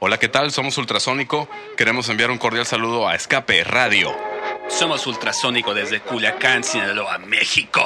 Hola, 0.00 0.18
¿qué 0.18 0.28
tal? 0.28 0.50
Somos 0.52 0.76
Ultrasónico. 0.78 1.48
Queremos 1.76 2.08
enviar 2.08 2.30
un 2.30 2.38
cordial 2.38 2.64
saludo 2.66 3.06
a 3.08 3.14
Escape 3.14 3.62
Radio. 3.64 4.14
Somos 4.68 5.06
Ultrasónico 5.06 5.72
desde 5.74 6.00
Culiacán, 6.00 6.64
Sinaloa, 6.64 7.18
México. 7.18 7.82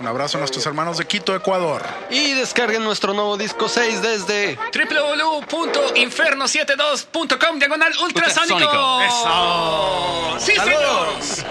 Un 0.00 0.06
abrazo 0.08 0.38
a 0.38 0.40
nuestros 0.40 0.64
hermanos 0.66 0.96
de 0.98 1.06
Quito, 1.06 1.34
Ecuador. 1.36 1.82
Y 2.10 2.32
descarguen 2.32 2.82
nuestro 2.82 3.14
nuevo 3.14 3.36
disco 3.36 3.68
6 3.68 4.02
desde 4.02 4.58
www.inferno72.com 4.74 7.58
diagonal 7.58 7.92
ultrasónico. 8.02 9.00
Eso. 9.02 10.36
Sí, 10.40 10.52
Saludos. 10.56 11.44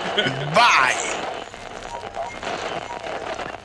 Bye. 0.53 1.20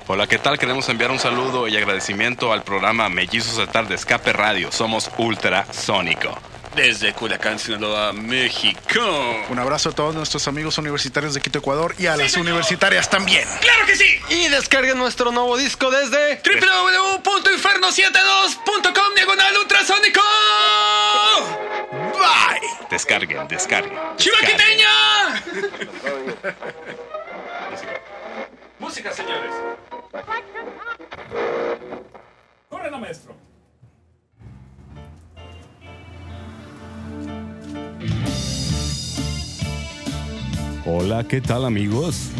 Hola, 0.09 0.29
¿qué 0.29 0.38
tal? 0.38 0.57
Queremos 0.57 0.88
enviar 0.88 1.11
un 1.11 1.18
saludo 1.18 1.66
y 1.66 1.77
agradecimiento 1.77 2.52
al 2.52 2.62
programa 2.62 3.09
Mellizos 3.09 3.57
de 3.57 3.66
Tarde 3.66 3.96
Escape 3.96 4.32
Radio. 4.32 4.71
Somos 4.71 5.11
Ultrasónico. 5.18 6.39
Desde 6.76 7.12
Culiacán, 7.12 7.58
Sinaloa, 7.58 8.12
México. 8.12 9.00
Un 9.48 9.58
abrazo 9.58 9.89
a 9.89 9.93
todos 9.93 10.14
nuestros 10.14 10.46
amigos 10.46 10.79
universitarios 10.79 11.34
de 11.34 11.40
Quito, 11.40 11.58
Ecuador 11.58 11.93
y 11.98 12.07
a 12.07 12.17
las 12.17 12.36
universitarias 12.36 13.11
también. 13.11 13.48
¡Claro 13.61 13.84
que 13.84 13.96
sí! 13.96 14.07
Y 14.29 14.46
descarguen 14.48 14.96
nuestro 14.96 15.32
nuevo 15.32 15.57
disco 15.57 15.90
desde 15.90 16.36
www.inferno72.com 16.36 19.14
diagonal 19.17 19.57
ultrasónico. 19.57 20.20
Bye. 21.90 22.61
Descarguen, 22.90 23.48
descarguen. 23.48 23.98
¡Chivaquiteña! 24.18 25.43
Música, 28.79 29.12
señores. 29.12 29.50
Corre, 32.69 32.91
no, 32.91 32.98
maestro. 32.98 33.34
Hola, 40.86 41.27
¿qué 41.27 41.41
tal 41.41 41.64
amigos? 41.64 42.31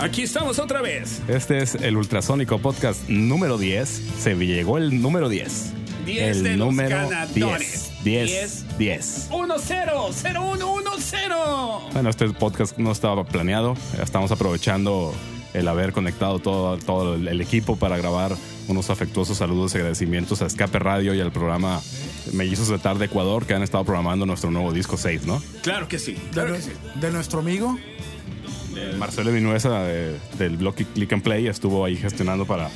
Aquí 0.00 0.22
estamos 0.22 0.58
otra 0.58 0.82
vez. 0.82 1.22
Este 1.28 1.58
es 1.58 1.74
el 1.76 1.96
Ultrasónico 1.96 2.58
Podcast 2.58 3.08
número 3.08 3.56
10. 3.56 3.88
Se 4.18 4.34
llegó 4.34 4.76
el 4.76 5.00
número 5.00 5.30
10. 5.30 5.72
10 6.04 6.36
el 6.36 6.42
de 6.42 6.56
los 6.56 6.76
ganadores. 6.76 7.90
10. 8.04 8.28
10. 8.28 8.78
10. 8.78 9.30
1-0, 9.30 10.12
0-1-1-0. 10.12 11.92
Bueno, 11.92 12.10
este 12.10 12.28
podcast 12.30 12.76
no 12.78 12.92
estaba 12.92 13.24
planeado. 13.24 13.74
Estamos 14.00 14.30
aprovechando 14.30 15.14
el 15.58 15.68
haber 15.68 15.92
conectado 15.92 16.38
todo, 16.38 16.76
todo 16.78 17.14
el, 17.14 17.40
equipo 17.40 17.76
para 17.76 17.96
grabar 17.96 18.36
unos 18.68 18.90
afectuosos 18.90 19.38
saludos 19.38 19.74
y 19.74 19.78
agradecimientos 19.78 20.42
a 20.42 20.46
Escape 20.46 20.78
Radio 20.78 21.14
y 21.14 21.20
al 21.20 21.32
programa 21.32 21.80
Mellizos 22.32 22.68
de 22.68 22.78
Tarde 22.78 23.06
Ecuador 23.06 23.46
que 23.46 23.54
han 23.54 23.62
estado 23.62 23.84
programando 23.84 24.26
nuestro 24.26 24.50
nuevo 24.50 24.72
disco 24.72 24.96
6, 24.96 25.26
¿no? 25.26 25.42
Claro 25.62 25.88
que 25.88 25.98
sí, 25.98 26.12
De, 26.14 26.20
claro 26.32 26.50
nue- 26.54 26.56
que 26.56 26.62
sí. 26.62 26.70
de 27.00 27.10
nuestro 27.10 27.38
amigo. 27.40 27.78
Marcelo 28.98 29.32
Vinuesa 29.32 29.82
de- 29.84 30.18
del 30.38 30.56
blog 30.58 30.74
Click 30.74 31.12
and 31.12 31.22
Play 31.22 31.46
estuvo 31.46 31.84
ahí 31.84 31.96
gestionando 31.96 32.44
para, 32.44 32.68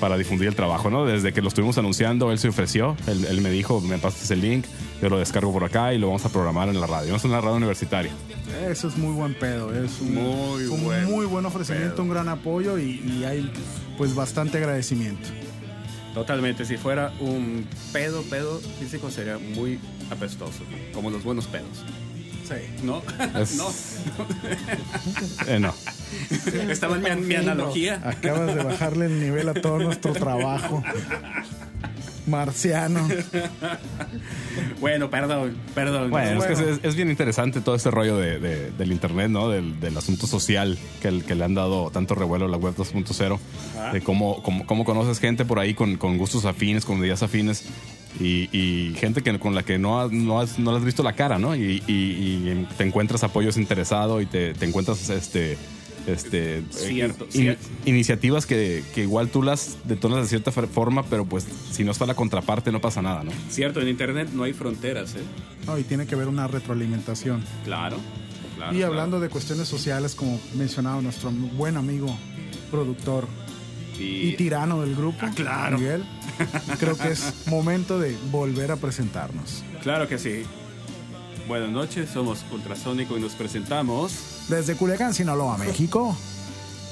para 0.00 0.16
difundir 0.16 0.48
el 0.48 0.54
trabajo, 0.56 0.90
¿no? 0.90 1.04
Desde 1.04 1.32
que 1.32 1.42
lo 1.42 1.48
estuvimos 1.48 1.76
anunciando, 1.78 2.32
él 2.32 2.38
se 2.38 2.48
ofreció, 2.48 2.96
él, 3.06 3.24
él 3.26 3.40
me 3.42 3.50
dijo, 3.50 3.80
me 3.80 3.98
pasas 3.98 4.30
el 4.30 4.40
link, 4.40 4.64
yo 5.02 5.08
lo 5.08 5.18
descargo 5.18 5.52
por 5.52 5.64
acá 5.64 5.92
y 5.94 5.98
lo 5.98 6.06
vamos 6.08 6.24
a 6.24 6.30
programar 6.30 6.68
en 6.68 6.80
la 6.80 6.86
radio. 6.86 7.10
No 7.10 7.16
es 7.16 7.24
una 7.24 7.40
radio 7.40 7.56
universitaria. 7.56 8.10
Eso 8.68 8.88
es 8.88 8.96
muy 8.96 9.12
buen 9.14 9.34
pedo. 9.34 9.72
Es 9.72 10.00
un 10.00 10.14
Muy 10.14 10.64
un 10.64 10.82
buen 10.84 11.04
muy 11.04 11.26
buen 11.26 11.46
ofrecimiento, 11.46 11.94
pedo. 11.96 12.02
un 12.04 12.08
gran 12.10 12.28
apoyo 12.28 12.78
y, 12.78 13.00
y 13.06 13.24
hay 13.24 13.50
pues 13.96 14.14
bastante 14.14 14.58
agradecimiento. 14.58 15.28
Totalmente, 16.14 16.64
si 16.64 16.76
fuera 16.76 17.12
un 17.20 17.64
pedo, 17.92 18.22
pedo 18.22 18.58
físico 18.80 19.10
sería 19.10 19.38
muy 19.38 19.78
apestoso, 20.10 20.64
como 20.92 21.08
los 21.10 21.22
buenos 21.22 21.46
pedos. 21.46 21.84
Sí. 22.50 22.84
¿No? 22.84 23.02
Es- 23.40 23.56
no. 23.56 23.68
Eh, 25.46 25.58
no. 25.60 25.72
Estaba 26.70 26.96
en 26.96 27.20
mi, 27.20 27.26
mi 27.26 27.34
analogía. 27.36 28.00
Acabas 28.04 28.54
de 28.54 28.62
bajarle 28.64 29.06
el 29.06 29.20
nivel 29.20 29.48
a 29.48 29.54
todo 29.54 29.78
nuestro 29.78 30.12
trabajo. 30.12 30.82
Marciano. 32.26 33.08
Bueno, 34.80 35.10
perdón, 35.10 35.56
perdón. 35.74 36.10
Bueno, 36.10 36.44
es 36.44 36.58
que 36.58 36.70
es, 36.70 36.80
es 36.82 36.94
bien 36.94 37.10
interesante 37.10 37.60
todo 37.60 37.74
este 37.74 37.90
rollo 37.90 38.16
de, 38.18 38.38
de- 38.38 38.70
del 38.72 38.92
internet, 38.92 39.30
¿no? 39.30 39.48
Del, 39.48 39.80
del 39.80 39.96
asunto 39.96 40.26
social 40.26 40.78
que, 41.00 41.08
el- 41.08 41.24
que 41.24 41.34
le 41.34 41.44
han 41.44 41.54
dado 41.54 41.90
tanto 41.90 42.14
revuelo 42.14 42.44
a 42.46 42.48
la 42.48 42.56
web 42.56 42.74
2.0, 42.76 43.38
de 43.92 44.00
cómo, 44.02 44.42
cómo, 44.42 44.66
cómo 44.66 44.84
conoces 44.84 45.18
gente 45.18 45.44
por 45.44 45.58
ahí 45.58 45.74
con, 45.74 45.96
con 45.96 46.18
gustos 46.18 46.44
afines, 46.44 46.84
con 46.84 46.98
ideas 46.98 47.22
afines 47.22 47.64
y, 48.18 48.48
y 48.56 48.94
gente 48.96 49.22
que, 49.22 49.38
con 49.38 49.54
la 49.54 49.62
que 49.62 49.78
no, 49.78 50.00
has- 50.00 50.10
no, 50.12 50.40
has, 50.40 50.58
no 50.58 50.72
le 50.72 50.78
has 50.78 50.84
visto 50.84 51.02
la 51.02 51.12
cara, 51.12 51.38
¿no? 51.38 51.54
Y, 51.54 51.82
y- 51.86 51.92
y 51.92 52.66
te 52.76 52.84
encuentras 52.84 53.22
apoyos 53.22 53.56
interesado 53.56 54.20
y 54.20 54.26
te, 54.26 54.54
te 54.54 54.64
encuentras 54.66 55.08
este... 55.10 55.56
Este, 56.06 56.62
Cierto, 56.70 57.26
in- 57.26 57.30
cierto. 57.30 57.68
iniciativas 57.84 58.46
que, 58.46 58.82
que 58.94 59.02
igual 59.02 59.28
tú 59.28 59.42
las 59.42 59.76
detonas 59.84 60.22
de 60.22 60.28
cierta 60.28 60.50
forma, 60.50 61.02
pero 61.04 61.26
pues 61.26 61.46
si 61.70 61.84
no 61.84 61.92
está 61.92 62.06
la 62.06 62.14
contraparte 62.14 62.72
no 62.72 62.80
pasa 62.80 63.02
nada, 63.02 63.22
¿no? 63.22 63.30
Cierto, 63.50 63.82
en 63.82 63.88
internet 63.88 64.30
no 64.32 64.44
hay 64.44 64.54
fronteras, 64.54 65.14
¿eh? 65.14 65.20
No, 65.66 65.76
y 65.78 65.82
tiene 65.84 66.06
que 66.06 66.14
haber 66.14 66.28
una 66.28 66.48
retroalimentación. 66.48 67.44
Claro. 67.64 67.98
claro 68.56 68.74
Y 68.76 68.82
hablando 68.82 69.20
de 69.20 69.28
cuestiones 69.28 69.68
sociales, 69.68 70.14
como 70.14 70.40
mencionaba 70.54 71.02
nuestro 71.02 71.30
buen 71.30 71.76
amigo, 71.76 72.16
productor 72.70 73.28
Y, 73.98 74.32
tirano 74.36 74.80
del 74.80 74.96
grupo, 74.96 75.18
Ah, 75.20 75.32
claro. 75.34 75.78
Miguel, 75.78 76.02
creo 76.78 76.96
que 76.96 77.08
es 77.08 77.46
momento 77.46 77.98
de 77.98 78.16
volver 78.30 78.72
a 78.72 78.76
presentarnos. 78.76 79.62
claro 79.82 80.08
que 80.08 80.18
sí. 80.18 80.44
Buenas 81.48 81.70
noches, 81.70 82.10
somos 82.10 82.44
Ultrasónico 82.52 83.18
y 83.18 83.20
nos 83.20 83.32
presentamos. 83.32 84.46
Desde 84.48 84.76
Culiacán, 84.76 85.12
Sinaloa, 85.12 85.58
México. 85.58 86.16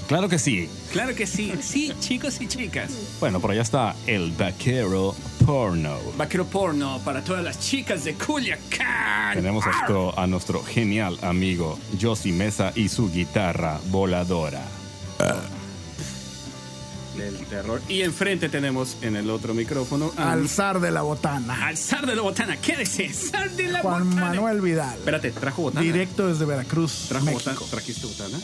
Claro 0.09 0.29
que 0.29 0.39
sí. 0.39 0.69
Claro 0.91 1.15
que 1.15 1.27
sí, 1.27 1.53
sí, 1.61 1.93
chicos 2.01 2.41
y 2.41 2.49
chicas. 2.49 2.91
Bueno, 3.21 3.41
por 3.41 3.51
allá 3.51 3.61
está 3.61 3.95
el 4.07 4.33
vaquero 4.33 5.15
porno. 5.45 5.99
Vaquero 6.17 6.47
porno 6.47 6.99
para 7.05 7.23
todas 7.23 7.45
las 7.45 7.61
chicas 7.61 8.05
de 8.05 8.15
Culiacán. 8.15 9.35
Tenemos 9.35 9.67
a 9.67 9.71
nuestro, 9.71 10.19
a 10.19 10.27
nuestro 10.27 10.63
genial 10.65 11.19
amigo 11.21 11.79
Josie 12.01 12.33
Mesa 12.33 12.73
y 12.75 12.89
su 12.89 13.13
guitarra 13.13 13.79
voladora. 13.91 14.63
Del 17.19 17.37
terror. 17.47 17.81
Y 17.89 18.03
enfrente 18.03 18.49
tenemos 18.49 18.97
en 19.03 19.17
el 19.17 19.29
otro 19.31 19.53
micrófono 19.55 20.13
a- 20.17 20.33
Al 20.33 20.49
zar 20.49 20.81
de 20.81 20.91
la 20.91 21.03
botana. 21.03 21.67
al 21.67 21.77
zar 21.77 22.07
de 22.07 22.15
la 22.17 22.23
botana. 22.23 22.57
Quédese, 22.57 23.13
zar 23.13 23.51
de 23.51 23.69
la 23.69 23.81
Juan 23.81 24.09
botana. 24.11 24.27
Manuel 24.29 24.61
Vidal. 24.61 24.97
Espérate, 24.99 25.33
¿trajo 25.33 25.63
botana? 25.63 25.81
Directo 25.85 26.29
desde 26.29 26.45
Veracruz, 26.45 27.07
¿Trajo 27.09 27.25
México. 27.27 27.51
botana? 27.53 27.71
¿Trajiste 27.71 28.07
botana? 28.07 28.39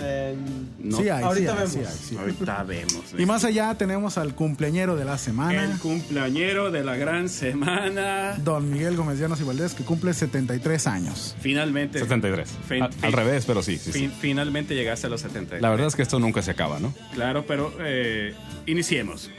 Eh, 0.00 0.36
No. 0.78 0.96
Sí 0.98 1.08
hay, 1.08 1.22
Ahorita 1.24 1.54
sí 1.54 1.60
hay, 1.60 1.68
sí 1.68 1.76
vemos. 1.78 1.90
hay, 1.92 1.98
sí 1.98 2.14
hay. 2.14 2.20
Ahorita 2.20 2.62
vemos. 2.64 3.04
Y 3.18 3.26
más 3.26 3.44
allá 3.44 3.74
tenemos 3.76 4.18
al 4.18 4.34
cumpleañero 4.34 4.96
de 4.96 5.04
la 5.04 5.18
semana, 5.18 5.64
El 5.64 5.78
cumpleañero 5.78 6.70
de 6.70 6.84
la 6.84 6.96
gran 6.96 7.28
semana. 7.28 8.34
don 8.44 8.70
Miguel 8.70 8.96
Gómez 8.96 9.18
Llanos 9.18 9.40
y 9.40 9.44
Valdés, 9.44 9.74
que 9.74 9.84
cumple 9.84 10.12
73 10.14 10.86
años. 10.86 11.36
Finalmente. 11.40 11.98
73. 12.00 12.48
Fin- 12.68 12.82
Al, 12.82 12.92
fin- 12.92 13.04
al 13.04 13.12
revés, 13.12 13.44
pero 13.46 13.62
sí, 13.62 13.76
sí, 13.78 13.92
sí. 13.92 13.98
fin- 14.00 14.12
finalmente 14.20 14.74
llegaste 14.74 15.06
a 15.06 15.10
los 15.10 15.20
70. 15.20 15.58
La 15.60 15.70
verdad 15.70 15.86
es 15.88 15.96
que 15.96 16.02
esto 16.02 16.18
nunca 16.18 16.42
se 16.42 16.50
acaba, 16.50 16.78
¿no? 16.78 16.92
Claro, 17.14 17.44
pero 17.46 17.72
eh, 17.80 18.34
iniciemos. 18.66 19.30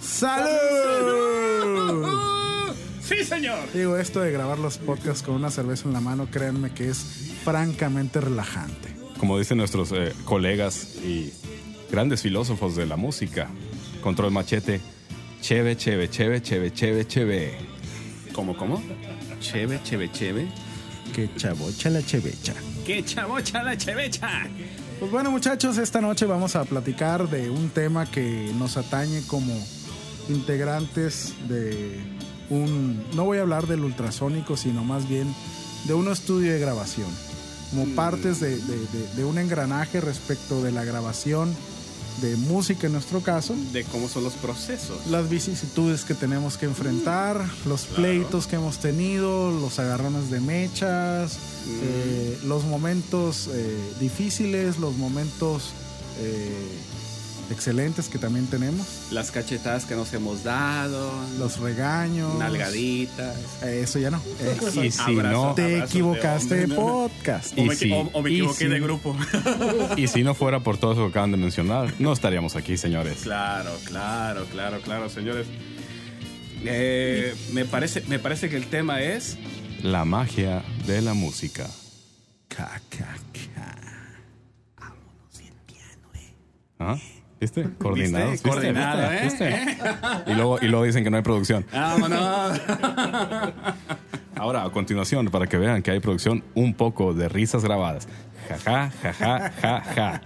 ¡Salud! 0.00 0.46
Sí, 3.10 3.24
señor. 3.24 3.58
Digo, 3.74 3.96
esto 3.96 4.20
de 4.20 4.30
grabar 4.30 4.60
los 4.60 4.78
podcasts 4.78 5.24
con 5.24 5.34
una 5.34 5.50
cerveza 5.50 5.88
en 5.88 5.94
la 5.94 6.00
mano, 6.00 6.28
créanme 6.30 6.70
que 6.70 6.88
es 6.88 7.32
francamente 7.42 8.20
relajante. 8.20 8.94
Como 9.18 9.36
dicen 9.36 9.58
nuestros 9.58 9.90
eh, 9.90 10.12
colegas 10.24 10.94
y 11.04 11.32
grandes 11.90 12.22
filósofos 12.22 12.76
de 12.76 12.86
la 12.86 12.96
música, 12.96 13.48
Control 14.00 14.30
Machete, 14.30 14.80
cheve, 15.40 15.76
cheve, 15.76 16.08
cheve, 16.08 16.40
cheve, 16.40 16.72
cheve, 16.72 17.06
cheve. 17.08 17.58
¿Cómo, 18.32 18.56
cómo? 18.56 18.80
Cheve, 19.40 19.80
cheve, 19.82 20.08
cheve. 20.12 20.48
Que 21.12 21.28
chavocha 21.34 21.90
la 21.90 22.02
chevecha. 22.02 22.54
¡Qué 22.86 23.04
chavocha 23.04 23.64
la 23.64 23.76
chevecha! 23.76 24.46
Pues 25.00 25.10
bueno, 25.10 25.32
muchachos, 25.32 25.78
esta 25.78 26.00
noche 26.00 26.26
vamos 26.26 26.54
a 26.54 26.64
platicar 26.64 27.28
de 27.28 27.50
un 27.50 27.70
tema 27.70 28.08
que 28.08 28.52
nos 28.56 28.76
atañe 28.76 29.22
como 29.26 29.52
integrantes 30.28 31.34
de 31.48 31.98
un. 32.50 33.02
No 33.14 33.24
voy 33.24 33.38
a 33.38 33.42
hablar 33.42 33.66
del 33.66 33.80
ultrasónico, 33.84 34.56
sino 34.56 34.84
más 34.84 35.08
bien 35.08 35.32
de 35.84 35.94
un 35.94 36.08
estudio 36.08 36.52
de 36.52 36.58
grabación. 36.60 37.08
Como 37.70 37.86
partes 37.94 38.40
de, 38.40 38.56
de- 38.56 38.78
de- 38.78 39.14
de 39.16 39.24
un 39.24 39.38
engranaje 39.38 40.00
respecto 40.00 40.60
de 40.62 40.72
la 40.72 40.84
grabación 40.84 41.54
de 42.20 42.36
música 42.36 42.88
en 42.88 42.92
nuestro 42.94 43.20
caso. 43.22 43.54
De 43.72 43.84
cómo 43.84 44.08
son 44.08 44.24
los 44.24 44.32
procesos. 44.34 45.06
Las 45.08 45.30
vicisitudes 45.30 46.04
que 46.04 46.14
tenemos 46.14 46.58
que 46.58 46.66
enfrentar, 46.66 47.42
los 47.66 47.82
pleitos 47.86 48.46
que 48.48 48.56
hemos 48.56 48.78
tenido, 48.78 49.52
los 49.52 49.78
agarrones 49.78 50.30
de 50.30 50.40
mechas, 50.40 51.38
eh, 51.68 52.38
los 52.44 52.64
momentos 52.64 53.48
eh, 53.52 53.78
difíciles, 54.00 54.78
los 54.78 54.96
momentos 54.96 55.70
eh, 56.18 56.52
excelentes 57.50 58.08
que 58.08 58.18
también 58.18 58.46
tenemos, 58.46 58.86
Las 59.10 59.30
cachetadas 59.30 59.84
que 59.84 59.94
nos 59.96 60.12
hemos 60.12 60.44
dado. 60.44 61.12
los 61.38 61.58
regaños, 61.58 62.34
Nalgaditas. 62.38 63.36
Eh, 63.62 63.80
eso 63.84 63.98
ya 63.98 64.10
no. 64.10 64.20
Eso- 64.40 64.84
Y 64.84 64.90
si 64.90 65.00
Abrazo. 65.00 65.30
no, 65.48 65.54
te 65.54 65.78
equivocaste 65.78 66.66
de 66.66 66.74
podcast. 66.74 67.56
O 67.58 67.62
Y 67.62 67.68
me, 67.68 67.74
si- 67.76 67.92
o- 67.92 68.10
o 68.12 68.22
me 68.22 68.30
y 68.30 68.34
equivoqué 68.38 68.64
si- 68.64 68.68
de 68.68 68.80
grupo. 68.80 69.16
y 69.96 70.06
si 70.08 70.22
no 70.22 70.34
fuera 70.34 70.60
por 70.60 70.78
todo 70.78 70.92
eso 70.92 71.02
que 71.04 71.10
acaban 71.10 71.32
de 71.32 71.36
mencionar, 71.38 71.92
no 71.98 72.12
estaríamos 72.12 72.56
aquí, 72.56 72.76
señores. 72.76 73.18
Claro, 73.22 73.70
claro, 73.84 74.46
claro, 74.50 74.80
claro, 74.80 75.08
señores. 75.08 75.46
Eh, 76.64 77.34
me, 77.52 77.64
parece, 77.64 78.02
me 78.08 78.18
parece 78.18 78.48
que 78.48 78.56
el 78.56 78.66
tema 78.66 79.00
es. 79.02 79.38
La 79.82 80.04
magia 80.04 80.62
de 80.86 81.00
la 81.00 81.14
música. 81.14 81.66
Ca, 82.48 82.80
ca, 82.90 83.16
ca. 83.32 83.76
¿Ah? 86.82 86.96
¿Viste? 87.40 87.70
Coordinados. 87.78 88.32
¿viste? 88.32 88.48
Coordinado, 88.48 89.10
¿Viste? 89.22 89.48
¿eh? 89.48 89.64
¿Viste? 89.66 90.30
Y, 90.30 90.34
luego, 90.34 90.58
y 90.60 90.68
luego 90.68 90.84
dicen 90.84 91.02
que 91.02 91.10
no 91.10 91.16
hay 91.16 91.22
producción. 91.22 91.64
¡Vámonos! 91.72 92.60
Ahora, 94.36 94.64
a 94.64 94.70
continuación, 94.70 95.26
para 95.26 95.46
que 95.46 95.56
vean 95.56 95.82
que 95.82 95.90
hay 95.90 96.00
producción, 96.00 96.44
un 96.54 96.74
poco 96.74 97.14
de 97.14 97.28
risas 97.28 97.64
grabadas. 97.64 98.08
Ja, 98.48 98.90
ja, 98.90 98.90
ja, 99.12 99.12
ja, 99.12 99.50
ja, 99.62 99.82
ja. 99.94 100.20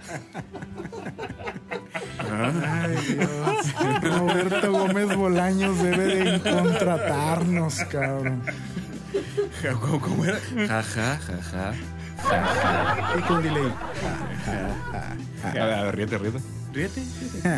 Ay, 2.33 2.95
Dios. 3.07 4.17
Roberto 4.17 4.71
Gómez 4.71 5.15
Bolaños 5.15 5.81
debe 5.83 6.15
de 6.15 6.41
contratarnos, 6.41 7.75
cabrón. 7.85 8.41
¿Cómo, 9.79 10.01
cómo 10.01 10.25
era? 10.25 10.39
Ja, 10.67 10.83
ja, 10.83 11.17
ja, 11.17 11.41
ja. 11.51 11.73
Y 13.17 13.21
con 13.21 13.43
delay. 13.43 13.73
A 15.43 15.53
ver, 15.53 15.61
a 15.61 15.83
ver, 15.83 15.95
ríete, 15.95 16.17
ríete. 16.17 16.39
Ríete. 16.75 17.01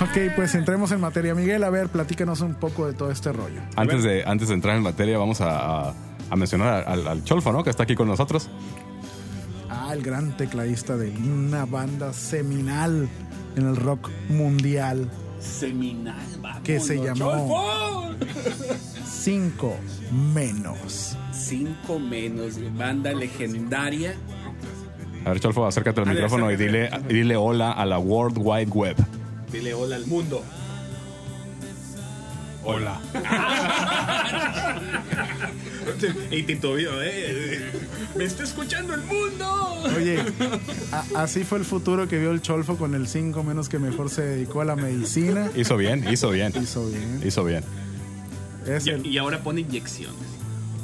Ok, 0.00 0.34
pues 0.36 0.54
entremos 0.54 0.90
en 0.92 1.00
materia. 1.00 1.34
Miguel, 1.34 1.62
a 1.64 1.70
ver, 1.70 1.88
platícanos 1.88 2.40
un 2.40 2.54
poco 2.54 2.86
de 2.86 2.92
todo 2.94 3.10
este 3.10 3.32
rollo. 3.32 3.60
Antes 3.76 4.02
de, 4.02 4.24
antes 4.26 4.48
de 4.48 4.54
entrar 4.54 4.76
en 4.76 4.82
materia, 4.82 5.18
vamos 5.18 5.40
a, 5.40 5.88
a- 5.90 5.94
a 6.30 6.36
mencionar 6.36 6.84
al, 6.88 7.06
al 7.06 7.24
Cholfo, 7.24 7.52
¿no? 7.52 7.62
Que 7.62 7.70
está 7.70 7.82
aquí 7.84 7.94
con 7.94 8.08
nosotros. 8.08 8.48
Ah, 9.68 9.90
el 9.92 10.02
gran 10.02 10.36
tecladista 10.36 10.96
de 10.96 11.10
una 11.10 11.64
banda 11.66 12.12
seminal 12.12 13.08
en 13.56 13.66
el 13.68 13.76
rock 13.76 14.10
mundial 14.28 15.10
Seminal, 15.40 16.16
vamos. 16.40 16.60
que 16.62 16.80
se 16.80 16.96
llamó 17.02 18.10
Cinco 19.04 19.76
Menos. 20.34 21.16
Cinco 21.32 21.98
menos, 21.98 22.54
banda 22.76 23.12
legendaria. 23.12 24.14
A 25.24 25.30
ver, 25.30 25.40
Cholfo, 25.40 25.66
acércate 25.66 26.00
al 26.00 26.08
micrófono 26.08 26.50
y 26.50 26.56
dile, 26.56 26.90
dile 27.08 27.36
hola 27.36 27.72
a 27.72 27.86
la 27.86 27.98
World 27.98 28.38
Wide 28.40 28.70
Web. 28.70 28.96
Dile 29.52 29.74
hola 29.74 29.96
al 29.96 30.06
mundo. 30.06 30.42
Hola. 32.64 33.00
y 36.30 36.42
titubeó, 36.44 37.02
¿eh? 37.02 37.70
¡Me 38.16 38.24
está 38.24 38.44
escuchando 38.44 38.94
el 38.94 39.00
mundo! 39.02 39.82
Oye, 39.96 40.22
así 41.16 41.42
fue 41.44 41.58
el 41.58 41.64
futuro 41.64 42.06
que 42.06 42.18
vio 42.18 42.30
el 42.30 42.40
Cholfo 42.40 42.76
con 42.76 42.94
el 42.94 43.08
Cinco 43.08 43.42
Menos 43.42 43.68
que 43.68 43.78
mejor 43.80 44.10
se 44.10 44.22
dedicó 44.22 44.60
a 44.60 44.64
la 44.64 44.76
medicina. 44.76 45.50
Hizo 45.56 45.76
bien, 45.76 46.06
hizo 46.10 46.30
bien. 46.30 46.52
Hizo 46.60 46.86
bien. 46.86 47.20
Hizo 47.24 47.44
bien. 47.44 47.64
Es 48.66 48.86
Y, 48.86 48.90
el, 48.90 49.06
y 49.06 49.18
ahora 49.18 49.42
pone 49.42 49.62
inyecciones 49.62 50.14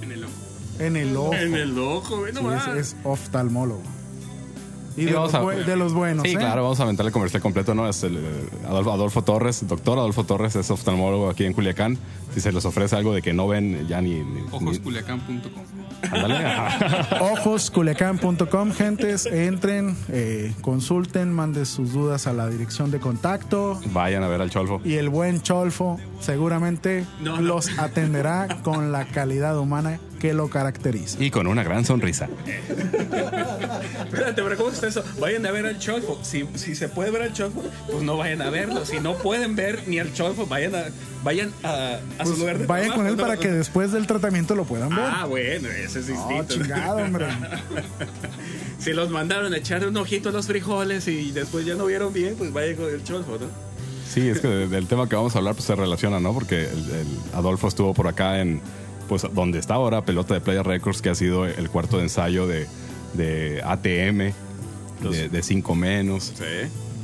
en 0.02 0.10
el 0.12 0.24
ojo. 0.24 0.32
en 0.80 0.96
el 0.96 1.16
ojo. 1.16 1.34
En 1.34 1.54
el 1.54 1.78
ojo, 1.78 2.22
ve 2.22 2.32
Sí, 2.32 2.40
es 2.76 2.96
oftalmólogo. 3.04 3.82
Y 4.98 5.02
Sí, 5.02 5.04
de, 5.06 5.12
los, 5.12 5.32
a- 5.34 5.40
de 5.42 5.76
los 5.76 5.94
buenos. 5.94 6.24
Sí, 6.24 6.32
¿eh? 6.32 6.36
claro, 6.36 6.62
vamos 6.64 6.80
a 6.80 6.82
aventar 6.82 7.06
el 7.06 7.12
comercial 7.12 7.40
completo, 7.40 7.72
¿no? 7.74 7.88
Es 7.88 8.02
el 8.02 8.16
eh, 8.16 8.20
Adolfo, 8.68 8.92
Adolfo 8.92 9.22
Torres, 9.22 9.66
doctor 9.68 9.96
Adolfo 9.98 10.24
Torres, 10.24 10.56
es 10.56 10.70
oftalmólogo 10.70 11.30
aquí 11.30 11.44
en 11.44 11.52
Culiacán. 11.52 11.96
Si 12.38 12.42
se 12.42 12.52
les 12.52 12.64
ofrece 12.64 12.94
algo 12.94 13.12
de 13.12 13.20
que 13.20 13.32
no 13.32 13.48
ven 13.48 13.88
ya 13.88 14.00
ni... 14.00 14.14
ni- 14.22 14.42
Ojosculiacán.com. 14.52 15.64
Ojosculiacán.com, 17.20 18.70
gentes, 18.76 19.26
entren, 19.26 19.96
eh, 20.08 20.52
consulten, 20.60 21.32
manden 21.32 21.66
sus 21.66 21.92
dudas 21.92 22.28
a 22.28 22.32
la 22.32 22.46
dirección 22.48 22.92
de 22.92 23.00
contacto 23.00 23.80
Vayan 23.92 24.22
a 24.22 24.28
ver 24.28 24.40
al 24.40 24.50
Cholfo. 24.50 24.80
y 24.84 24.94
el 24.94 25.08
buen 25.08 25.42
Cholfo 25.42 25.98
seguramente 26.20 27.04
No, 27.20 27.36
no. 27.38 27.42
los 27.42 27.76
atenderá 27.76 28.46
con 28.62 28.92
la 28.92 29.04
calidad 29.06 29.58
humana 29.58 29.98
que 30.20 30.32
lo 30.34 30.48
caracteriza. 30.50 31.22
Y 31.22 31.30
con 31.30 31.46
una 31.48 31.62
gran 31.64 31.84
sonrisa. 31.84 32.28
Espérate, 34.04 34.42
pero 34.42 34.56
¿cómo 34.56 34.70
está 34.70 34.88
eso? 34.88 35.04
Vayan 35.20 35.46
a 35.46 35.52
ver 35.52 35.64
al 35.66 35.78
Cholfo. 35.78 36.18
Si, 36.22 36.44
si 36.56 36.74
se 36.74 36.88
puede 36.88 37.10
ver 37.12 37.22
al 37.22 37.32
Cholfo, 37.32 37.62
pues 37.90 38.02
no 38.02 38.16
vayan 38.16 38.42
a 38.42 38.50
verlo. 38.50 38.84
Si 38.84 38.98
no 38.98 39.14
pueden 39.14 39.54
ver 39.54 39.82
ni 39.86 39.98
al 40.00 40.12
Cholfo, 40.12 40.46
vayan 40.46 40.74
a, 40.74 40.84
vayan 41.28 41.52
a, 41.62 41.98
a 42.18 42.24
su 42.24 42.30
Pues 42.30 42.38
lugar 42.38 42.58
de 42.58 42.66
vayan 42.66 42.92
con 42.92 43.06
él 43.06 43.14
¿no? 43.16 43.22
para 43.22 43.36
que 43.36 43.50
después 43.50 43.92
del 43.92 44.06
tratamiento 44.06 44.54
lo 44.54 44.64
puedan 44.64 44.88
ver. 44.88 45.00
Ah, 45.06 45.26
bueno, 45.26 45.68
eso 45.68 45.98
es 45.98 46.08
Oh, 46.08 46.12
distinto. 46.28 46.54
chingado, 46.54 46.96
hombre. 47.04 47.26
si 48.78 48.92
los 48.92 49.10
mandaron 49.10 49.52
a 49.52 49.56
echar 49.58 49.86
un 49.86 49.96
ojito 49.96 50.30
a 50.30 50.32
los 50.32 50.46
frijoles 50.46 51.06
y 51.08 51.30
después 51.32 51.66
ya 51.66 51.74
no 51.74 51.86
vieron 51.86 52.12
bien, 52.12 52.34
pues 52.38 52.52
vayan 52.52 52.76
con 52.76 52.86
el 52.86 53.02
Cholfo, 53.04 53.32
¿no? 53.32 53.46
Sí, 54.08 54.26
es 54.28 54.40
que 54.40 54.48
de- 54.48 54.68
del 54.68 54.86
tema 54.86 55.06
que 55.08 55.16
vamos 55.16 55.34
a 55.34 55.38
hablar 55.38 55.54
pues 55.54 55.66
se 55.66 55.74
relaciona, 55.74 56.18
¿no? 56.18 56.32
Porque 56.32 56.62
el, 56.64 56.78
el 56.90 57.06
Adolfo 57.34 57.68
estuvo 57.68 57.92
por 57.92 58.08
acá 58.08 58.40
en, 58.40 58.60
pues 59.08 59.22
donde 59.34 59.58
está 59.58 59.74
ahora, 59.74 60.02
Pelota 60.04 60.32
de 60.34 60.40
Playa 60.40 60.62
Records, 60.62 61.02
que 61.02 61.10
ha 61.10 61.14
sido 61.14 61.44
el 61.44 61.68
cuarto 61.68 61.98
de 61.98 62.04
ensayo 62.04 62.46
de, 62.46 62.66
de 63.14 63.60
ATM, 63.62 64.32
de, 65.10 65.28
de 65.28 65.42
Cinco 65.42 65.74
Menos. 65.74 66.32
Sí. 66.38 66.44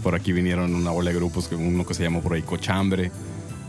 Por 0.02 0.14
aquí 0.14 0.32
vinieron 0.32 0.74
una 0.74 0.90
bola 0.92 1.10
de 1.10 1.16
grupos, 1.16 1.46
que 1.48 1.54
uno 1.56 1.86
que 1.86 1.92
se 1.94 2.02
llamó 2.02 2.22
por 2.22 2.32
ahí 2.34 2.42
Cochambre. 2.42 3.10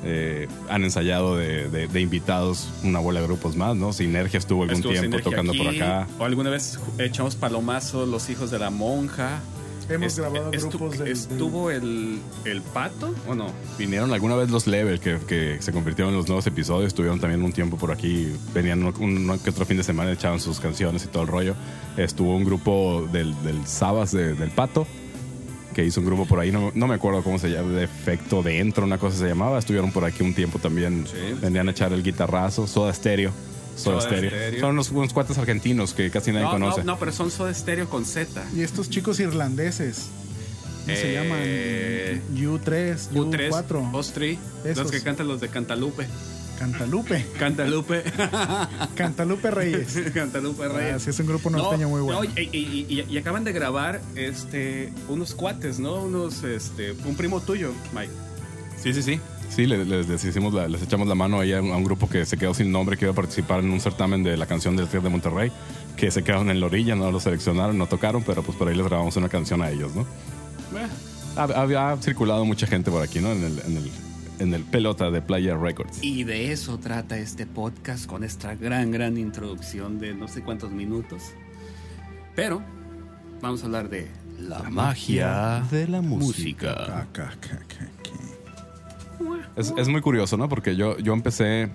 Eh, 0.07 0.47
han 0.69 0.83
ensayado 0.83 1.35
de, 1.35 1.67
de- 1.69 1.87
de 1.87 2.01
invitados 2.01 2.69
una 2.83 2.99
bola 2.99 3.21
de 3.21 3.25
grupos 3.27 3.55
más, 3.55 3.75
¿no? 3.75 3.91
Sinergia 3.91 4.37
estuvo 4.37 4.61
algún 4.63 4.75
Estuvo 4.77 4.91
tiempo 4.93 5.17
Sinergia 5.17 5.31
tocando 5.31 5.53
por 5.53 5.67
aquí, 5.67 5.77
acá. 5.81 6.07
O 6.19 6.25
alguna 6.25 6.51
vez 6.51 6.79
echamos 6.99 7.35
palomazos 7.35 8.07
Los 8.07 8.29
Hijos 8.29 8.51
de 8.51 8.59
la 8.59 8.69
Monja. 8.69 9.41
Hemos 9.87 10.17
grabado 10.17 10.51
estu- 10.51 10.69
grupos 10.69 10.97
del- 10.97 11.07
¿Estuvo 11.09 11.69
el, 11.69 12.19
el 12.45 12.61
pato 12.63 13.13
o 13.27 13.35
no? 13.35 13.47
Vinieron 13.77 14.11
alguna 14.13 14.35
vez 14.35 14.49
los 14.49 14.65
Level, 14.65 14.99
que, 14.99 15.19
que 15.27 15.57
se 15.59 15.71
convirtieron 15.71 16.11
en 16.13 16.17
los 16.17 16.27
nuevos 16.27 16.47
episodios. 16.47 16.87
Estuvieron 16.87 17.19
también 17.19 17.43
un 17.43 17.51
tiempo 17.51 17.77
por 17.77 17.91
aquí. 17.91 18.31
Venían 18.53 18.83
un, 18.83 18.95
un- 19.29 19.39
que 19.39 19.51
otro 19.51 19.63
fin 19.65 19.77
de 19.77 19.83
semana, 19.83 20.11
echaban 20.11 20.39
sus 20.39 20.59
canciones 20.59 21.03
y 21.03 21.07
todo 21.07 21.21
el 21.23 21.29
rollo. 21.29 21.55
Estuvo 21.97 22.35
un 22.35 22.43
grupo 22.45 23.07
del, 23.11 23.35
del 23.43 23.65
Sabas 23.67 24.11
de- 24.11 24.33
del 24.33 24.49
Pato, 24.49 24.87
que 25.75 25.83
hizo 25.85 25.99
un 25.99 26.07
grupo 26.07 26.25
por 26.25 26.39
ahí. 26.39 26.51
No, 26.51 26.71
no 26.73 26.87
me 26.87 26.95
acuerdo 26.95 27.21
cómo 27.21 27.37
se 27.37 27.49
llama, 27.49 27.71
de 27.73 27.83
efecto 27.83 28.41
dentro, 28.41 28.85
una 28.85 28.97
cosa 28.97 29.17
se 29.17 29.27
llamaba. 29.27 29.59
Estuvieron 29.59 29.91
por 29.91 30.05
aquí 30.05 30.23
un 30.23 30.33
tiempo 30.33 30.57
también. 30.57 31.05
Sí. 31.05 31.17
Venían 31.41 31.67
a 31.67 31.71
echar 31.71 31.91
el 31.93 32.01
guitarrazo, 32.01 32.65
Soda 32.65 32.91
Stereo. 32.93 33.31
Soda, 33.75 33.99
Soda 33.99 34.09
Stereo. 34.09 34.29
Stereo. 34.31 34.59
Son 34.61 34.69
unos, 34.71 34.89
unos 34.91 35.13
cuates 35.13 35.37
argentinos 35.37 35.93
que 35.93 36.09
casi 36.09 36.31
nadie 36.31 36.45
No, 36.45 36.51
conoce. 36.51 36.79
no, 36.85 36.93
no, 36.93 36.99
pero 36.99 37.11
son 37.11 37.29
Soda 37.29 37.53
Stereo 37.53 37.89
con 37.89 38.05
Z. 38.05 38.43
Y 38.55 38.61
estos 38.61 38.89
chicos 38.89 39.19
irlandeses, 39.19 40.07
¿cómo 40.85 40.95
se 40.97 41.11
Eh, 41.11 42.21
llaman? 42.31 42.59
U3, 42.59 43.09
U3, 43.11 43.49
U4, 43.51 43.89
Ostri, 43.93 44.39
Esos. 44.63 44.83
los 44.83 44.91
que 44.91 45.01
cantan 45.01 45.27
los 45.27 45.41
de 45.41 45.49
Cantalupe. 45.49 46.07
Cantalupe. 46.59 47.25
Cantalupe. 47.37 48.03
Cantalupe 48.95 49.51
Reyes. 49.51 49.99
Cantalupe 50.13 50.67
Reyes. 50.67 50.93
Ah, 50.95 50.99
sí, 50.99 51.09
es 51.09 51.19
un 51.19 51.27
grupo 51.27 51.49
norteño 51.49 51.89
muy 51.89 52.01
bueno. 52.01 52.21
no, 52.23 52.25
y, 52.25 52.49
y- 52.51 52.85
y- 52.89 53.05
y 53.09 53.17
acaban 53.17 53.43
de 53.43 53.51
grabar 53.53 54.01
este 54.15 54.91
unos 55.09 55.35
cuates, 55.35 55.79
¿no? 55.79 55.95
Unos, 56.03 56.43
este, 56.43 56.91
un 57.05 57.15
primo 57.15 57.41
tuyo, 57.41 57.71
Mike. 57.93 58.11
Sí, 58.81 58.93
sí, 58.93 59.01
sí. 59.03 59.19
Sí, 59.49 59.65
les, 59.67 59.87
les- 59.87 60.07
les 60.07 60.23
hicimos 60.25 60.53
la- 60.53 60.67
les 60.67 60.81
echamos 60.81 61.07
la 61.07 61.15
mano 61.15 61.39
ahí 61.39 61.53
a 61.53 61.61
un, 61.61 61.71
a 61.71 61.75
un 61.77 61.83
grupo 61.83 62.09
que 62.09 62.25
se 62.25 62.37
quedó 62.37 62.53
sin 62.53 62.71
nombre, 62.71 62.97
que 62.97 63.05
iba 63.05 63.11
a 63.11 63.15
participar 63.15 63.59
en 63.59 63.69
un 63.71 63.79
certamen 63.79 64.23
de 64.23 64.37
la 64.37 64.45
canción 64.47 64.75
del 64.75 64.87
Trío 64.87 65.01
de 65.01 65.09
Monterrey, 65.09 65.51
que 65.97 66.09
se 66.11 66.23
quedaron 66.23 66.49
en 66.49 66.59
la 66.59 66.65
orilla, 66.65 66.95
no 66.95 67.11
lo 67.11 67.19
seleccionaron, 67.19 67.77
no 67.77 67.87
tocaron, 67.87 68.23
pero 68.23 68.43
pues 68.43 68.57
por 68.57 68.67
ahí 68.67 68.75
les 68.75 68.85
grabamos 68.85 69.15
una 69.17 69.29
canción 69.29 69.61
a 69.61 69.69
ellos, 69.69 69.93
¿no? 69.95 70.05
Ha, 71.37 71.43
había 71.43 71.91
ha 71.91 71.97
circulado 72.01 72.43
mucha 72.45 72.65
gente 72.65 72.89
por 72.91 73.01
aquí, 73.03 73.19
¿no? 73.19 73.31
En 73.31 73.43
el, 73.43 73.59
en 73.65 73.77
el, 73.77 73.91
en 74.39 74.53
el 74.53 74.63
pelota 74.63 75.11
de 75.11 75.21
Playa 75.21 75.55
Records. 75.55 76.03
Y 76.03 76.23
de 76.23 76.51
eso 76.51 76.77
trata 76.77 77.17
este 77.17 77.45
podcast 77.45 78.05
con 78.05 78.23
esta 78.23 78.55
gran, 78.55 78.91
gran 78.91 79.17
introducción 79.17 79.99
de 79.99 80.13
no 80.13 80.27
sé 80.27 80.41
cuántos 80.41 80.71
minutos. 80.71 81.33
Pero 82.35 82.61
vamos 83.41 83.63
a 83.63 83.65
hablar 83.65 83.89
de 83.89 84.07
la, 84.39 84.63
magia 84.63 85.63
de 85.71 85.87
la 85.87 86.01
música. 86.01 87.07
Es, 89.55 89.73
es 89.77 89.87
muy 89.87 90.01
curioso, 90.01 90.37
¿no? 90.37 90.49
Porque 90.49 90.75
yo, 90.75 90.97
yo 90.97 91.13
empecé 91.13 91.69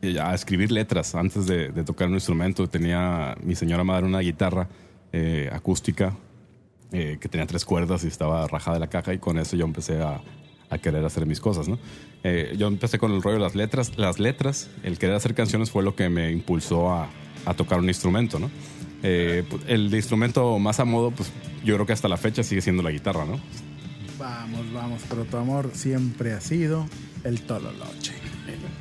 eh, 0.00 0.18
a 0.18 0.34
escribir 0.34 0.72
letras 0.72 1.14
antes 1.14 1.46
de, 1.46 1.68
de 1.68 1.84
tocar 1.84 2.08
un 2.08 2.14
instrumento. 2.14 2.68
Tenía 2.68 3.36
mi 3.42 3.54
señora 3.54 3.84
madre 3.84 4.06
una 4.06 4.20
guitarra 4.20 4.68
eh, 5.12 5.50
acústica 5.52 6.16
eh, 6.90 7.18
que 7.20 7.28
tenía 7.28 7.46
tres 7.46 7.64
cuerdas 7.64 8.04
y 8.04 8.08
estaba 8.08 8.46
rajada 8.48 8.76
de 8.76 8.80
la 8.80 8.86
caja 8.88 9.14
y 9.14 9.18
con 9.18 9.38
eso 9.38 9.56
yo 9.56 9.64
empecé 9.64 10.00
a, 10.02 10.20
a 10.72 10.78
querer 10.78 11.04
hacer 11.04 11.26
mis 11.26 11.38
cosas, 11.38 11.68
¿no? 11.68 11.78
Eh, 12.24 12.54
yo 12.56 12.66
empecé 12.66 12.98
con 12.98 13.12
el 13.12 13.22
rollo 13.22 13.36
de 13.36 13.42
las 13.42 13.54
letras. 13.54 13.92
Las 13.98 14.18
letras, 14.18 14.70
el 14.82 14.98
querer 14.98 15.14
hacer 15.14 15.34
canciones 15.34 15.70
fue 15.70 15.82
lo 15.82 15.94
que 15.94 16.08
me 16.08 16.32
impulsó 16.32 16.90
a, 16.90 17.10
a 17.44 17.54
tocar 17.54 17.78
un 17.78 17.88
instrumento, 17.88 18.38
¿no? 18.38 18.50
Eh, 19.02 19.44
pues, 19.48 19.62
el 19.66 19.94
instrumento 19.94 20.58
más 20.58 20.80
a 20.80 20.86
modo, 20.86 21.10
pues 21.10 21.30
yo 21.62 21.74
creo 21.74 21.86
que 21.86 21.92
hasta 21.92 22.08
la 22.08 22.16
fecha 22.16 22.42
sigue 22.42 22.62
siendo 22.62 22.82
la 22.82 22.90
guitarra, 22.90 23.26
¿no? 23.26 23.38
Vamos, 24.18 24.72
vamos, 24.72 25.02
pero 25.08 25.24
tu 25.24 25.36
amor 25.36 25.70
siempre 25.74 26.32
ha 26.32 26.40
sido 26.40 26.86
el 27.24 27.42
tololoche. 27.42 28.14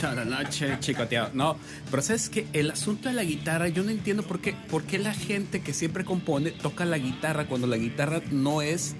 La 0.01 0.25
noche 0.25 0.77
chicoteado. 0.79 1.29
No, 1.33 1.57
pero 1.91 2.01
sabes 2.01 2.29
que 2.29 2.47
el 2.53 2.71
asunto 2.71 3.09
de 3.09 3.15
la 3.15 3.23
guitarra, 3.23 3.67
yo 3.67 3.83
no 3.83 3.91
entiendo 3.91 4.23
por 4.23 4.39
qué, 4.39 4.55
por 4.69 4.83
qué 4.83 4.97
la 4.97 5.13
gente 5.13 5.61
que 5.61 5.73
siempre 5.73 6.05
compone 6.05 6.49
toca 6.49 6.85
la 6.85 6.97
guitarra 6.97 7.45
cuando 7.45 7.67
la 7.67 7.77
guitarra 7.77 8.21
no 8.31 8.63
es 8.63 8.95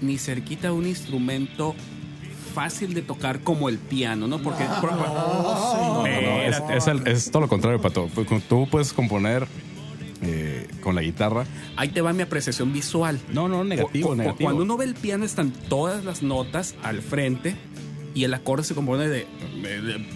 ni 0.00 0.18
cerquita 0.18 0.72
un 0.72 0.86
instrumento 0.86 1.76
fácil 2.52 2.94
de 2.94 3.02
tocar 3.02 3.40
como 3.40 3.68
el 3.68 3.78
piano, 3.78 4.26
¿no? 4.28 4.40
Porque 4.40 4.64
por- 4.80 4.90
por- 4.90 4.98
No, 5.08 6.02
no, 6.02 6.06
es, 6.06 6.62
es 6.70 6.86
el- 6.86 7.06
es 7.08 7.30
todo 7.30 7.42
lo 7.42 7.48
contrario, 7.48 7.80
Pato. 7.80 8.08
Pues, 8.14 8.26
Tú 8.48 8.68
puedes 8.70 8.92
componer 8.92 9.46
eh, 10.24 10.68
con 10.82 10.94
la 10.94 11.02
guitarra. 11.02 11.44
ahí 11.76 11.88
te 11.88 12.00
va 12.00 12.12
mi 12.12 12.22
apreciación 12.22 12.72
visual. 12.72 13.18
No, 13.32 13.48
no, 13.48 13.64
negativo, 13.64 14.10
Cu- 14.10 14.14
negativo. 14.14 14.46
Cuando 14.48 14.62
uno 14.62 14.76
ve 14.76 14.84
el 14.84 14.94
piano 14.94 15.24
están 15.24 15.50
todas 15.68 16.04
las 16.04 16.22
notas 16.22 16.76
al 16.84 17.02
frente 17.02 17.56
y 18.14 18.24
el 18.24 18.32
acorde 18.34 18.62
se 18.62 18.74
compone 18.74 19.08
de, 19.08 19.26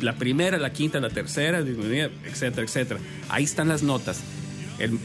la 0.02 0.14
primera, 0.14 0.58
la 0.58 0.72
quinta, 0.72 1.00
la 1.00 1.10
tercera, 1.10 1.62
disminuida, 1.62 2.10
etcétera, 2.24 2.62
etcétera. 2.66 3.00
Ahí 3.30 3.42
están 3.44 3.68
las 3.68 3.82
notas. 3.82 4.20
El, 4.78 4.98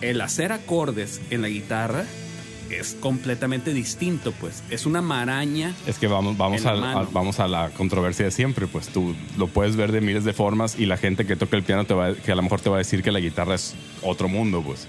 el 0.00 0.20
hacer 0.20 0.52
acordes 0.52 1.20
en 1.30 1.42
la 1.42 1.48
guitarra 1.48 2.04
es 2.70 2.96
completamente 3.00 3.72
distinto, 3.72 4.32
pues. 4.32 4.62
Es 4.70 4.86
una 4.86 5.00
maraña. 5.02 5.72
Es 5.86 5.98
que 5.98 6.06
vamos, 6.06 6.36
vamos, 6.36 6.64
a, 6.66 6.72
vamos 7.12 7.40
a 7.40 7.48
la 7.48 7.70
controversia 7.70 8.24
de 8.26 8.30
siempre, 8.30 8.66
pues 8.66 8.88
tú 8.88 9.14
lo 9.38 9.46
puedes 9.48 9.76
ver 9.76 9.92
de 9.92 10.00
miles 10.00 10.24
de 10.24 10.32
formas 10.32 10.78
y 10.78 10.86
la 10.86 10.96
gente 10.96 11.26
que 11.26 11.36
toca 11.36 11.56
el 11.56 11.62
piano 11.62 11.84
te 11.84 11.94
va, 11.94 12.14
que 12.14 12.32
a 12.32 12.34
lo 12.34 12.42
mejor 12.42 12.60
te 12.60 12.68
va 12.70 12.76
a 12.76 12.78
decir 12.78 13.02
que 13.02 13.12
la 13.12 13.20
guitarra 13.20 13.54
es 13.54 13.74
otro 14.02 14.28
mundo, 14.28 14.62
pues. 14.64 14.86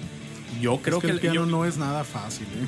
Yo 0.62 0.78
creo 0.82 0.98
es 0.98 1.02
que, 1.02 1.08
que, 1.08 1.14
el 1.14 1.20
piano 1.20 1.36
yo- 1.36 1.46
no 1.46 1.66
es 1.66 1.78
nada 1.78 2.04
fácil, 2.04 2.48
¿eh? 2.48 2.66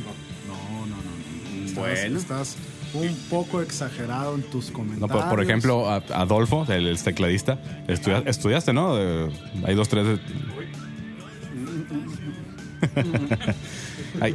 No, 0.48 0.86
no, 0.86 0.86
no. 0.88 0.96
no. 0.96 1.66
Estás, 1.66 1.76
Bueno. 1.76 2.18
Estás 2.20 2.56
un 2.94 3.16
poco 3.30 3.62
exagerado 3.62 4.36
en 4.36 4.42
tus 4.44 4.68
No, 4.70 4.74
comentarios. 4.74 5.12
por, 5.22 5.30
por 5.30 5.44
ejemplo, 5.44 5.90
Adolfo, 5.90 6.66
el, 6.70 6.88
el 6.88 7.02
tecladista, 7.02 7.60
estudia- 7.88 8.24
estudiaste, 8.26 8.74
¿no? 8.74 8.96
De- 8.96 9.32
hay 9.66 9.76
dos, 9.76 9.90
tres. 9.90 10.20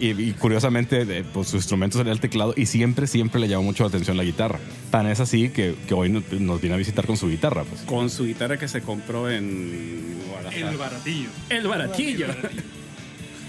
Y, 0.00 0.10
y 0.10 0.32
curiosamente, 0.32 1.04
de- 1.04 1.24
pues 1.24 1.48
su 1.48 1.56
instrumento 1.56 1.98
sería 1.98 2.12
el 2.12 2.20
teclado 2.20 2.54
y 2.56 2.66
siempre, 2.66 3.06
siempre 3.06 3.40
le 3.40 3.48
llamó 3.48 3.64
mucho 3.64 3.84
la 3.84 3.88
atención 3.88 4.16
la 4.16 4.24
guitarra. 4.24 4.58
Tan 4.90 5.06
es 5.06 5.20
así 5.20 5.48
que, 5.50 5.74
que 5.86 5.94
hoy 5.94 6.08
nos, 6.10 6.30
nos 6.32 6.60
viene 6.60 6.74
a 6.74 6.78
visitar 6.78 7.06
con 7.06 7.16
su 7.16 7.28
guitarra, 7.28 7.64
pues. 7.64 7.82
con 7.82 8.10
su 8.10 8.24
guitarra 8.24 8.56
que 8.58 8.68
se 8.68 8.80
compró 8.82 9.30
en 9.30 10.18
Guadalajara. 10.30 10.70
El 10.70 10.76
baratillo. 10.76 11.28
El 11.50 11.66
baratillo. 11.66 12.26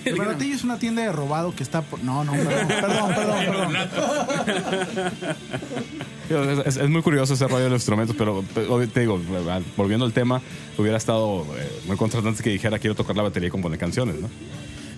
El 0.06 0.16
baratillo 0.16 0.56
es 0.60 0.64
una 0.64 0.78
tienda 0.80 1.02
de 1.04 1.12
robado 1.12 1.54
que 1.56 1.64
está 1.64 1.82
por... 1.82 2.04
No, 2.04 2.24
no, 2.24 2.32
perdón, 2.34 2.68
perdón, 2.68 3.16
perdón. 3.16 3.74
perdón. 3.74 3.86
Es, 6.60 6.68
es- 6.68 6.78
es 6.78 6.90
muy 6.90 7.02
curioso 7.04 7.36
ese 7.36 7.48
rollo 7.48 7.66
de 7.66 7.70
los 7.70 7.82
instrumentos, 7.82 8.16
pero, 8.18 8.44
pero 8.56 8.88
te 8.88 9.02
digo, 9.02 9.22
volviendo 9.78 10.06
al 10.06 10.14
tema, 10.14 10.42
hubiera 10.78 10.98
estado 10.98 11.46
eh, 11.58 11.70
muy 11.88 11.98
contrastante 11.98 12.42
que 12.42 12.50
dijera 12.50 12.80
quiero 12.80 12.96
tocar 12.96 13.16
la 13.16 13.22
batería 13.24 13.48
y 13.48 13.52
componer 13.52 13.78
canciones, 13.78 14.16
¿no? 14.20 14.30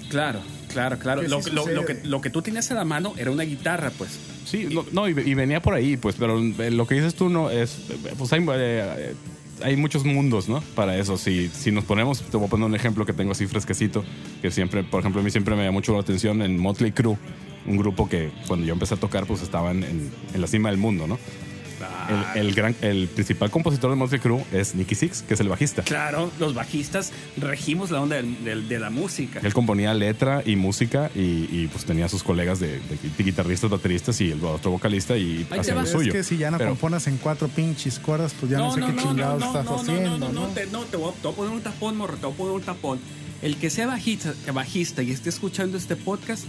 Claro, 0.10 0.40
claro, 0.72 0.98
claro. 1.00 1.22
Lo, 1.24 1.42
sí 1.42 1.52
lo- 1.52 1.68
lo 1.68 1.86
que, 1.86 2.00
lo 2.04 2.22
que 2.22 2.30
tú 2.30 2.42
tenías 2.42 2.70
en 2.72 2.78
la 2.78 2.86
mano 2.86 3.14
era 3.18 3.32
una 3.32 3.44
guitarra, 3.44 3.92
pues. 3.98 4.18
Sí, 4.46 4.68
no, 4.72 4.86
no, 4.92 5.10
y, 5.10 5.12
y 5.12 5.34
venía 5.34 5.62
por 5.62 5.74
ahí, 5.74 5.98
pues, 5.98 6.16
pero 6.18 6.40
eh, 6.40 6.72
lo 6.72 6.88
que 6.88 6.96
dices 6.96 7.16
tú 7.16 7.28
no 7.30 7.50
es, 7.50 7.78
pues 8.18 8.32
hay, 8.32 8.46
eh, 8.50 9.14
hay 9.62 9.76
muchos 9.76 10.06
mundos, 10.06 10.48
¿no? 10.48 10.62
Para 10.76 10.96
eso, 10.98 11.18
si, 11.18 11.50
si 11.50 11.72
nos 11.72 11.84
ponemos, 11.84 12.22
te 12.22 12.38
voy 12.38 12.48
a 12.48 12.50
poner 12.50 12.66
un 12.68 12.76
ejemplo 12.76 13.06
que 13.06 13.12
tengo 13.12 13.34
así 13.34 13.46
fresquecito, 13.48 14.06
que 14.42 14.50
siempre, 14.52 14.84
por 14.86 15.02
ejemplo, 15.02 15.20
a 15.20 15.24
mí 15.24 15.32
siempre 15.32 15.56
me 15.56 15.64
llamó 15.64 15.80
mucho 15.80 15.94
la 15.94 16.00
atención 16.00 16.42
en 16.42 16.58
Motley 16.58 16.94
Crue, 16.94 17.18
un 17.66 17.76
grupo 17.78 18.08
que 18.08 18.32
cuando 18.48 18.66
yo 18.66 18.72
empecé 18.74 18.94
a 18.94 18.98
tocar, 18.98 19.26
pues 19.26 19.42
estaban 19.42 19.84
en, 19.84 20.10
en 20.34 20.40
la 20.42 20.48
cima 20.48 20.70
del 20.70 20.78
mundo, 20.78 21.08
¿no? 21.08 21.20
El, 22.36 22.48
el 22.48 22.54
gran, 22.56 22.76
el 22.82 23.08
principal 23.08 23.50
compositor 23.52 23.90
de 23.90 23.96
Motley 23.96 24.20
Crue 24.20 24.44
es 24.52 24.76
Nicky 24.76 24.96
Six, 24.96 25.24
que 25.24 25.34
es 25.34 25.40
el 25.40 25.50
bajista. 25.50 25.82
Claro, 25.84 26.32
los 26.40 26.54
bajistas 26.54 27.12
regimos 27.38 27.92
la 27.92 28.02
onda 28.02 28.16
del- 28.18 28.44
del- 28.44 28.68
de 28.70 28.80
la 28.80 28.90
música. 28.90 29.40
Él 29.44 29.54
componía 29.54 29.94
letra 29.94 30.42
y 30.46 30.56
música 30.56 31.10
y, 31.16 31.48
y, 31.52 31.70
pues 31.72 31.86
tenía 31.86 32.08
sus 32.10 32.24
colegas 32.24 32.60
de, 32.60 32.80
de 32.80 33.24
guitarristas, 33.24 33.70
bateristas 33.70 34.20
y 34.22 34.32
el 34.32 34.44
otro 34.44 34.72
vocalista 34.72 35.18
y 35.18 35.38
Ahí 35.40 35.46
te 35.50 35.60
hacían 35.60 35.78
va. 35.78 35.82
lo 35.82 35.88
Es 35.88 35.92
suyo. 35.94 36.12
que 36.14 36.24
si 36.24 36.38
ya 36.38 36.52
no 36.52 36.58
Pero- 36.58 36.70
compones 36.72 37.08
en 37.08 37.18
cuatro 37.18 37.48
pinches 37.48 38.00
cuerdas, 38.00 38.34
pues 38.40 38.52
ya 38.52 38.58
no, 38.60 38.74
sé 38.74 38.82
qué 38.82 38.96
chingados 39.02 39.44
estás 39.44 39.68
haciendo, 39.68 40.18
no, 40.18 40.30
¿no? 40.30 40.42
no, 40.42 40.48
te, 40.48 40.66
no, 40.68 40.84
te 40.84 40.98
voy, 40.98 41.12
a, 41.12 41.14
te 41.14 41.22
voy 41.28 41.34
a 41.34 41.36
poner 41.36 41.52
un 41.54 41.62
tapón, 41.62 41.98
morro, 41.98 42.16
te 42.18 42.26
voy 42.26 42.34
a 42.34 42.38
poner 42.38 42.54
un 42.54 42.62
tapón. 42.62 43.00
El 43.42 43.58
que 43.58 43.70
sea 43.70 43.86
bajista, 43.88 44.34
bajista 44.54 45.04
y 45.04 45.12
esté 45.12 45.30
escuchando 45.30 45.78
este 45.78 45.96
podcast, 45.96 46.46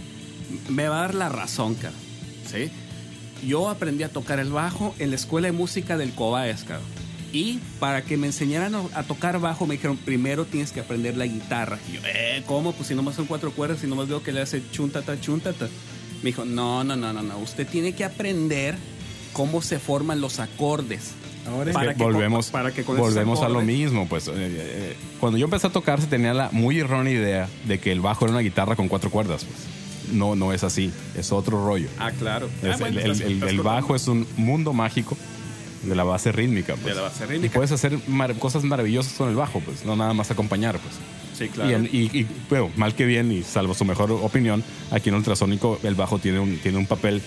me 0.69 0.87
va 0.87 0.97
a 0.99 1.01
dar 1.01 1.15
la 1.15 1.29
razón, 1.29 1.75
cara. 1.75 1.93
¿Sí? 2.49 2.71
Yo 3.45 3.69
aprendí 3.69 4.03
a 4.03 4.09
tocar 4.09 4.39
el 4.39 4.51
bajo 4.51 4.93
en 4.99 5.09
la 5.09 5.15
escuela 5.15 5.47
de 5.47 5.51
música 5.51 5.97
del 5.97 6.11
Cobaes. 6.11 6.65
Y 7.31 7.59
para 7.79 8.01
que 8.03 8.17
me 8.17 8.27
enseñaran 8.27 8.73
a, 8.93 9.03
tocar 9.03 9.39
bajo, 9.39 9.67
me 9.67 9.75
dijeron, 9.75 9.97
primero 9.97 10.45
tienes 10.45 10.71
que 10.71 10.79
aprender 10.79 11.15
la 11.15 11.25
guitarra. 11.25 11.77
Y 11.87 11.93
yo, 11.93 12.01
eh, 12.05 12.43
¿cómo? 12.47 12.71
Pues 12.73 12.87
si 12.87 12.95
nomás 12.95 13.15
son 13.15 13.25
cuatro 13.25 13.51
cuerdas 13.51 13.83
y 13.83 13.87
nomás 13.87 14.07
veo 14.07 14.23
que 14.23 14.31
le 14.31 14.41
hace 14.41 14.63
chuntata, 14.71 15.19
chuntata. 15.21 15.67
Me 16.23 16.31
dijo, 16.31 16.43
no, 16.43 16.83
no, 16.83 16.95
no, 16.95 17.13
no, 17.13 17.21
no. 17.21 17.37
Usted 17.37 17.67
tiene 17.67 17.93
que 17.93 18.03
aprender 18.03 18.75
cómo 19.31 19.61
se 19.61 19.79
forman 19.79 20.21
los 20.21 20.39
acordes. 20.39 21.11
Ahora 21.47 21.69
Es 21.69 21.73
Para 21.73 21.91
que 21.93 21.97
que 21.97 22.03
con- 22.03 22.13
volvemos, 22.13 22.49
para 22.49 22.71
que 22.71 22.83
con 22.83 22.97
volvemos 22.97 23.41
a 23.41 23.49
lo 23.49 23.61
mismo. 23.61 24.07
Pues 24.07 24.27
eh, 24.27 24.33
eh, 24.35 24.95
cuando 25.19 25.37
yo 25.37 25.45
empecé 25.45 25.67
a 25.67 25.69
tocar 25.69 26.01
se 26.01 26.07
tenía 26.07 26.33
la 26.33 26.49
muy 26.51 26.79
errónea 26.79 27.13
idea 27.13 27.49
de 27.65 27.79
que 27.79 27.91
el 27.91 28.01
bajo 28.01 28.25
era 28.25 28.33
una 28.33 28.41
guitarra 28.41 28.75
con 28.75 28.87
cuatro 28.87 29.09
cuerdas. 29.09 29.45
Pues. 29.45 29.78
No, 30.11 30.35
no 30.35 30.53
es 30.53 30.63
así. 30.63 30.91
Es 31.15 31.31
otro 31.31 31.63
rollo. 31.65 31.87
Ah, 31.99 32.11
claro. 32.11 32.49
Es 32.63 32.75
Ah, 32.75 32.77
bueno, 32.79 32.99
el, 32.99 33.05
el- 33.05 33.11
estás- 33.11 33.25
el- 33.27 33.33
estás 33.33 33.49
el 33.49 33.61
bajo 33.61 33.95
es 33.95 34.07
un 34.07 34.27
mundo 34.37 34.73
mágico 34.73 35.17
de 35.83 35.95
la 35.95 36.03
base 36.03 36.31
rítmica. 36.31 36.73
pues. 36.75 36.85
De 36.85 36.95
la 36.95 37.01
base 37.01 37.23
Y 37.23 37.27
rítmica. 37.27 37.53
puedes 37.53 37.71
hacer 37.71 37.97
mar- 38.07 38.35
cosas 38.37 38.63
maravillosas 38.63 39.13
con 39.13 39.29
el 39.29 39.35
bajo, 39.35 39.59
pues, 39.61 39.85
no 39.85 39.95
nada 39.95 40.13
más 40.13 40.29
acompañar, 40.31 40.79
pues. 40.79 40.95
Sí, 41.37 41.45
Y, 41.45 41.47
claro. 41.49 41.69
en- 41.71 41.85
y- 41.85 42.17
y, 42.19 42.27
bueno, 42.49 42.69
mal 42.75 42.95
que 42.95 43.05
bien, 43.05 43.31
y 43.31 43.43
salvo 43.43 43.73
su 43.73 43.85
mejor 43.85 44.11
opinión, 44.11 44.63
aquí 44.91 45.09
en 45.09 45.15
Ultrasónico 45.15 45.79
el 45.83 45.95
bajo 45.95 46.19
tiene 46.19 46.39
un, 46.39 46.57
tiene 46.57 46.77
un 46.77 46.85
papel 46.85 47.21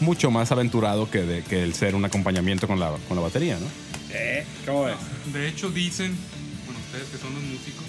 mucho 0.00 0.30
más 0.30 0.52
aventurado 0.52 1.10
que, 1.10 1.18
de- 1.22 1.42
que 1.42 1.62
el 1.62 1.74
ser 1.74 1.94
un 1.94 2.04
acompañamiento 2.04 2.66
con 2.66 2.78
la, 2.80 2.92
con 3.08 3.16
la 3.16 3.22
batería, 3.22 3.58
¿no? 3.58 3.66
¿Eh? 4.10 4.44
¿Cómo 4.64 4.84
ves? 4.84 4.94
De 5.34 5.48
hecho, 5.48 5.70
dicen, 5.70 6.16
bueno, 6.64 6.80
ustedes 6.86 7.08
que 7.08 7.18
son 7.18 7.34
los 7.34 7.42
músicos, 7.42 7.84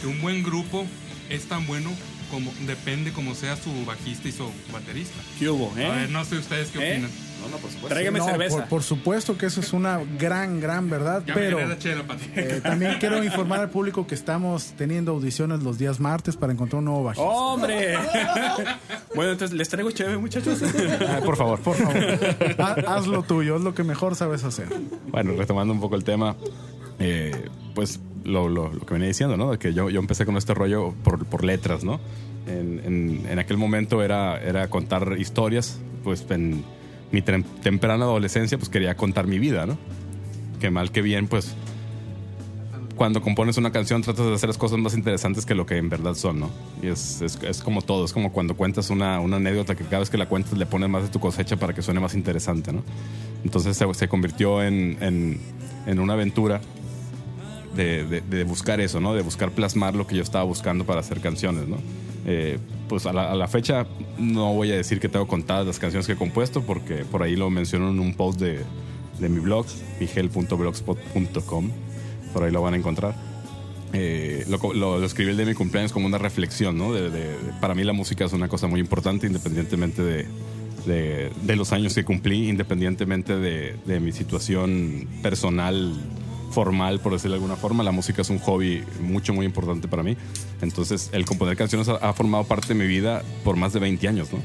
que 0.00 0.06
un 0.08 0.20
buen 0.20 0.42
grupo 0.42 0.84
es 1.28 1.44
tan 1.44 1.66
bueno 1.68 1.90
como 2.30 2.52
depende 2.66 3.12
como 3.12 3.34
sea 3.34 3.56
su 3.56 3.84
bajista 3.84 4.28
y 4.28 4.32
su 4.32 4.44
baterista. 4.72 5.14
¿Qué 5.38 5.48
hubo, 5.48 5.72
eh? 5.76 5.86
A 5.86 5.90
ver, 5.96 6.10
no 6.10 6.24
sé 6.24 6.38
ustedes 6.38 6.68
qué 6.70 6.78
¿Eh? 6.78 6.92
opinan. 6.94 7.10
No, 7.40 7.48
no, 7.48 7.56
por 7.56 7.70
supuesto. 7.70 7.88
Tráigame 7.88 8.18
No, 8.18 8.26
cerveza. 8.26 8.56
por, 8.58 8.66
por 8.68 8.82
supuesto 8.82 9.38
que 9.38 9.46
eso 9.46 9.60
es 9.60 9.72
una 9.72 10.00
gran, 10.18 10.60
gran 10.60 10.90
verdad, 10.90 11.22
Ya 11.26 11.32
pero 11.32 11.56
me 11.56 11.62
gané 11.62 11.74
la 11.74 11.78
chela, 11.80 12.02
Pati. 12.06 12.24
eh, 12.36 12.60
también 12.62 12.96
quiero 13.00 13.24
informar 13.24 13.60
al 13.60 13.70
público 13.70 14.06
que 14.06 14.14
estamos 14.14 14.74
teniendo 14.76 15.12
audiciones 15.12 15.62
los 15.62 15.78
días 15.78 16.00
martes 16.00 16.36
para 16.36 16.52
encontrar 16.52 16.80
un 16.80 16.84
nuevo 16.84 17.02
bajista. 17.04 17.26
¡Hombre! 17.30 17.96
bueno, 19.14 19.32
entonces 19.32 19.56
les 19.56 19.68
traigo 19.68 19.90
chévere, 19.90 20.18
muchachos. 20.18 20.60
Ah, 21.08 21.20
por 21.24 21.36
favor. 21.36 21.60
Por 21.60 21.76
favor, 21.76 22.18
ha- 22.58 22.94
haz 22.96 23.06
lo 23.06 23.22
tuyo, 23.22 23.56
es 23.56 23.62
lo 23.62 23.74
que 23.74 23.84
mejor 23.84 24.16
sabes 24.16 24.44
hacer. 24.44 24.68
Bueno, 25.08 25.32
retomando 25.36 25.72
un 25.72 25.80
poco 25.80 25.96
el 25.96 26.04
tema, 26.04 26.36
eh, 26.98 27.48
pues 27.74 27.98
lo, 28.30 28.48
lo- 28.48 28.72
lo 28.72 28.80
que 28.86 28.94
venía 28.94 29.08
diciendo, 29.08 29.36
¿no? 29.36 29.58
Que 29.58 29.74
yo, 29.74 29.90
yo 29.90 30.00
empecé 30.00 30.24
con 30.24 30.36
este 30.36 30.54
rollo 30.54 30.94
por, 31.04 31.24
por 31.26 31.44
letras, 31.44 31.84
¿no? 31.84 32.00
En, 32.46 32.80
en- 32.84 33.26
en 33.30 33.38
aquel 33.38 33.56
momento 33.58 34.02
era, 34.02 34.40
era 34.42 34.68
contar 34.70 35.16
historias, 35.18 35.78
pues 36.04 36.24
en 36.30 36.64
mi 37.12 37.20
tem- 37.22 37.44
temprana 37.62 38.04
adolescencia, 38.04 38.56
pues 38.56 38.68
quería 38.70 38.96
contar 38.96 39.26
mi 39.26 39.38
vida, 39.38 39.66
¿no? 39.66 39.76
Que 40.60 40.70
mal 40.70 40.90
que 40.92 41.02
bien, 41.02 41.26
pues 41.26 41.54
cuando 42.96 43.22
compones 43.22 43.56
una 43.56 43.72
canción 43.72 44.02
tratas 44.02 44.26
de 44.26 44.34
hacer 44.34 44.48
las 44.50 44.58
cosas 44.58 44.78
más 44.78 44.92
interesantes 44.94 45.46
que 45.46 45.54
lo 45.54 45.64
que 45.64 45.78
en 45.78 45.88
verdad 45.88 46.14
son, 46.14 46.38
¿no? 46.40 46.50
Y 46.82 46.88
es, 46.88 47.22
es, 47.22 47.38
es 47.42 47.62
como 47.62 47.80
todo, 47.80 48.04
es 48.04 48.12
como 48.12 48.30
cuando 48.30 48.54
cuentas 48.56 48.90
una, 48.90 49.20
una 49.20 49.36
anécdota 49.36 49.74
que 49.74 49.84
cada 49.84 50.00
vez 50.00 50.10
que 50.10 50.18
la 50.18 50.28
cuentas 50.28 50.58
le 50.58 50.66
pones 50.66 50.90
más 50.90 51.04
de 51.04 51.08
tu 51.08 51.18
cosecha 51.18 51.56
para 51.56 51.72
que 51.72 51.80
suene 51.80 51.98
más 52.00 52.14
interesante, 52.14 52.72
¿no? 52.74 52.82
Entonces 53.42 53.76
se, 53.78 53.92
se 53.94 54.06
convirtió 54.08 54.62
en, 54.62 54.98
en, 55.00 55.40
en 55.86 55.98
una 55.98 56.12
aventura 56.12 56.60
de, 57.74 58.44
buscar 58.44 58.80
eso, 58.80 59.00
¿no? 59.00 59.14
De 59.14 59.22
buscar 59.22 59.50
plasmar 59.52 59.94
lo 59.94 60.06
que 60.06 60.16
yo 60.16 60.22
estaba 60.22 60.44
buscando 60.44 60.84
para 60.84 61.00
hacer 61.00 61.20
canciones. 61.20 61.64
Eh, 62.26 62.58
pues 62.88 63.06
a 63.06 63.12
la, 63.12 63.48
fecha 63.48 63.86
no 64.18 64.52
voy 64.52 64.72
a 64.72 64.76
decir 64.76 65.00
que 65.00 65.08
tengo 65.08 65.26
contadas 65.26 65.66
las 65.66 65.78
canciones 65.78 66.06
que 66.06 66.12
he 66.12 66.16
compuesto 66.16 66.62
porque 66.62 67.04
por 67.04 67.22
ahí 67.22 67.36
lo 67.36 67.48
menciono 67.50 67.90
en 67.90 68.00
un 68.00 68.14
post 68.14 68.40
de, 68.40 68.60
de 69.18 69.28
mi 69.28 69.40
blog, 69.40 69.66
miguel.blogspot.com. 70.00 71.70
Por 72.32 72.44
ahí 72.44 72.50
lo 72.52 72.62
van 72.62 72.74
a 72.74 72.76
encontrar. 72.76 73.14
Eh, 73.92 74.44
lo, 74.48 74.58
lo- 74.74 74.98
lo 74.98 75.06
escribí 75.06 75.30
el 75.30 75.36
de 75.36 75.46
mi 75.46 75.54
cumpleaños 75.54 75.92
como 75.92 76.06
una 76.06 76.18
reflexión, 76.18 76.80
para 77.60 77.74
mí 77.74 77.82
la 77.82 77.92
música 77.92 78.24
es 78.24 78.32
una 78.32 78.48
cosa 78.48 78.68
muy 78.68 78.78
importante 78.80 79.26
independientemente 79.26 80.02
de, 80.86 81.56
los 81.56 81.72
años 81.72 81.94
que 81.94 82.04
cumplí, 82.04 82.48
independientemente 82.48 83.36
de, 83.36 83.74
de 83.84 84.00
mi 84.00 84.12
situación 84.12 85.08
personal 85.22 85.92
formal, 86.50 87.00
por 87.00 87.12
decirlo 87.12 87.32
de 87.36 87.42
alguna 87.42 87.56
forma. 87.56 87.82
La 87.82 87.92
música 87.92 88.22
es 88.22 88.30
un 88.30 88.38
hobby 88.40 88.84
mucho, 89.00 89.32
muy 89.32 89.46
importante 89.46 89.88
para 89.88 90.02
mí. 90.02 90.16
Entonces, 90.60 91.10
el 91.12 91.24
componer 91.24 91.56
canciones 91.56 91.88
ha, 91.88 91.96
ha 91.96 92.12
formado 92.12 92.44
parte 92.44 92.68
de 92.68 92.74
mi 92.74 92.86
vida 92.86 93.22
por 93.44 93.56
más 93.56 93.72
de 93.72 93.80
20 93.80 94.08
años, 94.08 94.32
¿no? 94.32 94.38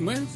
Bueno, 0.00 0.26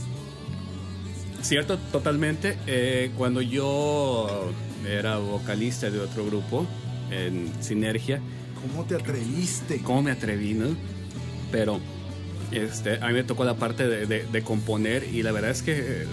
cierto, 1.42 1.78
totalmente. 1.92 2.56
Eh, 2.66 3.10
cuando 3.16 3.40
yo 3.42 4.50
era 4.88 5.18
vocalista 5.18 5.90
de 5.90 6.00
otro 6.00 6.24
grupo, 6.26 6.66
en 7.10 7.50
Sinergia, 7.60 8.20
¿Cómo 8.60 8.84
te 8.84 8.94
atreviste? 8.94 9.78
¿cómo 9.82 10.02
me 10.02 10.10
atreví, 10.10 10.52
no? 10.52 10.66
Pero 11.50 11.80
este, 12.52 12.98
a 13.02 13.06
mí 13.08 13.14
me 13.14 13.24
tocó 13.24 13.42
la 13.44 13.54
parte 13.56 13.88
de, 13.88 14.04
de- 14.04 14.24
de 14.26 14.42
componer 14.42 15.04
y 15.10 15.22
la 15.22 15.32
verdad 15.32 15.50
es 15.50 15.62
que 15.62 15.72
eh, 15.78 16.06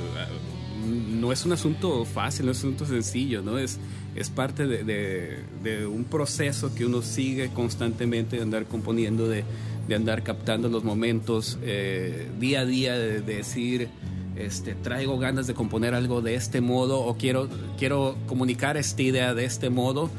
no 1.20 1.32
es 1.32 1.46
un 1.46 1.54
asunto 1.54 2.06
fácil, 2.06 2.46
no 2.46 2.52
es 2.52 2.64
un 2.64 2.74
asunto 2.74 2.86
sencillo, 2.86 3.42
¿no? 3.42 3.58
Es, 3.58 3.80
es 4.16 4.30
parte 4.30 4.66
de, 4.68 5.88
un 5.88 6.06
proceso 6.06 6.74
que 6.74 6.86
uno 6.86 7.02
sigue 7.02 7.50
constantemente 7.50 8.38
de 8.38 8.44
andar 8.44 8.66
componiendo, 8.66 9.28
de, 9.28 9.44
de 9.88 9.96
andar 9.96 10.24
captando 10.24 10.70
los 10.70 10.84
momentos 10.84 11.58
eh, 11.62 12.30
día 12.40 12.62
a 12.62 12.66
día, 12.66 12.98
de, 12.98 13.22
de 13.22 13.36
decir, 13.36 13.90
este, 14.38 14.76
traigo 14.76 15.18
ganas 15.18 15.48
de 15.48 15.54
componer 15.54 15.94
algo 15.94 16.22
de 16.22 16.36
este 16.36 16.62
modo 16.62 17.00
o 17.00 17.18
quiero, 17.18 17.50
quiero 17.78 18.16
comunicar 18.28 18.78
esta 18.78 19.02
idea 19.02 19.34
de 19.34 19.46
este 19.46 19.70
modo 19.70 20.10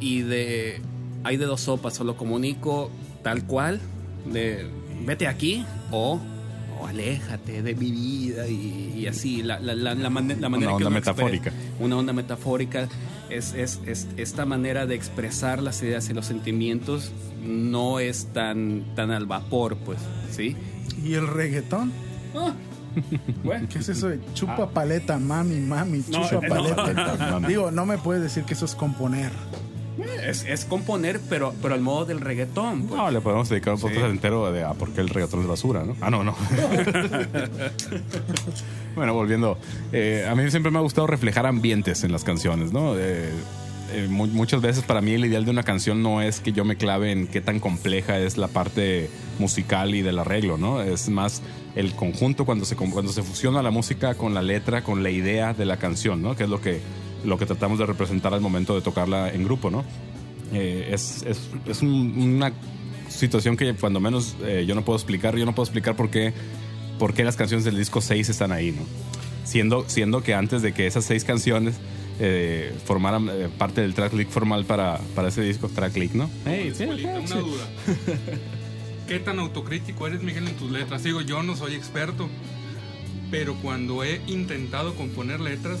y 0.00 0.22
de 0.22 0.80
hay 1.24 1.36
de 1.36 1.44
dos 1.44 1.60
sopas, 1.60 2.00
o 2.00 2.04
lo 2.04 2.16
comunico 2.16 2.90
tal 3.22 3.46
cual, 3.46 3.80
de 4.32 4.66
vete 5.04 5.26
aquí 5.26 5.64
o, 5.90 6.20
o 6.82 6.86
aléjate 6.86 7.62
de 7.62 7.74
mi 7.74 7.90
vida 7.90 8.48
y, 8.48 8.92
y 8.96 9.06
así, 9.06 9.42
la, 9.42 9.60
la, 9.60 9.74
la, 9.74 9.94
la 9.94 10.10
la 10.10 10.10
manera 10.10 10.40
que 10.40 10.84
onda 10.84 10.88
expre- 10.88 10.90
metafórica. 10.90 11.52
Una 11.80 11.96
onda 11.96 12.12
metafórica 12.12 12.88
es, 13.30 13.54
es, 13.54 13.80
es 13.86 14.08
esta 14.16 14.44
manera 14.44 14.86
de 14.86 14.94
expresar 14.94 15.62
las 15.62 15.82
ideas 15.82 16.08
y 16.10 16.14
los 16.14 16.26
sentimientos 16.26 17.12
no 17.44 18.00
es 18.00 18.26
tan, 18.32 18.84
tan 18.94 19.10
al 19.10 19.26
vapor, 19.26 19.76
pues, 19.78 19.98
¿sí? 20.30 20.56
¿Y 21.04 21.14
el 21.14 21.26
reggaetón? 21.28 21.92
Ah, 22.34 22.52
bueno, 23.42 23.66
¿Qué 23.72 23.78
es 23.78 23.88
eso 23.88 24.08
de 24.08 24.20
chupa 24.34 24.68
paleta, 24.70 25.18
mami, 25.18 25.56
mami, 25.60 26.04
No, 26.10 26.28
chupa 26.28 26.46
eh, 26.46 26.48
no. 26.48 26.54
paleta? 26.76 27.40
Digo, 27.48 27.70
no 27.70 27.86
me 27.86 27.96
puedes 27.98 28.22
decir 28.22 28.44
que 28.44 28.52
eso 28.54 28.64
es 28.66 28.74
componer. 28.74 29.30
Es, 30.26 30.44
es 30.44 30.64
componer, 30.64 31.20
pero, 31.28 31.54
pero 31.62 31.74
al 31.74 31.80
modo 31.80 32.04
del 32.04 32.20
reggaetón, 32.20 32.82
pues. 32.86 32.98
No, 33.00 33.10
le 33.10 33.20
podemos 33.20 33.48
dedicar 33.48 33.74
un 33.74 33.80
podcast 33.80 34.06
entero 34.06 34.50
de 34.52 34.64
a 34.64 34.72
por 34.74 34.90
qué 34.90 35.00
el 35.00 35.08
reggaetón 35.08 35.40
es 35.42 35.46
basura, 35.46 35.84
¿no? 35.84 35.96
Ah, 36.00 36.10
no, 36.10 36.24
no. 36.24 36.34
bueno, 38.94 39.14
volviendo. 39.14 39.58
eh, 39.92 40.26
a 40.28 40.34
mí 40.34 40.48
siempre 40.50 40.70
me 40.70 40.78
ha 40.78 40.82
gustado 40.82 41.06
reflejar 41.06 41.46
ambientes 41.46 42.04
en 42.04 42.12
las 42.12 42.24
canciones, 42.24 42.72
¿no? 42.72 42.96
Eh, 42.98 43.30
eh, 43.94 44.06
mu- 44.08 44.26
muchas 44.26 44.60
veces 44.62 44.84
para 44.84 45.00
mí 45.00 45.12
el 45.12 45.24
ideal 45.24 45.44
de 45.44 45.50
una 45.50 45.62
canción 45.62 46.02
no 46.02 46.22
es 46.22 46.40
que 46.40 46.52
yo 46.52 46.64
me 46.64 46.76
clave 46.76 47.12
en 47.12 47.26
qué 47.26 47.40
tan 47.40 47.60
compleja 47.60 48.18
es 48.18 48.36
la 48.38 48.48
parte 48.48 49.10
musical 49.38 49.94
y 49.94 50.02
del 50.02 50.18
arreglo, 50.18 50.58
¿no? 50.58 50.82
Es 50.82 51.08
más 51.08 51.42
el 51.74 51.94
conjunto 51.94 52.44
cuando 52.44 52.64
se, 52.64 52.76
cuando 52.76 53.12
se 53.12 53.22
fusiona 53.22 53.62
la 53.62 53.70
música 53.70 54.14
con 54.14 54.34
la 54.34 54.42
letra, 54.42 54.82
con 54.82 55.02
la 55.02 55.10
idea 55.10 55.54
de 55.54 55.64
la 55.64 55.78
canción, 55.78 56.22
¿no? 56.22 56.36
Que 56.36 56.44
es 56.44 56.50
lo 56.50 56.60
que, 56.60 56.80
lo 57.24 57.38
que 57.38 57.46
tratamos 57.46 57.78
de 57.78 57.86
representar 57.86 58.34
al 58.34 58.40
momento 58.40 58.74
de 58.74 58.80
tocarla 58.82 59.30
en 59.32 59.44
grupo, 59.44 59.70
¿no? 59.70 59.84
Eh, 60.52 60.90
es, 60.92 61.22
es, 61.26 61.48
es 61.66 61.82
un- 61.82 62.14
una 62.36 62.52
situación 63.08 63.56
que 63.56 63.74
cuando 63.74 64.00
menos 64.00 64.36
eh, 64.42 64.64
yo 64.66 64.74
no 64.74 64.84
puedo 64.84 64.96
explicar. 64.98 65.36
Yo 65.36 65.44
no 65.46 65.54
puedo 65.54 65.64
explicar 65.64 65.96
por 65.96 66.10
qué, 66.10 66.32
por 66.98 67.14
qué 67.14 67.24
las 67.24 67.36
canciones 67.36 67.64
del 67.64 67.76
disco 67.76 68.00
6 68.00 68.28
están 68.28 68.52
ahí, 68.52 68.72
¿no? 68.72 68.82
Siendo, 69.44 69.84
siendo 69.88 70.22
que 70.22 70.34
antes 70.34 70.62
de 70.62 70.72
que 70.72 70.86
esas 70.86 71.04
seis 71.04 71.24
canciones 71.24 71.74
eh, 72.20 72.72
formaran 72.84 73.28
eh, 73.28 73.48
parte 73.58 73.80
del 73.80 73.92
tracklist 73.94 74.30
formal 74.30 74.64
para, 74.64 74.98
para 75.16 75.28
ese 75.28 75.42
disco, 75.42 75.68
tracklist, 75.68 76.14
¿no? 76.14 76.30
Hey, 76.46 76.72
sí, 76.76 76.84
sí. 76.96 77.04
una 77.04 77.20
duda. 77.40 77.64
¿Qué 79.08 79.18
tan 79.18 79.38
autocrítico 79.40 80.06
eres, 80.06 80.22
Miguel, 80.22 80.46
en 80.48 80.54
tus 80.54 80.70
letras? 80.70 81.02
Digo, 81.02 81.20
yo 81.22 81.42
no 81.42 81.56
soy 81.56 81.74
experto, 81.74 82.28
pero 83.30 83.54
cuando 83.56 84.04
he 84.04 84.20
intentado 84.28 84.94
componer 84.94 85.40
letras, 85.40 85.80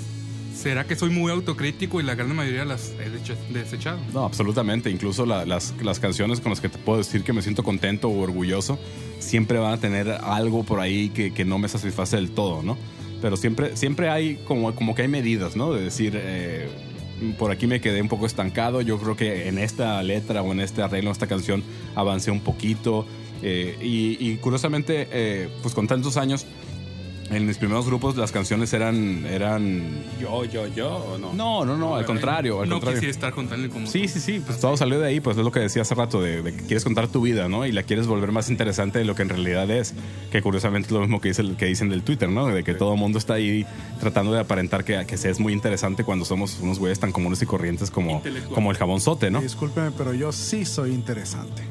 ¿será 0.54 0.84
que 0.86 0.96
soy 0.96 1.10
muy 1.10 1.30
autocrítico 1.32 2.00
y 2.00 2.04
la 2.04 2.14
gran 2.14 2.34
mayoría 2.34 2.64
las 2.64 2.92
he 3.00 3.10
desechado? 3.52 3.98
No, 4.12 4.24
absolutamente. 4.24 4.90
Incluso 4.90 5.26
la- 5.26 5.44
las, 5.46 5.74
las 5.82 5.98
canciones 6.00 6.40
con 6.40 6.50
las 6.50 6.60
que 6.60 6.68
te 6.68 6.78
puedo 6.78 6.98
decir 6.98 7.24
que 7.24 7.32
me 7.32 7.42
siento 7.42 7.62
contento 7.62 8.08
o 8.08 8.20
orgulloso, 8.20 8.78
siempre 9.18 9.58
van 9.58 9.72
a 9.74 9.78
tener 9.78 10.08
algo 10.10 10.64
por 10.64 10.80
ahí 10.80 11.08
que, 11.10 11.32
que 11.32 11.44
no 11.44 11.58
me 11.58 11.68
satisface 11.68 12.16
del 12.16 12.30
todo, 12.30 12.62
¿no? 12.62 12.76
Pero 13.20 13.36
siempre, 13.36 13.76
siempre 13.76 14.08
hay 14.10 14.36
como, 14.46 14.74
como 14.74 14.94
que 14.94 15.02
hay 15.02 15.08
medidas, 15.08 15.54
¿no? 15.56 15.72
De 15.72 15.82
decir, 15.84 16.12
eh, 16.16 16.68
por 17.38 17.52
aquí 17.52 17.66
me 17.68 17.80
quedé 17.80 18.02
un 18.02 18.08
poco 18.08 18.26
estancado, 18.26 18.80
yo 18.80 18.98
creo 18.98 19.16
que 19.16 19.48
en 19.48 19.58
esta 19.58 20.02
letra 20.02 20.42
o 20.42 20.50
en 20.52 20.58
este 20.60 20.82
arreglo, 20.82 21.10
en 21.10 21.12
esta 21.12 21.28
canción, 21.28 21.62
avancé 21.94 22.30
un 22.32 22.40
poquito. 22.40 23.06
eh, 23.44 23.76
y, 23.80 24.16
y 24.20 24.36
curiosamente, 24.38 25.08
eh, 25.12 25.48
pues 25.62 25.72
con 25.74 25.86
tantos 25.86 26.16
años, 26.16 26.46
en 27.32 27.46
mis 27.46 27.58
primeros 27.58 27.86
grupos 27.86 28.16
las 28.16 28.32
canciones 28.32 28.72
eran... 28.72 29.26
eran 29.26 30.04
Yo, 30.20 30.44
yo, 30.44 30.66
yo, 30.68 30.88
¿o 30.88 31.18
no? 31.18 31.32
no, 31.32 31.64
no, 31.64 31.76
no, 31.76 31.96
al 31.96 32.04
contrario, 32.04 32.60
al 32.60 32.68
no 32.68 32.76
contrario. 32.76 33.00
quisiera 33.00 33.10
estar 33.10 33.32
contando 33.32 33.68
como 33.70 33.86
Sí, 33.86 34.08
sí, 34.08 34.20
sí, 34.20 34.42
pues 34.44 34.60
todo 34.60 34.76
salió 34.76 34.98
de 35.00 35.08
ahí, 35.08 35.20
pues 35.20 35.36
es 35.36 35.44
lo 35.44 35.50
que 35.50 35.60
decía 35.60 35.82
hace 35.82 35.94
rato, 35.94 36.20
de, 36.20 36.42
de 36.42 36.54
que 36.54 36.62
quieres 36.64 36.84
contar 36.84 37.08
tu 37.08 37.22
vida, 37.22 37.48
¿no? 37.48 37.66
Y 37.66 37.72
la 37.72 37.82
quieres 37.82 38.06
volver 38.06 38.32
más 38.32 38.50
interesante 38.50 38.98
de 38.98 39.04
lo 39.04 39.14
que 39.14 39.22
en 39.22 39.30
realidad 39.30 39.70
es, 39.70 39.94
que 40.30 40.42
curiosamente 40.42 40.86
es 40.86 40.92
lo 40.92 41.00
mismo 41.00 41.20
que, 41.20 41.28
dice, 41.28 41.42
que 41.56 41.66
dicen 41.66 41.88
del 41.88 42.02
Twitter, 42.02 42.28
¿no? 42.28 42.46
De 42.48 42.64
que 42.64 42.74
todo 42.74 42.94
el 42.94 42.98
mundo 42.98 43.18
está 43.18 43.34
ahí 43.34 43.66
tratando 44.00 44.32
de 44.32 44.40
aparentar 44.40 44.84
que, 44.84 45.04
que 45.06 45.16
se 45.16 45.30
es 45.30 45.40
muy 45.40 45.52
interesante 45.52 46.04
cuando 46.04 46.24
somos 46.24 46.58
unos 46.60 46.78
güeyes 46.78 47.00
tan 47.00 47.12
comunes 47.12 47.40
y 47.42 47.46
corrientes 47.46 47.90
como, 47.90 48.22
como 48.54 48.70
el 48.70 48.76
jabonzote, 48.76 49.30
¿no? 49.30 49.40
Discúlpeme, 49.40 49.90
pero 49.96 50.12
yo 50.14 50.32
sí 50.32 50.64
soy 50.64 50.92
interesante. 50.92 51.62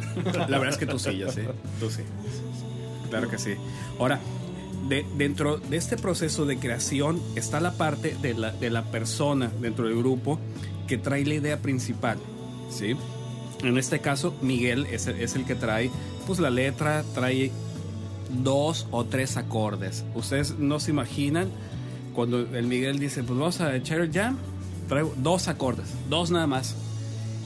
La 0.47 0.58
verdad 0.58 0.69
es 0.69 0.78
que 0.78 0.86
tú 0.86 1.00
sí, 1.00 1.17
ya 1.17 1.32
sé. 1.32 1.47
Tú 1.80 1.89
sí. 1.89 2.02
Claro 3.10 3.30
que 3.30 3.38
sí. 3.38 3.56
Ahora, 4.00 4.19
de- 4.88 5.06
dentro 5.17 5.58
de 5.58 5.78
este 5.78 5.98
proceso 5.98 6.46
de 6.46 6.58
creación 6.58 7.22
está 7.36 7.60
la 7.60 7.74
parte 7.74 8.15
de 8.22 8.34
la, 8.34 8.52
de 8.52 8.70
la 8.70 8.84
persona 8.91 9.52
dentro 9.62 9.88
del 9.88 9.98
grupo 9.98 10.39
que 10.88 10.98
trae 10.98 11.26
la 11.26 11.36
idea 11.36 11.62
principal. 11.62 12.17
¿Sí? 12.70 12.96
En 13.63 13.78
este 13.78 14.00
caso, 14.00 14.34
Miguel 14.41 14.88
es, 14.91 15.08
es 15.08 15.36
el 15.36 15.46
que 15.46 15.56
trae 15.56 15.89
pues 16.26 16.39
la 16.39 16.50
letra, 16.50 17.04
trae 17.13 17.52
dos 18.44 18.88
o 18.91 19.06
tres 19.06 19.38
acordes. 19.38 20.04
Ustedes 20.15 20.58
no 20.58 20.80
se 20.80 20.91
imaginan 20.91 21.50
cuando 22.13 22.39
el 22.39 22.67
Miguel 22.67 23.00
dice, 23.00 23.24
pues 23.24 23.38
vamos 23.38 23.62
a 23.62 23.76
echar 23.76 24.00
el 24.02 24.12
jam, 24.12 24.38
traigo 24.89 25.13
dos 25.17 25.48
acordes, 25.48 25.88
dos 26.10 26.32
nada 26.32 26.48
más. 26.48 26.76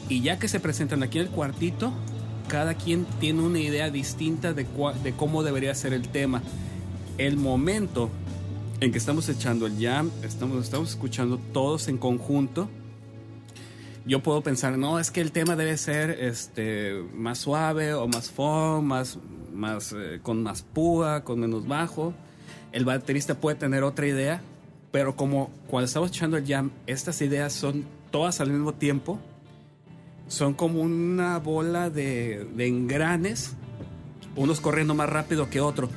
Y 0.09 0.21
ya 0.21 0.37
que 0.39 0.47
se 0.47 0.59
presentan 0.59 1.03
aquí 1.03 1.17
en 1.19 1.25
el 1.25 1.31
cuartito, 1.31 1.91
cada 2.47 2.75
quien 2.75 3.05
tiene 3.19 3.41
una 3.41 3.59
idea 3.59 3.89
distinta 3.89 4.53
de, 4.53 4.65
de 5.03 5.13
cómo 5.13 5.43
debería 5.43 5.73
ser 5.75 5.93
el 5.93 6.07
tema. 6.07 6.41
El 7.17 7.37
momento 7.37 8.09
en 8.81 8.91
que 8.91 8.97
estamos 8.97 9.29
echando 9.29 9.67
el 9.67 9.79
jam, 9.79 10.11
estamos, 10.21 10.61
estamos 10.65 10.89
escuchando 10.89 11.39
todos 11.53 11.87
en 11.87 11.97
conjunto. 11.97 12.67
Yo 14.05 14.21
puedo 14.21 14.41
pensar, 14.41 14.77
no, 14.77 14.99
es 14.99 15.11
que 15.11 15.21
el 15.21 15.31
tema 15.31 15.55
debe 15.55 15.77
ser 15.77 16.09
este, 16.11 17.01
más 17.13 17.39
suave 17.39 17.93
o 17.93 18.07
más 18.07 18.29
funk, 18.29 18.83
más, 18.83 19.17
más, 19.53 19.95
eh, 19.97 20.19
con 20.21 20.43
más 20.43 20.61
púa, 20.61 21.23
con 21.23 21.39
menos 21.39 21.65
bajo. 21.67 22.13
El 22.73 22.83
baterista 22.83 23.39
puede 23.39 23.55
tener 23.55 23.83
otra 23.83 24.07
idea, 24.07 24.41
pero 24.91 25.15
como 25.15 25.49
cuando 25.67 25.85
estamos 25.85 26.09
echando 26.09 26.35
el 26.35 26.45
jam, 26.45 26.71
estas 26.85 27.21
ideas 27.21 27.53
son 27.53 27.85
todas 28.11 28.41
al 28.41 28.49
mismo 28.51 28.73
tiempo, 28.73 29.19
son 30.27 30.53
como 30.53 30.81
una 30.81 31.39
bola 31.39 31.89
de, 31.89 32.45
de 32.55 32.67
engranes, 32.67 33.53
unos 34.35 34.59
corriendo 34.59 34.93
más 34.93 35.07
rápido 35.07 35.49
que 35.49 35.61
otro. 35.61 35.89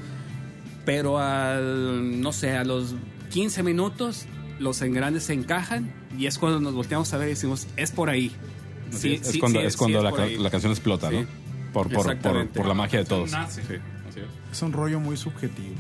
Pero 0.89 1.19
al, 1.19 2.19
no 2.23 2.33
sé, 2.33 2.57
a 2.57 2.65
los 2.65 2.95
15 3.31 3.63
minutos, 3.63 4.25
los 4.59 4.81
engranes 4.81 5.25
se 5.25 5.35
encajan 5.35 5.93
y 6.19 6.25
es 6.25 6.39
cuando 6.39 6.61
nos 6.61 6.73
volteamos 6.73 7.13
a 7.13 7.19
ver 7.19 7.27
y 7.29 7.31
decimos, 7.33 7.67
es 7.77 7.91
por 7.91 8.09
ahí. 8.09 8.33
Sí, 8.91 9.19
es 9.21 9.27
sí, 9.29 9.39
cuando, 9.39 9.61
sí, 9.61 9.67
es 9.67 9.75
sí, 9.75 9.79
cuando 9.79 9.99
es 9.99 10.05
la, 10.05 10.11
por 10.11 10.21
ahí. 10.23 10.39
la 10.39 10.49
canción 10.49 10.73
explota, 10.73 11.11
Sí. 11.11 11.17
¿no? 11.17 11.27
Por, 11.75 11.91
por, 11.93 12.17
por, 12.49 12.67
la 12.67 12.73
magia 12.73 13.01
de 13.01 13.05
todos. 13.05 13.35
Así 13.35 13.61
es. 13.61 13.81
Es 14.51 14.63
un 14.63 14.73
rollo 14.73 14.99
muy 14.99 15.19
subjetivo. 15.19 15.75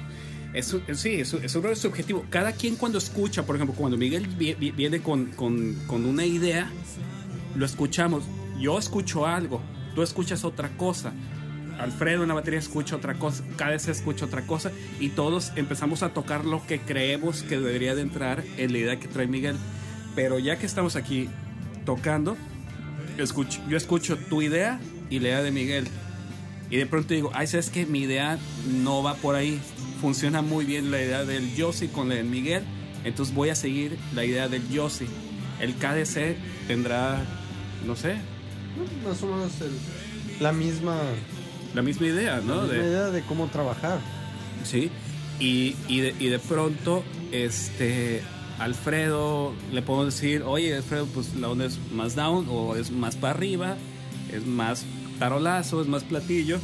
Es 0.52 0.74
un- 0.74 0.82
sí, 0.94 1.14
es, 1.14 1.32
un- 1.32 1.42
es 1.42 1.54
un 1.56 1.62
rollo 1.62 1.76
subjetivo. 1.76 2.26
Cada 2.28 2.52
quien 2.52 2.76
cuando 2.76 2.98
escucha, 2.98 3.46
por 3.46 3.56
ejemplo, 3.56 3.74
cuando 3.74 3.96
Miguel 3.96 4.26
vi- 4.26 4.52
vi- 4.60 4.72
viene 4.72 5.00
con, 5.00 5.28
con- 5.28 5.74
con 5.86 6.04
una 6.04 6.26
idea, 6.26 6.70
lo 7.56 7.64
escuchamos. 7.64 8.24
Yo 8.60 8.78
escucho 8.78 9.26
algo, 9.26 9.62
tú 9.94 10.02
escuchas 10.02 10.44
otra 10.44 10.68
cosa. 10.76 11.14
Alfredo 11.78 12.22
en 12.22 12.28
la 12.28 12.34
batería 12.34 12.58
escucha 12.58 12.96
otra 12.96 13.14
cosa, 13.14 13.44
vez 13.66 13.88
escucha 13.88 14.26
otra 14.26 14.42
cosa 14.46 14.72
y 14.98 15.10
todos 15.10 15.52
empezamos 15.54 16.02
a 16.02 16.10
tocar 16.10 16.44
lo 16.44 16.66
que 16.66 16.80
creemos 16.80 17.42
que 17.42 17.58
debería 17.58 17.94
de 17.94 18.02
entrar 18.02 18.42
en 18.56 18.72
la 18.72 18.78
idea 18.78 18.98
que 18.98 19.08
trae 19.08 19.26
Miguel. 19.26 19.56
Pero 20.16 20.38
ya 20.38 20.58
que 20.58 20.66
estamos 20.66 20.96
aquí 20.96 21.28
tocando, 21.84 22.36
escucho, 23.16 23.60
yo 23.68 23.76
escucho 23.76 24.16
tu 24.16 24.42
idea 24.42 24.80
y 25.08 25.20
la 25.20 25.28
idea 25.28 25.42
de 25.42 25.50
Miguel. 25.52 25.88
Y 26.70 26.76
de 26.76 26.86
pronto 26.86 27.14
digo, 27.14 27.30
ay, 27.32 27.46
¿sabes 27.46 27.70
qué? 27.70 27.86
Mi 27.86 28.00
idea 28.00 28.38
no 28.82 29.02
va 29.02 29.14
por 29.14 29.36
ahí. 29.36 29.60
Funciona 30.00 30.42
muy 30.42 30.64
bien 30.64 30.90
la 30.90 31.00
idea 31.00 31.24
del 31.24 31.54
Yossi 31.54 31.88
con 31.88 32.08
la 32.08 32.16
del 32.16 32.26
Miguel. 32.26 32.62
Entonces 33.04 33.34
voy 33.34 33.50
a 33.50 33.54
seguir 33.54 33.96
la 34.14 34.24
idea 34.24 34.48
del 34.48 34.68
Yossi. 34.68 35.06
El 35.60 35.74
KDC 35.74 36.36
tendrá, 36.66 37.22
no 37.86 37.96
sé, 37.96 38.16
Más 39.04 39.22
o 39.22 39.26
menos 39.26 39.52
la 40.40 40.52
misma, 40.52 40.96
la 41.74 41.82
misma 41.82 42.06
idea, 42.06 42.40
¿no? 42.44 42.56
la 42.56 42.62
misma 42.62 42.76
De- 42.82 42.88
idea 42.88 43.06
de 43.10 43.22
cómo 43.22 43.46
trabajar. 43.48 43.98
Sí, 44.64 44.90
y, 45.40 45.76
y, 45.88 46.00
de, 46.00 46.14
y 46.18 46.26
de 46.28 46.38
pronto, 46.38 47.04
este, 47.32 48.22
Alfredo, 48.58 49.52
le 49.72 49.82
podemos 49.82 50.14
decir, 50.14 50.42
oye, 50.42 50.74
Alfredo, 50.76 51.06
pues 51.06 51.34
la 51.34 51.48
onda 51.48 51.64
es 51.66 51.78
más 51.92 52.14
down 52.16 52.46
o 52.50 52.74
es 52.76 52.90
más 52.90 53.16
para 53.16 53.34
arriba, 53.34 53.76
es 54.32 54.44
más 54.46 54.84
tarolazo, 55.18 55.80
es 55.80 55.86
más 55.88 56.02
platillo. 56.04 56.58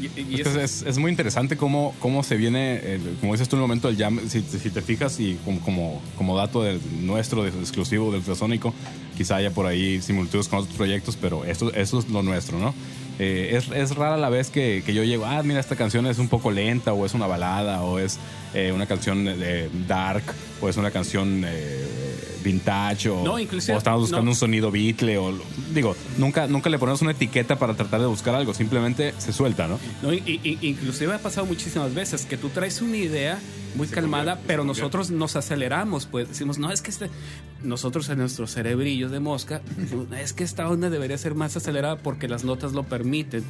Y, 0.00 0.20
y 0.36 0.40
Es, 0.40 0.48
que 0.48 0.62
es, 0.64 0.82
es 0.82 0.98
muy 0.98 1.10
interesante 1.12 1.56
cómo, 1.56 1.94
cómo 2.00 2.22
se 2.24 2.36
viene, 2.36 2.94
el- 2.94 3.16
como 3.20 3.32
dices 3.34 3.48
tú 3.48 3.54
en 3.56 3.62
el 3.62 3.68
momento 3.68 3.86
del 3.88 3.96
jam, 3.96 4.20
si, 4.28 4.42
si 4.42 4.70
te 4.70 4.82
fijas 4.82 5.20
y 5.20 5.38
como, 5.44 5.60
como, 5.60 6.02
como 6.18 6.36
dato 6.36 6.62
del 6.62 6.80
nuestro, 7.02 7.44
de- 7.44 7.50
exclusivo 7.50 8.06
del 8.10 8.18
ultrasónico, 8.20 8.74
quizá 9.16 9.36
haya 9.36 9.50
por 9.52 9.66
ahí 9.66 10.02
similitudes 10.02 10.48
con 10.48 10.58
otros 10.60 10.74
proyectos, 10.76 11.16
pero 11.20 11.44
esto, 11.44 11.72
eso 11.72 12.00
es 12.00 12.08
lo 12.08 12.22
nuestro, 12.22 12.58
¿no? 12.58 12.74
Eh, 13.18 13.50
es, 13.56 13.68
es 13.70 13.94
rara 13.94 14.16
la 14.16 14.30
vez 14.30 14.50
que, 14.50 14.82
que 14.84 14.94
yo 14.94 15.04
llego, 15.04 15.26
ah, 15.26 15.42
mira, 15.42 15.60
esta 15.60 15.76
canción 15.76 16.06
es 16.06 16.18
un 16.18 16.28
poco 16.28 16.50
lenta, 16.50 16.92
o 16.92 17.06
es 17.06 17.14
una 17.14 17.26
balada, 17.26 17.82
o 17.82 17.98
es 17.98 18.18
eh, 18.54 18.72
una 18.72 18.86
canción 18.86 19.24
de 19.24 19.68
dark, 19.86 20.24
o 20.60 20.68
es 20.68 20.76
una 20.76 20.90
canción 20.90 21.44
eh, 21.46 21.84
vintage, 22.42 23.08
o, 23.08 23.22
No, 23.24 23.38
inclusive- 23.38 23.74
o 23.74 23.78
estamos 23.78 24.00
buscando 24.02 24.24
no. 24.24 24.30
un 24.32 24.36
sonido 24.36 24.70
Beatle, 24.70 25.18
o 25.18 25.32
digo, 25.74 25.96
nunca, 26.18 26.46
nunca 26.46 26.68
le 26.70 26.78
ponemos 26.78 27.00
una 27.02 27.12
etiqueta 27.12 27.58
para 27.58 27.74
tratar 27.74 28.00
de 28.00 28.06
buscar 28.06 28.34
algo, 28.34 28.52
simplemente 28.54 29.14
se 29.18 29.32
suelta, 29.32 29.68
¿no? 29.68 29.78
No, 30.02 30.12
y- 30.12 30.22
y- 30.26 30.58
inclusive 30.62 31.14
ha 31.14 31.18
pasado 31.18 31.46
muchísimas 31.46 31.94
veces 31.94 32.26
que 32.26 32.36
tú 32.36 32.48
traes 32.50 32.82
una 32.82 32.96
idea 32.96 33.38
muy 33.74 33.86
calmada, 33.88 34.38
pero 34.46 34.64
nosotros 34.64 35.10
nos 35.10 35.34
aceleramos, 35.36 36.04
pues 36.06 36.28
decimos, 36.28 36.58
no, 36.58 36.70
es 36.70 36.82
que 36.82 36.90
este... 36.90 37.08
nosotros 37.62 38.08
en 38.10 38.18
nuestros 38.18 38.50
cerebrillos 38.52 39.10
de 39.10 39.20
mosca, 39.20 39.62
es 40.20 40.32
que 40.32 40.44
esta 40.44 40.68
onda 40.68 40.90
debería 40.90 41.16
ser 41.16 41.34
más 41.34 41.56
acelerada 41.56 41.96
porque 41.96 42.28
las 42.28 42.44
notas 42.44 42.72
lo 42.72 42.82
permiten 42.82 43.44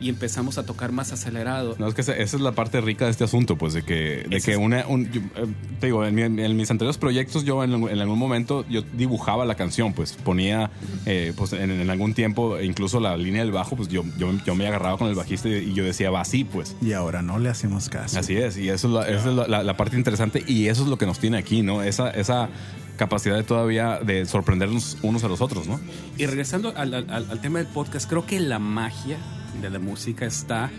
y 0.00 0.08
empezamos 0.08 0.56
a 0.58 0.64
tocar 0.64 0.92
más 0.92 1.12
acelerado. 1.12 1.76
No, 1.78 1.86
es 1.86 1.94
que 1.94 2.00
esa 2.00 2.16
esa 2.16 2.36
es 2.36 2.42
la 2.42 2.52
parte 2.52 2.80
rica 2.80 3.04
de 3.04 3.10
este 3.10 3.24
asunto, 3.24 3.56
pues, 3.56 3.74
de 3.74 3.82
que, 3.82 4.24
de 4.28 4.40
que 4.40 4.56
una, 4.56 4.86
un- 4.86 5.10
yo, 5.12 5.20
eh, 5.36 5.46
te 5.78 5.86
digo, 5.86 6.04
en, 6.04 6.14
mi- 6.14 6.22
en 6.22 6.56
mis 6.56 6.70
anteriores 6.70 6.96
proyectos 6.98 7.44
yo 7.44 7.62
en, 7.64 7.72
en 7.74 8.00
algún 8.00 8.18
momento 8.18 8.64
yo 8.68 8.82
dibujaba 8.94 9.44
la 9.44 9.54
canción, 9.54 9.92
pues, 9.92 10.12
ponía, 10.14 10.70
eh, 11.06 11.32
pues, 11.36 11.52
en, 11.52 11.70
en 11.70 11.90
algún 11.90 12.14
tiempo, 12.14 12.58
incluso 12.60 12.98
la 13.00 13.16
línea 13.16 13.42
del 13.42 13.52
bajo, 13.52 13.76
pues, 13.76 13.88
yo, 13.88 14.02
yo, 14.18 14.32
yo 14.46 14.54
me 14.54 14.66
agarraba 14.66 14.96
con 14.98 15.08
el 15.08 15.14
bajista 15.14 15.48
y, 15.48 15.52
y 15.54 15.74
yo 15.74 15.84
decía, 15.84 16.10
va 16.10 16.22
así, 16.22 16.44
pues. 16.44 16.76
Y 16.80 16.92
ahora 16.92 17.22
no 17.22 17.38
le 17.38 17.48
hacemos 17.50 17.88
caso. 17.88 18.18
Así 18.18 18.36
es, 18.36 18.56
y 18.56 18.68
eso 18.70 18.88
es, 18.88 18.94
la, 18.94 19.08
esa 19.08 19.28
es 19.30 19.34
la, 19.36 19.46
la- 19.48 19.62
la 19.62 19.76
parte 19.76 19.96
interesante 19.96 20.42
y 20.46 20.68
eso 20.68 20.82
es 20.84 20.88
lo 20.88 20.96
que 20.98 21.06
nos 21.06 21.18
tiene 21.18 21.36
aquí, 21.38 21.62
¿no? 21.62 21.82
Esa, 21.82 22.10
esa 22.10 22.48
capacidad 22.96 23.36
de 23.36 23.44
todavía 23.44 23.98
de 24.04 24.26
sorprendernos 24.26 24.98
unos 25.02 25.24
a 25.24 25.28
los 25.28 25.40
otros, 25.40 25.66
¿no? 25.66 25.80
Y 26.18 26.26
regresando 26.26 26.72
al, 26.76 26.92
al- 26.94 27.10
al 27.10 27.40
tema 27.40 27.58
del 27.58 27.66
podcast, 27.68 28.08
creo 28.08 28.26
que 28.26 28.38
la 28.40 28.58
magia 28.58 29.16
de 29.60 29.70
la 29.70 29.78
música 29.78 30.26
está 30.26 30.70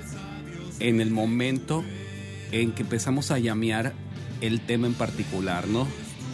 en 0.80 1.02
el 1.02 1.12
momento 1.12 1.84
en 2.52 2.72
que 2.72 2.84
empezamos 2.84 3.32
a 3.32 3.40
llamear 3.40 3.94
el 4.42 4.62
tema 4.62 4.88
en 4.88 4.94
particular, 4.94 5.68
¿no? 5.68 5.88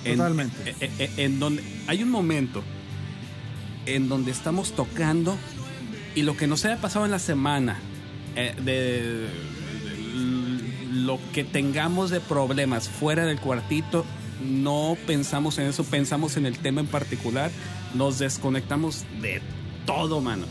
En- 0.06 0.18
Totalmente. 0.18 0.76
En, 0.80 0.92
en- 1.00 1.12
en 1.20 1.40
donde 1.40 1.64
hay 1.88 2.04
un 2.04 2.10
momento 2.10 2.64
en 3.86 4.08
donde 4.10 4.32
estamos 4.32 4.74
tocando 4.74 5.38
y 6.16 6.22
lo 6.24 6.36
que 6.38 6.48
nos 6.48 6.64
haya 6.66 6.80
pasado 6.82 7.06
en 7.06 7.12
la 7.12 7.20
semana, 7.20 7.78
eh, 8.36 8.54
de, 8.64 9.28
de 9.28 9.28
lo 10.94 11.20
que 11.34 11.44
tengamos 11.44 12.10
de 12.10 12.20
problemas 12.20 12.90
fuera 12.90 13.26
del 13.26 13.40
cuartito, 13.40 14.06
no 14.44 14.98
pensamos 15.08 15.58
en 15.58 15.68
eso, 15.68 15.84
pensamos 15.84 16.38
en 16.38 16.46
el 16.46 16.58
tema 16.58 16.82
en 16.82 16.88
particular, 16.88 17.52
nos 17.94 18.20
desconectamos 18.20 19.06
de 19.22 19.42
todo, 19.86 20.22
mano, 20.22 20.46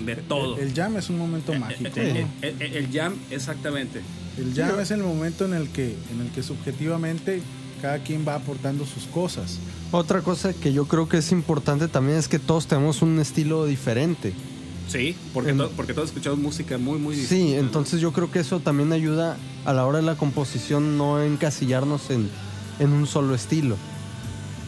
de 0.00 0.16
todo. 0.16 0.58
El 0.58 0.72
jam 0.74 0.96
es 0.96 1.10
un 1.10 1.18
momento 1.18 1.52
mágico. 1.54 1.90
¿no? 1.96 2.02
El, 2.02 2.26
el- 2.42 2.62
el- 2.62 2.76
el 2.76 2.88
jam, 2.92 3.14
exactamente. 3.30 4.00
El 4.36 4.54
jam 4.54 4.78
es 4.80 4.90
el 4.90 5.02
momento 5.02 5.44
en 5.44 5.54
el 5.54 5.68
que, 5.70 5.96
en 6.12 6.20
el 6.20 6.30
que 6.32 6.42
subjetivamente 6.42 7.40
cada 7.82 7.98
quien 8.02 8.26
va 8.26 8.34
aportando 8.34 8.84
sus 8.86 9.04
cosas. 9.04 9.58
Otra 9.92 10.20
cosa 10.22 10.52
que 10.52 10.72
yo 10.72 10.86
creo 10.86 11.08
que 11.08 11.18
es 11.18 11.32
importante 11.32 11.88
también 11.88 12.18
es 12.18 12.28
que 12.28 12.38
todos 12.38 12.66
tenemos 12.66 13.02
un 13.02 13.18
estilo 13.20 13.66
diferente. 13.66 14.32
Sí, 14.88 15.14
porque, 15.34 15.50
En- 15.50 15.58
to- 15.58 15.70
porque 15.76 15.92
todos 15.94 16.08
escuchamos 16.08 16.38
música 16.38 16.78
muy, 16.78 16.98
muy 16.98 17.14
Sí, 17.14 17.20
distinta. 17.22 17.58
entonces 17.58 18.00
yo 18.00 18.12
creo 18.12 18.30
que 18.30 18.38
eso 18.40 18.60
también 18.60 18.92
ayuda 18.92 19.36
a 19.64 19.72
la 19.72 19.84
hora 19.86 19.98
de 19.98 20.04
la 20.04 20.14
composición 20.16 20.96
no 20.96 21.22
encasillarnos 21.22 22.10
en, 22.10 22.28
en 22.78 22.92
un 22.92 23.06
solo 23.06 23.34
estilo. 23.34 23.76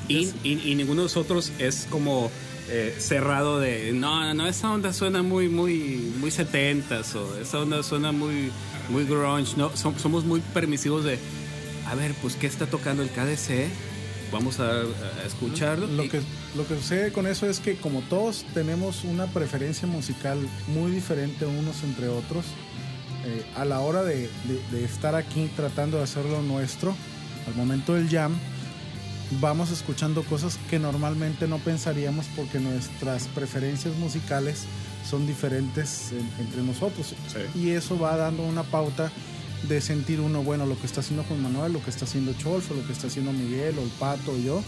Y, 0.09 0.29
y- 0.43 0.61
y 0.65 0.75
ninguno 0.75 1.03
de 1.03 1.05
nosotros 1.07 1.53
es 1.59 1.87
como 1.89 2.31
eh, 2.69 2.95
cerrado 2.99 3.59
de, 3.59 3.93
no, 3.93 4.33
no, 4.35 4.47
esa 4.47 4.71
onda 4.71 4.93
suena 4.93 5.23
muy, 5.23 5.49
muy, 5.49 6.13
muy 6.21 6.31
setentas 6.31 7.15
o 7.15 7.37
esa 7.41 7.59
onda 7.61 7.83
suena 7.83 8.13
muy, 8.13 8.51
muy 8.89 9.05
grunge. 9.05 9.57
No, 9.57 9.71
Som- 9.73 9.97
somos 9.99 10.25
muy 10.25 10.41
permisivos 10.55 11.05
de, 11.05 11.19
a 11.89 11.95
ver, 11.95 12.15
pues, 12.23 12.37
¿qué 12.37 12.47
está 12.47 12.67
tocando 12.67 13.03
el 13.03 13.09
KDC? 13.11 13.69
Vamos 14.33 14.61
a, 14.61 14.71
a 14.71 15.27
escucharlo. 15.27 15.87
Lo 15.89 16.05
Y- 16.05 16.09
que, 16.09 16.21
lo 16.57 16.67
que 16.67 16.77
sucede 16.77 17.13
con 17.13 17.27
eso 17.27 17.47
es 17.47 17.59
que 17.59 17.77
como 17.77 18.01
todos 18.03 18.45
tenemos 18.55 19.03
una 19.05 19.27
preferencia 19.27 19.89
musical 19.89 20.39
muy 20.69 20.93
diferente 20.93 21.47
unos 21.47 21.83
entre 21.83 22.09
otros, 22.09 22.45
eh, 23.27 23.45
a 23.57 23.65
la 23.65 23.81
hora 23.81 24.03
de, 24.05 24.31
de- 24.45 24.63
de 24.71 24.85
estar 24.85 25.15
aquí 25.17 25.51
tratando 25.57 25.97
de 25.99 26.05
hacer 26.05 26.25
lo 26.27 26.43
nuestro, 26.43 26.95
al 27.49 27.55
momento 27.57 27.95
del 27.95 28.09
jam, 28.09 28.39
vamos 29.41 29.71
escuchando 29.71 30.23
cosas 30.25 30.59
que 30.69 30.79
normalmente 30.79 31.47
no 31.47 31.59
pensaríamos 31.59 32.27
porque 32.35 32.59
nuestras 32.59 33.29
preferencias 33.29 33.95
musicales 33.97 34.65
son 35.09 35.27
diferentes 35.27 36.13
en- 36.13 36.45
entre 36.45 36.63
nosotros. 36.63 37.15
Y 37.55 37.71
eso 37.71 37.99
va 37.99 38.17
dando 38.17 38.43
una 38.43 38.63
pauta 38.65 39.11
de 39.69 39.81
sentir 39.81 40.21
uno, 40.21 40.43
bueno, 40.43 40.67
lo 40.67 40.79
que 40.81 40.87
está 40.87 41.01
haciendo 41.01 41.23
Juan 41.25 41.43
Manuel, 41.43 41.73
lo 41.73 41.83
que 41.83 41.91
está 41.91 42.07
haciendo 42.07 42.33
Cholfo, 42.35 42.75
lo 42.75 42.85
que 42.87 42.93
está 42.93 43.07
haciendo 43.07 43.33
Miguel 43.33 43.79
o 43.79 43.83
el 43.83 43.89
Pato 43.91 44.37
y 44.37 44.45
yo, 44.45 44.63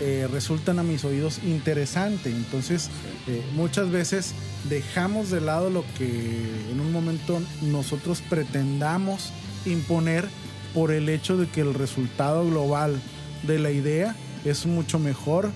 eh, 0.00 0.26
resultan 0.32 0.78
a 0.78 0.82
mis 0.82 1.04
oídos 1.04 1.38
interesante. 1.44 2.30
Entonces, 2.30 2.88
eh, 3.26 3.42
muchas 3.54 3.90
veces 3.90 4.32
dejamos 4.70 5.30
de 5.30 5.42
lado 5.42 5.68
lo 5.70 5.84
que 5.98 6.06
en 6.72 6.80
un 6.80 6.90
momento 6.90 7.40
nosotros 7.62 8.22
pretendamos 8.28 9.30
imponer 9.66 10.26
por 10.72 10.90
el 10.92 11.08
hecho 11.10 11.36
de 11.36 11.46
que 11.48 11.60
el 11.60 11.74
resultado 11.74 12.46
global 12.46 12.98
de 13.42 13.58
la 13.58 13.70
idea 13.70 14.16
es 14.44 14.66
mucho 14.66 14.98
mejor 14.98 15.50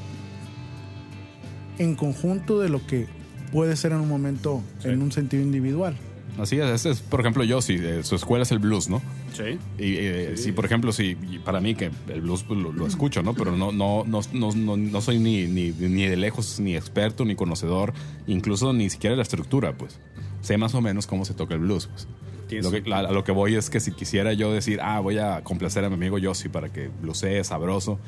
en 1.79 1.95
conjunto 1.95 2.61
de 2.61 2.69
lo 2.69 2.87
que 2.87 3.07
puede 3.53 3.77
ser 3.77 3.93
en 3.93 3.99
un 3.99 4.09
momento, 4.09 4.63
en 4.83 5.03
un 5.03 5.13
sentido 5.13 5.43
individual. 5.43 5.97
Así 6.39 6.59
es, 6.59 7.01
por 7.03 7.21
ejemplo, 7.21 7.45
yo, 7.45 7.63
sí, 7.63 7.77
eh, 7.79 8.03
su 8.03 8.17
escuela 8.17 8.43
es 8.43 8.51
el 8.51 8.59
blues, 8.59 8.89
¿no? 8.89 9.01
Sí. 9.33 9.59
Y 9.79 9.97
eh, 9.99 10.37
sí, 10.37 10.51
por 10.51 10.65
ejemplo, 10.65 10.93
sí, 10.93 11.17
y 11.31 11.39
para 11.39 11.61
mí 11.61 11.77
que 11.77 11.91
el 12.09 12.21
blues 12.23 12.43
pues, 12.43 12.59
lo, 12.59 12.73
lo 12.73 12.87
escucho, 12.89 13.23
¿no? 13.23 13.35
Pero 13.35 13.57
no, 13.57 13.71
no, 13.71 14.05
no, 14.05 14.21
no, 14.33 14.51
no, 14.53 14.77
no 14.77 15.01
soy 15.01 15.21
ni, 15.21 15.47
ni, 15.47 15.71
ni 15.71 16.07
de 16.07 16.17
lejos 16.17 16.59
ni 16.59 16.75
experto 16.75 17.25
ni 17.25 17.37
conocedor, 17.37 17.93
incluso 18.27 18.73
ni 18.73 18.91
siquiera 18.91 19.15
la 19.15 19.23
estructura, 19.23 19.77
pues. 19.77 20.01
Sé 20.41 20.59
más 20.59 20.75
o 20.75 20.81
menos 20.81 21.07
cómo 21.07 21.25
se 21.25 21.35
toca 21.35 21.55
el 21.55 21.61
blues, 21.61 21.87
pues. 21.87 22.09
Lo 22.51 22.71
que, 22.71 22.83
la- 22.83 22.99
a 23.01 23.13
lo 23.13 23.25
que 23.25 23.33
voy 23.33 23.55
es 23.57 23.71
que 23.71 23.81
si 23.81 23.93
quisiera 23.93 24.33
yo 24.33 24.53
decir, 24.53 24.81
ah, 24.83 25.01
voy 25.01 25.19
a 25.19 25.43
complacer 25.45 25.85
a 25.85 25.89
mi 25.89 25.95
amigo 25.95 26.19
Yossi 26.19 26.49
para 26.49 26.69
que 26.73 26.89
bluesee 26.89 27.43
sabroso, 27.45 27.99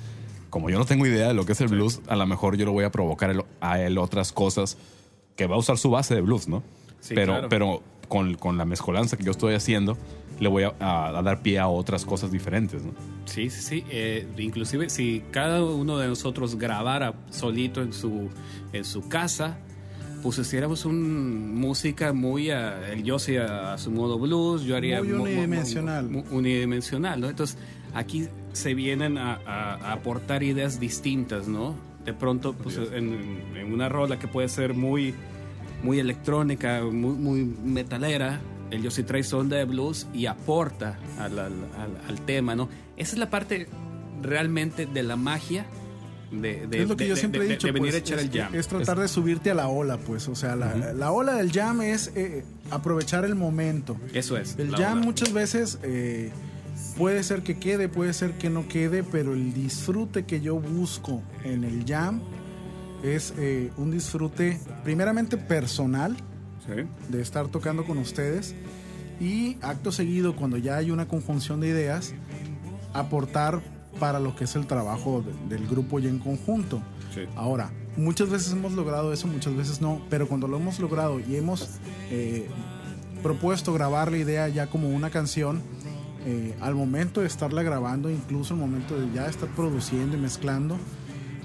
como 0.51 0.71
yo 0.71 0.79
no 0.79 0.85
tengo 0.85 1.07
idea 1.07 1.29
de 1.29 1.35
lo 1.35 1.45
que 1.47 1.53
es 1.53 1.61
el 1.61 1.69
blues, 1.69 2.01
a 2.07 2.17
lo 2.17 2.27
mejor 2.27 2.57
yo 2.57 2.65
lo 2.67 2.73
voy 2.73 2.85
a 2.85 2.91
provocar 2.91 3.31
el- 3.31 3.45
a 3.61 3.81
él 3.81 3.99
otras 3.99 4.33
cosas 4.33 4.79
que 5.37 5.47
va 5.47 5.57
a 5.57 5.59
usar 5.59 5.77
su 5.79 5.91
base 5.91 6.15
de 6.15 6.21
blues, 6.21 6.49
¿no? 6.49 6.63
Sí, 7.01 7.15
pero, 7.15 7.33
claro. 7.35 7.49
pero 7.49 7.83
con, 8.09 8.35
con 8.37 8.57
la 8.57 8.65
mezcolanza 8.65 9.17
que 9.17 9.25
yo 9.25 9.33
estoy 9.33 9.55
haciendo, 9.55 9.99
le 10.41 10.49
voy 10.49 10.63
a, 10.65 10.75
a- 10.81 11.19
a 11.19 11.23
dar 11.23 11.43
pie 11.43 11.59
a 11.59 11.69
otras 11.69 12.05
cosas 12.05 12.31
diferentes, 12.31 12.83
¿no? 12.85 12.93
Sí, 13.27 13.51
sí, 13.51 13.61
sí. 13.63 13.85
Eh, 13.91 14.27
inclusive 14.39 14.89
si 14.89 15.23
cada 15.31 15.63
uno 15.65 15.99
de 15.99 16.07
nosotros 16.09 16.57
grabara 16.57 17.15
solito 17.31 17.83
en 17.83 17.93
su, 17.93 18.29
en 18.73 18.85
su 18.85 19.09
casa, 19.09 19.59
pues 20.27 20.39
hiciéramos 20.47 20.85
un 20.85 21.55
música 21.55 22.13
muy 22.13 22.51
a, 22.51 22.91
el 22.93 23.05
yo 23.05 23.19
sí 23.19 23.37
a, 23.37 23.79
su 23.79 23.91
modo 23.93 24.19
blues, 24.19 24.63
yo 24.65 24.77
haría 24.77 25.01
Muy 25.03 25.13
unidimensional. 25.13 26.25
unidimensional, 26.31 27.21
¿no? 27.21 27.29
Entonces 27.29 27.57
aquí 27.95 28.27
se 28.53 28.75
vienen 28.75 29.19
a, 29.19 29.35
a- 29.47 29.75
a 29.75 29.93
aportar 29.93 30.43
ideas 30.43 30.81
distintas, 30.81 31.47
¿no? 31.47 31.75
De 32.05 32.13
pronto, 32.13 32.55
pues 32.55 32.77
en, 32.77 33.41
en 33.57 33.73
una 33.73 33.89
rola 33.89 34.19
que 34.19 34.27
puede 34.29 34.49
ser 34.49 34.75
muy, 34.75 35.15
muy 35.85 35.99
electrónica, 36.01 36.83
muy, 36.83 37.15
muy 37.17 37.45
metalera, 37.65 38.41
el 38.71 38.83
Yossi 38.83 39.05
trae 39.05 39.23
su 39.23 39.37
onda 39.37 39.57
de 39.57 39.65
blues 39.65 40.09
y 40.13 40.27
aporta 40.27 40.99
al, 41.21 41.39
al- 41.39 41.53
al- 41.79 42.01
al 42.09 42.21
tema, 42.23 42.57
¿no? 42.57 42.69
Esa 42.97 43.13
es 43.13 43.19
la 43.19 43.31
parte 43.31 43.69
realmente 44.23 44.87
de 44.87 45.03
la 45.05 45.15
magia 45.17 45.67
de, 46.31 46.67
de- 46.67 46.83
es 46.83 46.89
lo 46.89 46.97
que 46.97 47.05
de- 47.05 47.11
yo 47.11 47.17
siempre 47.17 47.41
de- 47.41 47.47
he 47.47 47.51
dicho. 47.51 47.67
de 47.67 47.73
venir 47.73 47.91
pues, 47.93 47.95
a 47.95 47.99
echar 47.99 48.19
es, 48.19 48.25
el 48.25 48.31
jam. 48.33 48.55
es 48.55 48.67
tratar 48.69 48.99
de 48.99 49.09
subirte 49.09 49.51
a 49.51 49.55
la 49.55 49.69
ola, 49.69 49.99
pues. 49.99 50.29
O 50.29 50.35
sea, 50.35 50.57
la, 50.57 50.93
la 50.93 51.13
ola 51.13 51.35
del 51.35 51.53
jam 51.53 51.81
es 51.83 52.13
eh, 52.17 52.45
aprovechar 52.71 53.25
el 53.25 53.35
momento. 53.35 53.97
Eso 54.13 54.37
es. 54.37 54.57
El 54.59 54.75
jam 54.75 55.01
muchas 55.01 55.33
veces 55.33 55.79
eh, 55.83 56.31
puede 56.97 57.23
ser 57.23 57.43
que 57.43 57.59
quede, 57.59 57.89
puede 57.89 58.13
ser 58.13 58.33
que 58.39 58.51
no 58.51 58.67
quede, 58.69 59.03
pero 59.05 59.35
el 59.35 59.55
disfrute 59.55 60.25
que 60.25 60.41
yo 60.41 60.59
busco 60.59 61.23
en 61.45 61.65
el 61.65 61.85
jam 61.87 62.21
es 63.05 63.33
eh, 63.39 63.71
un 63.77 63.91
disfrute 63.91 64.59
primeramente 64.83 65.37
personal 65.37 66.17
de 67.09 67.23
estar 67.23 67.47
tocando 67.47 67.85
con 67.85 67.97
ustedes 67.99 68.57
y 69.21 69.57
acto 69.63 69.93
seguido 69.93 70.35
cuando 70.35 70.57
ya 70.57 70.77
hay 70.79 70.91
una 70.91 71.07
conjunción 71.07 71.61
de 71.61 71.69
ideas 71.69 72.13
aportar 72.93 73.61
para 73.99 74.21
lo 74.21 74.35
que 74.37 74.45
es 74.45 74.55
el 74.57 74.67
trabajo 74.67 75.23
de- 75.49 75.57
del 75.57 75.67
grupo 75.67 75.99
y 76.01 76.07
en 76.07 76.19
conjunto. 76.19 76.83
Ahora, 77.37 77.71
muchas 77.97 78.29
veces 78.31 78.53
hemos 78.53 78.73
logrado 78.73 79.13
eso, 79.13 79.27
muchas 79.27 79.55
veces 79.57 79.81
no, 79.81 80.01
pero 80.11 80.29
cuando 80.29 80.47
lo 80.49 80.57
hemos 80.59 80.79
logrado 80.81 81.19
y 81.21 81.37
hemos 81.37 81.69
eh, 82.11 82.49
propuesto 83.23 83.73
grabar 83.73 84.11
la 84.11 84.19
idea 84.19 84.49
ya 84.49 84.67
como 84.69 84.89
una 84.89 85.11
canción, 85.11 85.61
eh, 86.27 86.55
al 86.61 86.75
momento 86.75 87.21
de 87.21 87.27
estarla 87.27 87.63
grabando, 87.63 88.11
incluso 88.11 88.55
al 88.55 88.61
momento 88.61 88.99
de 88.99 89.13
ya 89.15 89.27
estar 89.27 89.49
produciendo 89.51 90.17
y 90.17 90.21
mezclando, 90.21 90.77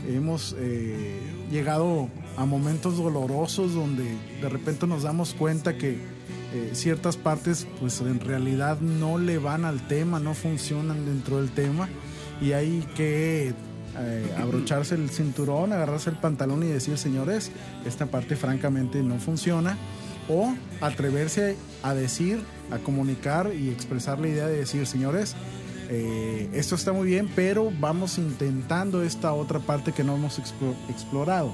hemos 0.08 0.56
eh, 0.58 1.20
llegado 1.52 2.10
a 2.38 2.46
momentos 2.46 2.98
dolorosos 2.98 3.74
donde 3.74 4.04
de 4.42 4.50
repente 4.50 4.88
nos 4.88 5.04
damos 5.04 5.34
cuenta 5.36 5.78
que 5.78 6.00
eh, 6.54 6.72
ciertas 6.74 7.16
partes 7.18 7.68
pues 7.80 8.02
en 8.02 8.20
realidad 8.20 8.80
no 8.82 9.18
le 9.18 9.38
van 9.38 9.64
al 9.64 9.88
tema, 9.88 10.20
no 10.20 10.34
funcionan 10.34 11.06
dentro 11.06 11.38
del 11.38 11.52
tema 11.52 11.88
y 12.42 12.54
hay 12.54 12.86
que 12.96 13.54
eh, 13.98 14.36
abrocharse 14.40 14.96
el 14.96 15.10
cinturón, 15.10 15.72
agarrarse 15.74 16.10
el 16.10 16.18
pantalón 16.18 16.64
y 16.64 16.68
decir 16.68 16.98
señores, 16.98 17.52
esta 17.86 18.08
parte 18.08 18.36
francamente 18.36 19.04
no 19.04 19.20
funciona 19.20 19.78
o 20.28 20.54
atreverse 20.82 21.56
a 21.84 21.94
decir, 21.94 22.42
a 22.72 22.78
comunicar 22.80 23.52
y 23.54 23.70
expresar 23.70 24.20
la 24.20 24.28
idea 24.28 24.48
de 24.48 24.58
decir 24.58 24.88
señores, 24.88 25.36
eh, 25.90 26.50
esto 26.54 26.76
está 26.76 26.94
muy 26.94 27.06
bien, 27.08 27.30
pero 27.36 27.72
vamos 27.80 28.18
intentando 28.18 29.04
esta 29.04 29.34
otra 29.34 29.60
parte 29.60 29.92
que 29.92 30.04
no 30.04 30.16
hemos 30.16 30.40
explo- 30.40 30.76
explorado. 30.90 31.52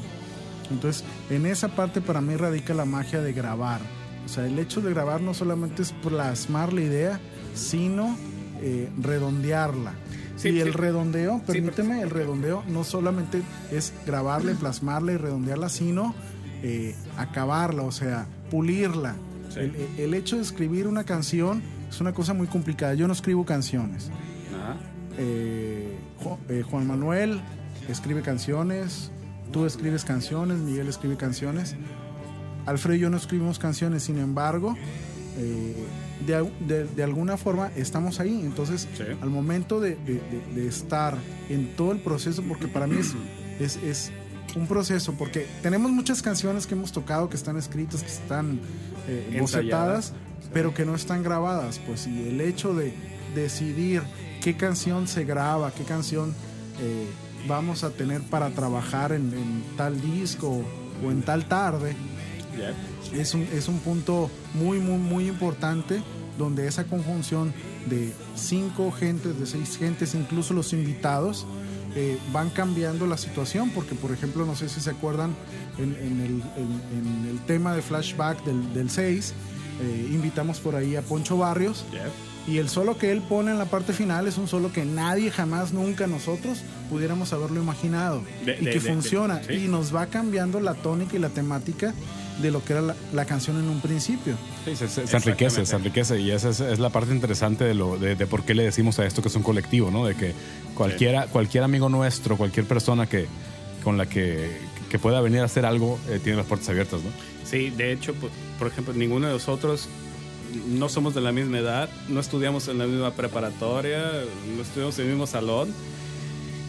Entonces, 0.70 1.04
en 1.30 1.46
esa 1.46 1.70
parte 1.70 2.02
para 2.02 2.22
mí 2.22 2.36
radica 2.36 2.74
la 2.74 2.86
magia 2.86 3.22
de 3.22 3.34
grabar. 3.34 3.82
O 4.26 4.30
sea, 4.30 4.46
el 4.46 4.60
hecho 4.60 4.82
de 4.82 4.94
grabar 4.94 5.22
no 5.22 5.34
solamente 5.34 5.82
es 5.82 5.92
plasmar 5.92 6.74
la 6.74 6.82
idea, 6.82 7.20
sino 7.56 8.16
eh, 8.62 8.90
redondearla. 9.02 9.94
Sí, 10.38 10.50
y 10.50 10.52
sí. 10.54 10.60
el 10.60 10.74
redondeo, 10.74 11.42
permíteme, 11.46 12.02
el 12.02 12.10
redondeo 12.10 12.64
no 12.68 12.84
solamente 12.84 13.42
es 13.72 13.94
grabarla, 14.06 14.54
y 14.54 14.56
plasmarla 14.56 15.14
y 15.14 15.18
redondearla, 15.18 15.68
sino 15.68 16.16
eh, 16.64 16.96
acabarla, 17.18 17.84
o 17.84 17.92
sea, 17.92 18.28
pulirla. 18.50 19.16
Sí. 19.50 19.60
El, 19.60 19.76
el 19.98 20.14
hecho 20.14 20.38
de 20.38 20.44
escribir 20.44 20.88
una 20.88 21.04
canción 21.04 21.62
es 21.90 22.00
una 22.00 22.14
cosa 22.14 22.34
muy 22.34 22.48
complicada. 22.48 22.94
Yo 22.94 23.08
no 23.08 23.14
escribo 23.14 23.46
canciones. 23.46 24.12
Ajá. 24.56 24.78
Eh, 25.18 25.98
eh, 26.50 26.64
Juan 26.70 26.88
Manuel 26.88 27.42
escribe 27.90 28.22
canciones, 28.22 29.12
tú 29.52 29.66
escribes 29.66 30.06
canciones, 30.06 30.60
Miguel 30.60 30.88
escribe 30.88 31.18
canciones. 31.18 31.76
Alfredo 32.66 32.96
y 32.96 33.00
yo 33.00 33.10
no 33.10 33.18
escribimos 33.18 33.60
canciones, 33.60 34.04
sin 34.04 34.18
embargo, 34.18 34.76
eh, 35.38 35.74
de, 36.26 36.50
de- 36.68 36.86
de 36.86 37.04
alguna 37.04 37.38
forma 37.38 37.72
estamos 37.76 38.20
ahí. 38.20 38.40
Entonces, 38.44 38.88
Sí. 38.98 39.04
al 39.22 39.30
momento 39.30 39.80
de, 39.80 39.96
de- 39.96 40.68
estar 40.68 41.18
en 41.50 41.76
todo 41.76 41.92
el 41.92 42.00
proceso, 42.00 42.42
porque 42.48 42.68
para 42.68 42.88
mí 42.88 42.98
es, 43.00 43.14
es, 43.60 43.78
es 43.84 44.12
un 44.56 44.66
proceso, 44.68 45.14
porque 45.14 45.46
tenemos 45.62 45.92
muchas 45.92 46.22
canciones 46.22 46.66
que 46.66 46.74
hemos 46.74 46.92
tocado, 46.92 47.30
que 47.30 47.36
están 47.38 47.58
escritas, 47.58 48.02
que 48.02 48.10
están 48.10 48.60
eh, 49.08 49.38
bocetadas, 49.40 50.14
pero 50.54 50.74
que 50.74 50.86
no 50.86 50.96
están 50.96 51.22
grabadas. 51.24 51.80
Pues 51.86 52.08
y 52.08 52.30
el 52.30 52.42
hecho 52.42 52.74
de 52.74 52.94
decidir 53.36 54.02
qué 54.42 54.56
canción 54.58 55.08
se 55.08 55.26
graba, 55.26 55.72
qué 55.72 55.84
canción 55.84 56.34
eh, 56.82 57.08
vamos 57.48 57.84
a 57.84 57.92
tener 57.92 58.22
para 58.22 58.50
trabajar 58.50 59.12
en, 59.12 59.32
en 59.34 59.64
tal 59.78 60.02
disco 60.02 60.64
o 61.06 61.12
en 61.12 61.22
tal 61.22 61.46
tarde, 61.48 61.96
Es 63.14 63.34
un, 63.34 63.42
es 63.54 63.68
un 63.68 63.80
punto 63.80 64.30
muy, 64.54 64.80
muy, 64.80 64.98
muy 64.98 65.28
importante 65.28 66.02
donde 66.38 66.68
esa 66.68 66.84
conjunción 66.84 67.54
de 67.90 68.12
cinco 68.36 68.92
gentes, 68.92 69.40
de 69.40 69.46
seis 69.46 69.78
gentes, 69.78 70.14
incluso 70.14 70.54
los 70.54 70.72
invitados, 70.74 71.46
eh, 71.96 72.18
van 72.32 72.50
cambiando 72.52 73.08
la 73.08 73.18
situación, 73.18 73.72
porque 73.72 73.96
por 73.96 74.12
ejemplo, 74.12 74.46
no 74.46 74.56
sé 74.56 74.70
si 74.70 74.80
se 74.82 74.90
acuerdan, 74.92 75.34
en, 75.80 75.96
en 75.96 76.22
el, 76.22 76.44
en- 76.58 77.24
en 77.26 77.28
el 77.32 77.40
tema 77.46 77.74
de 77.76 77.82
flashback 77.82 78.44
del, 78.46 78.72
del 78.74 78.90
6, 78.92 79.34
eh, 79.82 80.08
invitamos 80.12 80.60
por 80.60 80.76
ahí 80.76 80.96
a 80.96 81.02
Poncho 81.02 81.38
Barrios, 81.38 81.86
y 82.48 82.58
el 82.60 82.70
solo 82.70 82.98
que 83.00 83.12
él 83.12 83.22
pone 83.22 83.52
en 83.52 83.58
la 83.58 83.66
parte 83.66 83.94
final 83.94 84.28
es 84.28 84.38
un 84.38 84.48
solo 84.48 84.72
que 84.72 84.86
nadie 84.86 85.32
jamás, 85.32 85.74
nunca 85.74 86.06
nosotros 86.08 86.60
pudiéramos 86.90 87.34
haberlo 87.34 87.60
imaginado. 87.62 88.22
De- 88.46 88.58
y 88.62 88.66
de- 88.66 88.72
que 88.74 88.80
de- 88.80 88.94
funciona. 88.94 89.42
sí. 89.48 89.54
Y 89.54 89.68
nos 89.68 89.96
va 89.96 90.06
cambiando 90.06 90.60
la 90.60 90.76
tónica 90.76 91.16
y 91.16 91.20
la 91.20 91.30
temática 91.30 91.94
de 92.42 92.52
lo 92.52 92.64
que 92.64 92.74
era 92.74 92.82
la, 92.82 92.96
la 93.14 93.26
canción 93.26 93.58
en 93.60 93.68
un 93.70 93.80
principio. 93.82 94.36
Sí, 94.66 94.76
se, 94.76 94.88
se- 94.88 95.08
se 95.08 95.18
enriquece, 95.18 95.66
se 95.66 95.76
enriquece 95.76 96.20
y 96.20 96.32
esa 96.32 96.50
es, 96.50 96.60
es 96.60 96.80
la 96.80 96.90
parte 96.90 97.14
interesante 97.14 97.64
de, 97.64 97.74
lo, 97.74 97.98
de, 97.98 98.16
de 98.16 98.28
por 98.28 98.44
qué 98.44 98.54
le 98.54 98.64
decimos 98.64 99.00
a 99.00 99.06
esto 99.06 99.22
que 99.22 99.28
es 99.30 99.36
un 99.36 99.44
colectivo, 99.44 99.90
¿no? 99.92 100.06
De 100.06 100.16
que 100.16 100.34
cualquiera, 100.76 101.28
cualquier 101.28 101.64
amigo 101.64 101.90
nuestro, 101.90 102.38
cualquier 102.38 102.66
persona 102.66 103.08
que, 103.08 103.26
con 103.84 103.98
la 103.98 104.06
que, 104.08 104.58
que 104.90 105.00
pueda 105.00 105.22
venir 105.22 105.40
a 105.42 105.46
hacer 105.46 105.66
algo, 105.66 106.00
eh, 106.10 106.20
tiene 106.24 106.38
las 106.38 106.46
puertas 106.46 106.70
abiertas, 106.70 107.02
¿no? 107.04 107.10
Sí, 107.44 107.70
de 107.72 107.92
hecho, 107.94 108.14
por, 108.14 108.30
por 108.60 108.68
ejemplo, 108.68 108.94
ninguno 108.94 109.28
de 109.28 109.34
nosotros 109.34 109.88
no 110.68 110.90
somos 110.90 111.14
de 111.16 111.22
la 111.22 111.32
misma 111.32 111.60
edad, 111.60 111.90
no 112.08 112.20
estudiamos 112.20 112.68
en 112.68 112.78
la 112.78 112.86
misma 112.88 113.12
preparatoria, 113.12 114.00
no 114.56 114.62
estudiamos 114.62 114.98
en 115.00 115.06
el 115.06 115.12
mismo 115.12 115.28
salón. 115.28 115.70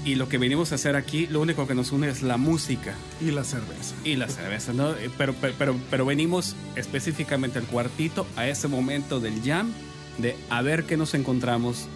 Y 0.09 0.15
lo 0.15 0.27
que 0.29 0.39
venimos 0.39 0.73
a 0.73 0.77
hacer 0.77 0.97
aquí, 0.97 1.27
lo 1.27 1.41
único 1.43 1.67
que 1.67 1.75
nos 1.75 1.93
une 1.93 2.09
es 2.09 2.23
la 2.23 2.39
música 2.39 2.95
Y 3.21 3.31
la 3.31 3.45
cerveza. 3.45 3.95
y 4.05 4.17
la 4.17 4.27
cerveza, 4.29 4.73
¿no? 4.73 4.93
Eh, 4.93 5.11
Pero, 5.19 5.35
pero, 5.39 5.53
pero, 5.59 5.77
pero 5.91 6.07
venimos 6.07 6.57
específicamente 6.77 7.59
al 7.59 7.67
cuartito, 7.67 8.27
a 8.37 8.47
ese 8.49 8.69
momento 8.69 9.21
del 9.21 9.43
jam, 9.43 9.71
de 10.17 10.35
a 10.49 10.63
ver 10.63 10.85
qué 10.85 10.97
nos 10.97 11.13
encontramos 11.13 11.89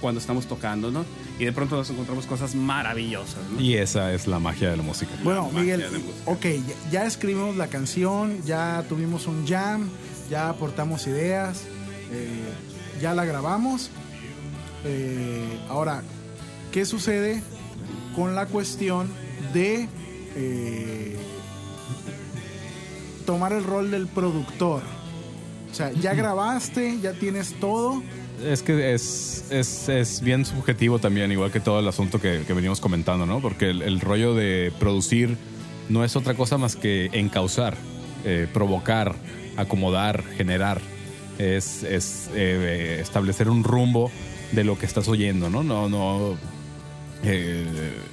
cuando 0.00 0.20
estamos 0.20 0.46
tocando, 0.46 0.92
¿no? 0.92 1.04
Y 1.40 1.44
de 1.44 1.52
pronto 1.52 1.74
nos 1.76 1.90
encontramos 1.90 2.24
cosas 2.26 2.54
maravillosas, 2.54 3.40
¿no? 3.52 3.60
Y 3.60 3.74
esa 3.74 4.12
es 4.12 4.28
la 4.28 4.38
magia 4.38 4.70
de 4.70 4.76
la 4.76 4.82
música. 4.84 5.10
Bueno, 5.24 5.46
magia 5.52 5.76
Miguel, 5.76 5.90
música. 5.90 6.08
ok, 6.26 6.44
ya, 6.44 6.90
ya 6.92 7.06
escribimos 7.06 7.56
la 7.56 7.66
canción, 7.66 8.40
ya 8.44 8.84
tuvimos 8.88 9.26
un 9.26 9.44
jam, 9.46 9.88
ya 10.30 10.48
aportamos 10.50 11.04
ideas, 11.08 11.62
eh, 12.12 12.28
ya 13.02 13.12
la 13.12 13.24
grabamos. 13.24 13.90
Eh, 14.84 15.58
ahora, 15.68 16.02
¿qué 16.72 16.84
sucede 16.84 17.42
con 18.14 18.34
la 18.34 18.46
cuestión 18.46 19.08
de 19.52 19.88
eh, 20.36 21.16
tomar 23.26 23.52
el 23.52 23.64
rol 23.64 23.90
del 23.90 24.06
productor? 24.06 24.82
O 25.70 25.74
sea, 25.74 25.92
ya 25.92 26.14
grabaste, 26.14 26.98
ya 27.00 27.12
tienes 27.12 27.54
todo. 27.60 28.02
Es 28.44 28.62
que 28.62 28.94
es, 28.94 29.44
es, 29.50 29.88
es 29.88 30.20
bien 30.22 30.44
subjetivo 30.44 30.98
también, 30.98 31.30
igual 31.30 31.52
que 31.52 31.60
todo 31.60 31.78
el 31.78 31.88
asunto 31.88 32.20
que, 32.20 32.42
que 32.46 32.52
venimos 32.54 32.80
comentando, 32.80 33.26
¿no? 33.26 33.40
Porque 33.40 33.70
el, 33.70 33.82
el 33.82 34.00
rollo 34.00 34.34
de 34.34 34.72
producir 34.78 35.36
no 35.90 36.04
es 36.04 36.16
otra 36.16 36.34
cosa 36.34 36.56
más 36.56 36.76
que 36.76 37.10
encauzar, 37.12 37.76
eh, 38.24 38.46
provocar, 38.52 39.14
acomodar, 39.56 40.22
generar. 40.36 40.80
Es, 41.38 41.82
es 41.82 42.30
eh, 42.34 42.98
establecer 43.00 43.48
un 43.48 43.64
rumbo 43.64 44.10
de 44.52 44.64
lo 44.64 44.78
que 44.78 44.86
estás 44.86 45.08
oyendo, 45.08 45.50
¿no? 45.50 45.62
No, 45.62 45.88
no. 45.88 46.36
Eh, 47.24 47.64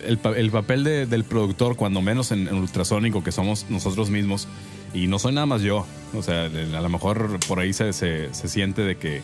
el, 0.05 0.19
el 0.35 0.51
papel 0.51 0.83
de- 0.83 1.05
del 1.05 1.23
productor, 1.23 1.75
cuando 1.75 2.01
menos 2.01 2.31
en, 2.31 2.47
en 2.47 2.55
ultrasónico, 2.55 3.23
que 3.23 3.31
somos 3.31 3.65
nosotros 3.69 4.09
mismos, 4.09 4.47
y 4.93 5.07
no 5.07 5.19
soy 5.19 5.33
nada 5.33 5.45
más 5.45 5.61
yo. 5.61 5.85
O 6.13 6.21
sea, 6.23 6.45
a 6.45 6.81
lo 6.81 6.89
mejor 6.89 7.39
por 7.47 7.59
ahí 7.59 7.73
se, 7.73 7.93
se, 7.93 8.33
se 8.33 8.47
siente 8.47 8.81
de 8.83 8.97
que 8.97 9.21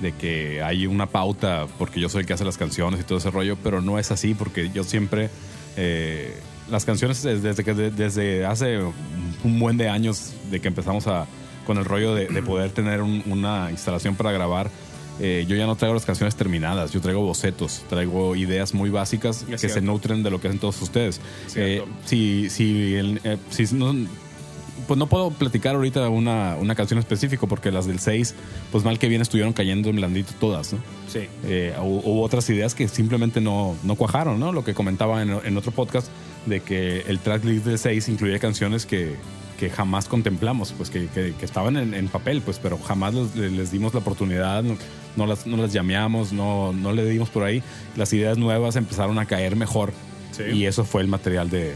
de 0.00 0.12
que 0.12 0.62
hay 0.62 0.86
una 0.86 1.04
pauta 1.04 1.66
porque 1.78 2.00
yo 2.00 2.08
soy 2.08 2.20
el 2.22 2.26
que 2.26 2.32
hace 2.32 2.44
las 2.46 2.56
canciones 2.56 3.00
y 3.00 3.02
todo 3.04 3.18
ese 3.18 3.30
rollo, 3.30 3.58
pero 3.62 3.82
no 3.82 3.98
es 3.98 4.10
así 4.10 4.32
porque 4.32 4.70
yo 4.72 4.82
siempre 4.82 5.28
eh, 5.76 6.34
las 6.70 6.86
canciones 6.86 7.22
des- 7.22 7.42
desde 7.42 7.64
que 7.64 7.74
de- 7.74 7.90
desde 7.90 8.46
hace 8.46 8.78
un 8.78 9.60
buen 9.60 9.76
de 9.76 9.90
años 9.90 10.32
de 10.50 10.58
que 10.60 10.68
empezamos 10.68 11.06
a 11.06 11.26
con 11.66 11.76
el 11.76 11.84
rollo 11.84 12.14
de, 12.14 12.28
de 12.28 12.42
poder 12.42 12.70
tener 12.70 13.02
un- 13.02 13.22
una 13.26 13.70
instalación 13.70 14.16
para 14.16 14.32
grabar. 14.32 14.70
Eh, 15.20 15.44
yo 15.48 15.54
ya 15.56 15.66
no 15.66 15.76
traigo 15.76 15.94
las 15.94 16.04
canciones 16.06 16.34
terminadas, 16.36 16.92
yo 16.92 17.00
traigo 17.00 17.20
bocetos, 17.22 17.82
traigo 17.88 18.34
ideas 18.36 18.74
muy 18.74 18.90
básicas 18.90 19.44
que 19.60 19.68
se 19.68 19.80
nutren 19.80 20.22
de 20.22 20.30
lo 20.30 20.40
que 20.40 20.48
hacen 20.48 20.58
todos 20.60 20.80
ustedes. 20.82 21.20
Eh, 21.56 21.82
si, 22.06 22.48
si, 22.50 22.94
el- 22.94 23.20
eh, 23.24 23.36
si 23.50 23.64
no, 23.74 23.94
pues 24.88 24.98
no 24.98 25.06
puedo 25.08 25.30
platicar 25.30 25.74
ahorita 25.76 26.08
una, 26.08 26.56
una 26.58 26.74
canción 26.74 26.98
específica 26.98 27.46
porque 27.46 27.70
las 27.70 27.86
del 27.86 28.00
6, 28.00 28.34
pues 28.72 28.82
mal 28.82 28.98
que 28.98 29.08
bien 29.08 29.20
estuvieron 29.20 29.52
cayendo 29.52 29.90
en 29.90 29.96
blandito 29.96 30.32
todas, 30.40 30.72
¿no? 30.72 30.78
Sí. 31.06 31.20
Eh, 31.44 31.74
hu- 31.78 32.00
hubo 32.04 32.22
otras 32.22 32.48
ideas 32.50 32.74
que 32.74 32.88
simplemente 32.88 33.40
no, 33.40 33.76
no 33.84 33.94
cuajaron, 33.96 34.40
¿no? 34.40 34.52
Lo 34.52 34.64
que 34.64 34.72
comentaba 34.74 35.22
en, 35.22 35.30
en 35.44 35.56
otro 35.56 35.70
podcast 35.70 36.08
de 36.46 36.60
que 36.60 37.02
el 37.06 37.18
tracklist 37.18 37.66
del 37.66 37.78
6 37.78 38.08
incluía 38.08 38.38
canciones 38.38 38.86
que, 38.86 39.14
que 39.58 39.68
jamás 39.68 40.06
contemplamos, 40.08 40.72
pues 40.72 40.88
que, 40.88 41.06
que- 41.08 41.34
que 41.38 41.44
estaban 41.44 41.76
en, 41.76 41.92
en 41.92 42.08
papel, 42.08 42.40
pues, 42.40 42.58
pero 42.58 42.78
jamás 42.78 43.14
les, 43.14 43.36
les 43.52 43.70
dimos 43.70 43.92
la 43.92 44.00
oportunidad, 44.00 44.64
no, 45.16 45.26
las, 45.26 45.46
no 45.46 45.56
las 45.56 45.72
llameamos, 45.72 46.32
no, 46.32 46.72
no 46.72 46.92
le 46.92 47.04
dimos 47.06 47.28
por 47.30 47.42
ahí. 47.44 47.62
Las 47.96 48.12
ideas 48.12 48.38
nuevas 48.38 48.76
empezaron 48.76 49.18
a 49.18 49.26
caer 49.26 49.56
mejor 49.56 49.92
Sí. 50.32 50.44
y 50.54 50.66
eso 50.66 50.84
fue 50.84 51.02
el 51.02 51.08
material 51.08 51.50
de, 51.50 51.74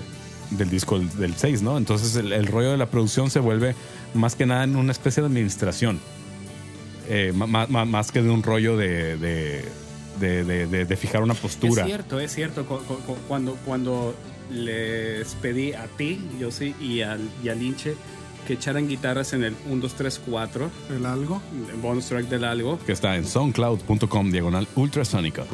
del 0.50 0.70
disco 0.70 0.98
del- 0.98 1.10
del 1.16 1.34
6, 1.34 1.62
¿no? 1.62 1.76
Entonces 1.76 2.14
el, 2.16 2.32
el 2.32 2.46
rollo 2.46 2.70
de 2.70 2.76
la 2.78 2.86
producción 2.86 3.30
se 3.30 3.40
vuelve 3.40 3.74
más 4.14 4.36
que 4.36 4.46
nada 4.46 4.64
en 4.64 4.76
una 4.76 4.92
especie 4.92 5.22
de 5.22 5.26
administración, 5.28 5.98
Eh, 7.08 7.32
ma- 7.34 7.66
más 7.66 8.12
que 8.12 8.22
de 8.22 8.30
un 8.30 8.42
rollo 8.42 8.76
de, 8.78 9.16
de, 9.18 9.64
de- 10.20 10.44
de- 10.44 10.66
de- 10.66 10.84
de 10.86 10.96
fijar 10.96 11.22
una 11.22 11.34
postura. 11.34 11.82
Es 11.82 11.86
cierto, 11.88 12.18
es 12.20 12.32
cierto. 12.34 12.64
Cu- 12.64 12.78
cu- 12.78 12.96
cu- 13.06 13.16
Cuando, 13.28 13.56
cuando 13.66 14.14
les 14.50 15.34
pedí 15.42 15.72
a 15.74 15.86
ti, 15.98 16.18
yo 16.40 16.50
sí, 16.50 16.74
y 16.80 17.00
al, 17.02 17.20
y 17.42 17.48
al 17.50 17.62
Inche 17.62 17.94
que 18.46 18.54
echaran 18.54 18.88
guitarras 18.88 19.32
en 19.32 19.44
el 19.44 19.56
1, 19.68 19.80
2, 19.82 19.94
3, 19.94 20.20
4, 20.26 20.70
El 20.90 21.06
algo. 21.06 21.40
el 21.70 21.76
bonus 21.80 22.06
track 22.06 22.26
del 22.28 22.44
algo. 22.44 22.78
que 22.84 22.92
está 22.92 23.16
en 23.16 23.24
soundcloud.com 23.26 24.30
diagonal 24.30 24.68
ultrasónica. 24.76 25.44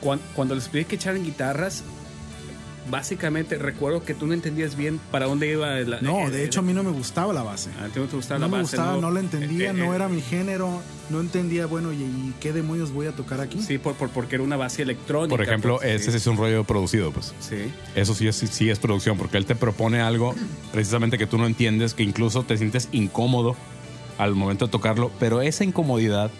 Cuan- 0.00 0.20
Cuando, 0.34 0.54
les 0.54 0.68
pedí 0.68 0.84
que 0.84 0.96
echaran 0.96 1.24
guitarras, 1.24 1.82
básicamente 2.90 3.56
recuerdo 3.58 4.02
que 4.04 4.14
tú 4.14 4.26
no 4.26 4.34
entendías 4.34 4.76
bien 4.76 5.00
para 5.10 5.26
dónde 5.26 5.50
iba 5.50 5.68
la. 5.80 6.00
No, 6.00 6.28
eh, 6.28 6.30
de 6.30 6.42
eh, 6.42 6.44
hecho 6.46 6.60
a 6.60 6.62
mí 6.62 6.72
no 6.72 6.82
me 6.82 6.90
gustaba 6.90 7.32
la 7.32 7.42
base. 7.42 7.70
a 7.80 7.88
ti 7.88 7.98
no 8.00 8.06
te 8.06 8.16
gustaba 8.16 8.38
No 8.40 8.46
la 8.46 8.50
me 8.56 8.62
base, 8.62 8.76
gustaba, 8.76 9.00
no 9.00 9.10
la 9.10 9.20
entendía, 9.20 9.68
Eh, 9.68 9.70
eh, 9.70 9.72
no 9.74 9.94
era 9.94 10.08
mi 10.08 10.20
género, 10.20 10.80
no 11.10 11.20
entendía, 11.20 11.66
bueno, 11.66 11.92
¿y, 11.92 11.96
y 12.02 12.34
qué 12.40 12.52
demonios 12.52 12.92
voy 12.92 13.06
a 13.06 13.12
tocar 13.12 13.40
aquí? 13.40 13.60
Sí, 13.62 13.78
por, 13.78 13.94
por- 13.94 14.10
porque 14.10 14.36
era 14.36 14.44
una 14.44 14.56
base 14.56 14.82
electrónica. 14.82 15.30
Por 15.36 15.42
ejemplo, 15.42 15.78
pues, 15.80 16.00
ese 16.02 16.10
sí. 16.12 16.16
es 16.18 16.26
un 16.26 16.36
rollo 16.36 16.64
producido, 16.64 17.10
pues. 17.12 17.34
Sí. 17.40 17.72
Eso 17.94 18.14
sí 18.14 18.28
es, 18.28 18.36
sí 18.36 18.70
es 18.70 18.78
producción, 18.78 19.16
porque 19.16 19.36
él 19.36 19.46
te 19.46 19.54
propone 19.54 20.00
algo 20.00 20.34
precisamente 20.72 21.18
que 21.18 21.26
tú 21.26 21.38
no 21.38 21.46
entiendes, 21.46 21.94
que 21.94 22.02
incluso 22.02 22.42
te 22.42 22.56
sientes 22.58 22.88
incómodo 22.92 23.56
al 24.18 24.34
momento 24.34 24.66
de 24.66 24.70
tocarlo, 24.70 25.10
pero 25.18 25.40
esa 25.42 25.64
incomodidad 25.64 26.30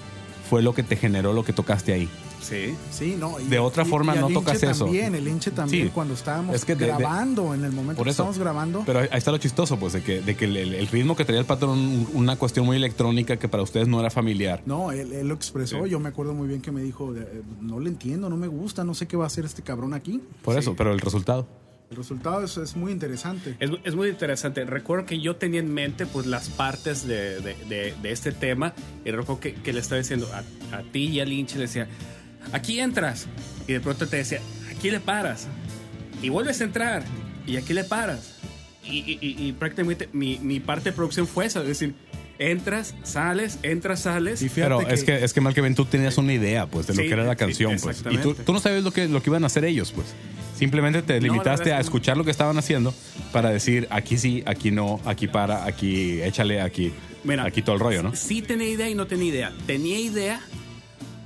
fue 0.55 0.63
lo 0.63 0.73
que 0.73 0.85
te 0.85 0.95
generó 0.95 1.33
lo 1.33 1.45
que 1.45 1.53
tocaste 1.53 1.93
ahí. 1.93 2.09
Sí. 2.41 2.77
Sí, 2.93 3.17
no. 3.19 3.41
y- 3.41 3.45
De 3.47 3.59
otra 3.59 3.83
y- 3.83 3.89
forma 3.89 4.15
y 4.15 4.21
no 4.21 4.29
tocas 4.29 4.55
hinche 4.55 4.71
eso. 4.71 4.85
También, 4.85 5.17
el 5.17 5.27
hinche 5.27 5.51
también, 5.51 5.87
Sí. 5.87 5.91
cuando 5.93 6.15
estábamos 6.15 6.55
Es 6.55 6.65
que 6.65 6.77
de- 6.77 6.87
de- 6.87 6.93
grabando, 6.93 7.55
en 7.55 7.65
el 7.65 7.73
momento 7.73 7.97
Por 7.97 8.05
que 8.05 8.11
eso. 8.11 8.23
estábamos 8.23 8.39
grabando. 8.39 8.85
Pero 8.87 9.01
ahí 9.01 9.09
está 9.11 9.33
lo 9.33 9.39
chistoso, 9.39 9.77
pues, 9.81 9.95
de 9.95 10.03
que, 10.05 10.21
de 10.21 10.37
que 10.37 10.45
el, 10.45 10.57
el 10.57 10.87
ritmo 10.87 11.17
que 11.17 11.25
traía 11.25 11.41
el 11.41 11.47
patrón, 11.47 11.77
un- 11.77 12.09
una 12.15 12.37
cuestión 12.37 12.67
muy 12.67 12.77
electrónica 12.77 13.37
que 13.37 13.49
para 13.49 13.65
ustedes 13.65 13.89
no 13.89 13.99
era 13.99 14.11
familiar. 14.11 14.63
No, 14.65 14.93
él, 14.93 15.13
él 15.13 15.27
lo 15.27 15.35
expresó. 15.35 15.83
Sí. 15.85 15.91
Yo 15.91 15.99
me 15.99 16.11
acuerdo 16.11 16.35
muy 16.35 16.47
bien 16.47 16.61
que 16.61 16.71
me 16.71 16.83
dijo, 16.85 17.13
eh, 17.17 17.43
no 17.61 17.81
le 17.81 17.89
entiendo, 17.91 18.31
no 18.31 18.37
me 18.37 18.47
gusta, 18.47 18.85
no 18.85 18.95
sé 18.95 19.09
qué 19.09 19.17
va 19.17 19.25
a 19.25 19.27
hacer 19.27 19.45
este 19.45 19.63
cabrón 19.63 19.93
aquí. 19.93 20.21
Por 20.45 20.57
eso, 20.57 20.77
pero 20.77 20.93
el 20.93 21.01
resultado. 21.01 21.49
El 21.91 21.97
resultado 21.99 22.43
es, 22.43 22.57
es 22.57 22.77
muy 22.77 22.93
interesante. 22.93 23.57
Es, 23.61 23.71
es 23.85 23.95
muy 23.95 24.09
interesante. 24.09 24.65
Recuerdo 24.65 25.07
que 25.07 25.21
yo 25.21 25.37
tenía 25.37 25.61
en 25.61 25.73
mente 25.73 26.07
pues 26.07 26.27
las 26.27 26.49
partes 26.49 27.07
de, 27.07 27.41
de- 27.41 27.55
de- 27.69 27.95
de 28.03 28.11
este 28.13 28.33
tema 28.33 28.75
y 29.05 29.11
recuerdo 29.11 29.39
que, 29.41 29.55
que 29.55 29.73
le 29.73 29.81
estaba 29.81 29.99
diciendo 30.01 30.29
a, 30.33 30.77
a 30.77 30.83
ti 30.83 31.05
y 31.09 31.21
al 31.21 31.33
hinche, 31.33 31.57
le 31.57 31.63
decía, 31.63 31.87
aquí 32.53 32.81
entras. 32.81 33.27
Y 33.69 33.75
de 33.75 33.81
pronto 33.81 34.07
te 34.09 34.17
decía, 34.17 34.41
aquí 34.75 34.91
le 34.91 34.99
paras. 35.01 35.47
Y 36.23 36.31
vuelves 36.31 36.61
a 36.61 36.65
entrar. 36.65 37.05
Y 37.47 37.57
aquí 37.59 37.75
le 37.75 37.85
paras. 37.85 38.39
Y, 38.83 38.99
y- 38.99 39.19
y- 39.21 39.47
y 39.49 39.53
prácticamente 39.53 40.09
mi, 40.13 40.39
mi 40.41 40.61
parte 40.61 40.91
de 40.91 40.97
producción 40.97 41.27
fue 41.29 41.47
eso. 41.47 41.61
Es 41.63 41.69
decir, 41.69 41.95
entras, 42.39 42.95
sales, 43.05 43.59
entras, 43.63 44.01
sales. 44.01 44.43
Y 44.43 44.49
Pero 44.49 44.81
es 44.89 45.05
que 45.05 45.23
es 45.23 45.33
que 45.33 45.41
mal 45.41 45.55
que 45.55 45.61
bien 45.61 45.75
tú 45.77 45.85
tenías 45.85 46.19
una 46.19 46.33
idea, 46.33 46.67
pues, 46.67 46.87
de 46.89 46.95
lo 46.95 47.03
Sí, 47.03 47.09
que 47.09 47.15
era 47.15 47.25
la 47.25 47.33
sí, 47.35 47.39
canción, 47.39 47.77
pues. 47.81 48.03
Y 48.11 48.17
tú, 48.19 48.35
tú 48.35 48.53
no 48.53 48.59
sabías 48.59 48.83
lo 48.83 48.91
que, 48.91 49.07
lo 49.07 49.23
que 49.23 49.31
iban 49.31 49.45
a 49.45 49.47
hacer 49.47 49.65
ellos, 49.65 49.93
pues. 49.93 50.09
Simplemente 50.57 51.03
te 51.03 51.21
limitaste 51.21 51.73
a 51.73 51.81
escuchar 51.81 52.17
lo 52.17 52.25
que 52.25 52.31
estaban 52.31 52.57
haciendo 52.59 52.95
para 53.33 53.51
decir 53.51 53.87
aquí 53.91 54.17
sí, 54.19 54.43
aquí 54.47 54.71
no, 54.71 55.01
aquí 55.05 55.27
para, 55.29 55.65
aquí 55.65 56.21
échale, 56.23 56.61
aquí, 56.61 56.93
Mira, 57.25 57.45
aquí 57.45 57.63
todo 57.63 57.75
el 57.77 57.81
rollo, 57.81 58.03
¿no? 58.03 58.15
Sí 58.15 58.43
tenía 58.43 58.69
idea 58.69 58.89
y 58.89 58.95
no 58.95 59.07
tenía 59.07 59.29
idea. 59.29 59.53
Tenía 59.67 59.99
idea 59.99 60.41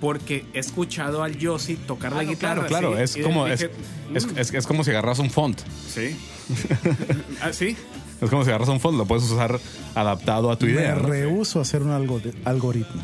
porque 0.00 0.44
he 0.54 0.60
escuchado 0.60 1.22
al 1.24 1.36
Yossi 1.36 1.74
tocar 1.74 2.12
la 2.12 2.20
Ah, 2.20 2.22
no, 2.22 2.30
guitarra. 2.30 2.66
claro, 2.66 2.92
claro, 2.92 3.06
sí, 3.08 3.18
es 3.20 3.26
como 3.26 3.46
dije, 3.46 3.70
es, 4.14 4.24
es, 4.24 4.32
"Mm, 4.32 4.38
es- 4.38 4.54
es 4.54 4.66
como 4.66 4.84
si 4.84 4.90
agarras 4.90 5.18
un 5.18 5.28
font. 5.30 5.60
Sí. 5.92 6.16
ah, 7.42 7.52
sí. 7.52 7.76
Es 8.20 8.30
como 8.30 8.44
si 8.44 8.50
agarras 8.50 8.68
un 8.68 8.80
font, 8.80 8.96
lo 8.96 9.06
puedes 9.06 9.24
usar 9.24 9.58
adaptado 9.94 10.50
a 10.50 10.58
tu 10.58 10.66
idea. 10.66 10.94
me 10.94 11.02
¿no? 11.02 11.08
rehuso 11.08 11.58
a 11.58 11.62
hacer 11.62 11.82
un 11.82 11.90
algo 11.90 12.20
algoritmo. 12.44 13.02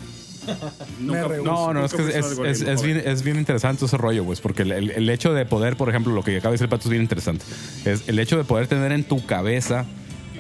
Nunca-. 1.01 1.29
No, 1.45 1.73
no, 1.73 1.85
es 1.85 1.93
que 1.93 2.03
es, 2.03 2.09
bien, 2.09 2.23
joven. 2.67 3.03
es 3.05 3.23
bien 3.23 3.37
interesante 3.39 3.85
ese 3.85 3.97
rollo, 3.97 4.25
pues, 4.25 4.41
porque 4.41 4.63
el, 4.63 4.73
el- 4.73 4.91
el 4.91 5.11
hecho 5.11 5.33
de 5.33 5.45
poder, 5.47 5.77
por 5.77 5.89
ejemplo, 5.89 6.13
lo 6.13 6.23
que 6.23 6.37
acaba 6.37 6.51
de 6.51 6.55
decir 6.55 6.65
el 6.65 6.71
Pato 6.71 6.85
es 6.85 6.91
bien 6.91 7.03
interesante. 7.03 7.45
Es 7.85 8.05
el 8.09 8.19
hecho 8.19 8.37
de 8.37 8.45
poder 8.45 8.67
tener 8.67 8.93
en 8.93 9.05
tu 9.05 9.25
cabeza 9.27 9.85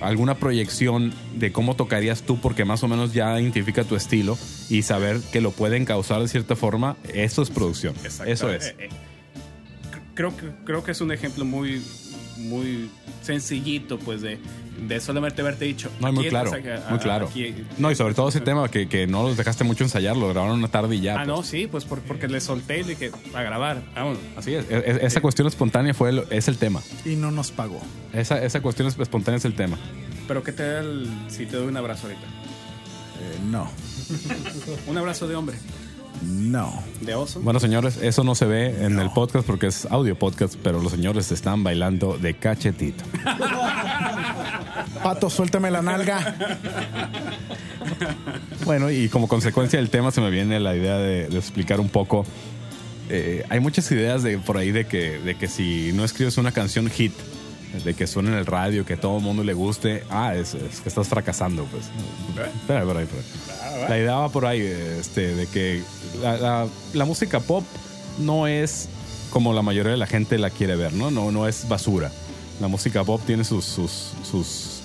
alguna 0.01 0.35
proyección 0.35 1.12
de 1.37 1.51
cómo 1.53 1.77
tocarías 1.77 2.23
tú, 2.23 2.38
porque 2.40 2.64
más 2.64 2.83
o 2.83 2.88
menos 2.88 3.14
ya 3.14 3.40
identifica 3.40 3.85
tu 3.85 3.97
estilo 3.97 4.37
y 4.69 4.83
saber 4.83 5.21
que 5.33 5.40
lo 5.40 5.51
pueden 5.53 5.85
causar 5.87 6.21
de 6.21 6.29
cierta 6.29 6.57
forma, 6.57 6.97
eso 7.14 7.43
es 7.43 7.51
producción. 7.51 7.95
Exacto. 8.05 8.31
Eso 8.33 8.53
es. 8.53 8.67
Eh, 8.67 8.75
eh, 8.81 8.88
creo, 10.14 10.37
que, 10.37 10.51
creo 10.64 10.85
que 10.85 10.90
es 10.93 11.01
un 11.01 11.11
ejemplo 11.12 11.45
muy, 11.45 11.83
muy 12.37 12.90
sencillito, 13.23 13.99
pues, 13.99 14.20
de, 14.23 14.38
de 14.87 15.01
solamente 15.01 15.40
haberte 15.40 15.64
dicho. 15.64 15.90
No, 16.01 16.12
muy 16.12 16.29
claro, 16.29 16.55
entras, 16.55 16.83
a- 16.83 16.87
a- 16.88 16.90
muy 16.90 16.99
claro. 16.99 17.27
aquí- 17.29 17.55
No, 17.79 17.90
y 17.90 17.94
sobre 17.94 18.14
todo 18.14 18.29
ese 18.29 18.40
tema 18.40 18.68
que, 18.70 18.88
que 18.88 19.07
no 19.07 19.23
los 19.23 19.37
dejaste 19.37 19.64
mucho 19.64 19.85
ensayar, 19.85 20.16
lo 20.16 20.29
grabaron 20.29 20.59
una 20.59 20.68
tarde 20.68 20.97
y 20.97 21.01
ya. 21.01 21.14
Ah, 21.14 21.16
pues. 21.18 21.29
no, 21.29 21.42
sí, 21.42 21.66
pues 21.66 21.85
por- 21.85 22.01
porque 22.01 22.29
le 22.29 22.40
solté 22.40 22.81
y 22.81 22.83
le 22.83 22.88
dije, 22.90 23.11
a 23.35 23.42
grabar, 23.42 23.83
vámonos. 23.94 24.18
Así 24.37 24.55
es, 24.55 24.64
e- 24.70 24.77
e- 24.79 25.07
esa 25.07 25.20
cuestión 25.20 25.47
espontánea 25.49 25.94
fue 25.94 26.11
el- 26.11 26.25
es 26.31 26.49
el 26.49 26.59
tema. 26.59 26.83
Y 27.05 27.16
no 27.16 27.31
nos 27.31 27.51
pagó. 27.51 27.81
Esa, 28.12 28.42
esa 28.44 28.61
cuestión 28.61 28.88
espontánea 28.88 29.38
es 29.38 29.44
el 29.44 29.55
tema. 29.55 29.79
Pero 30.29 30.42
¿qué 30.42 30.53
te 30.53 30.62
da 30.66 30.81
el- 30.81 31.09
si 31.29 31.47
te 31.47 31.57
doy 31.57 31.68
un 31.68 31.77
abrazo 31.77 32.07
ahorita? 32.07 32.27
Eh, 32.27 33.38
no, 33.51 33.70
Un 34.88 34.99
abrazo 34.99 35.27
de 35.29 35.35
hombre, 35.37 35.57
no. 36.22 36.83
de 37.00 37.14
oso. 37.14 37.40
Bueno, 37.40 37.61
señores, 37.61 37.98
eso 38.00 38.24
no 38.24 38.35
se 38.35 38.46
ve 38.46 38.85
en 38.85 38.98
el 38.98 39.11
podcast 39.11 39.46
porque 39.46 39.66
es 39.66 39.87
audio 39.90 40.18
podcast, 40.18 40.55
pero 40.62 40.81
los 40.81 40.92
señores 40.92 41.31
están 41.33 41.62
bailando 41.64 42.16
de 42.18 42.35
cachetito. 42.35 43.05
Pato, 45.03 45.29
suéltame 45.29 45.70
la 45.70 45.83
nalga. 45.83 46.35
Bueno, 48.64 48.90
y 48.90 49.09
como 49.09 49.29
consecuencia 49.29 49.79
del 49.79 49.90
tema 49.90 50.11
se 50.11 50.20
me 50.20 50.31
viene 50.31 50.59
la 50.61 50.74
idea 50.74 50.96
de, 50.96 51.29
de 51.29 51.38
explicar 51.38 51.81
un 51.81 51.88
poco. 51.88 52.24
eh, 53.11 53.44
hay 53.50 53.61
muchas 53.61 53.90
ideas 53.92 54.22
de 54.22 54.38
por 54.38 54.57
ahí 54.57 54.72
de 54.72 54.87
que, 54.87 55.18
de 55.18 55.35
que 55.37 55.48
si 55.48 55.92
no 55.92 56.05
escribes 56.05 56.38
una 56.38 56.53
canción 56.53 56.88
hit, 56.88 57.12
de 57.85 57.92
que 57.94 58.07
suene 58.07 58.31
en 58.31 58.37
el 58.37 58.46
radio, 58.46 58.87
que 58.87 58.94
a 58.94 59.00
todo 59.00 59.18
el 59.18 59.22
mundo 59.22 59.42
le 59.44 59.53
guste, 59.53 60.05
ah, 60.09 60.35
es, 60.35 60.55
es 60.55 60.81
que 60.81 60.88
estás 60.88 61.09
fracasando, 61.09 61.64
pues. 61.66 61.85
Espera, 62.61 62.85
por 62.85 62.96
ahí, 62.96 63.07
por 63.07 63.18
ahí. 63.18 63.87
La 63.88 63.98
idea 63.98 64.14
va 64.14 64.29
por 64.31 64.46
ahí, 64.46 64.61
este, 64.61 65.35
de 65.35 65.46
que 65.48 65.83
la, 66.20 67.05
música 67.05 67.40
pop 67.40 67.64
no 68.18 68.46
es 68.46 68.88
como 69.31 69.53
la 69.53 69.62
mayoría 69.62 69.92
de 69.92 69.98
la 69.98 70.07
gente 70.07 70.38
la 70.38 70.50
quiere 70.50 70.77
ver, 70.77 70.92
¿no? 70.92 71.11
No, 71.11 71.33
no 71.33 71.48
es 71.48 71.68
basura. 71.68 72.11
La 72.61 72.68
música 72.68 73.03
pop 73.05 73.20
tiene 73.27 73.44
sus, 73.44 73.64
sus, 73.64 74.12
sus, 74.29 74.81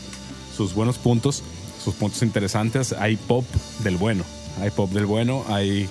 sus 0.56 0.74
buenos 0.74 0.98
puntos, 0.98 1.44
sus 1.84 1.94
puntos 1.94 2.22
interesantes. 2.24 2.94
Hay 2.94 3.16
pop 3.16 3.46
del 3.84 3.98
bueno, 3.98 4.24
hay 4.62 4.72
pop 4.72 4.90
del 4.92 5.06
bueno, 5.06 5.46
hay... 5.48 5.88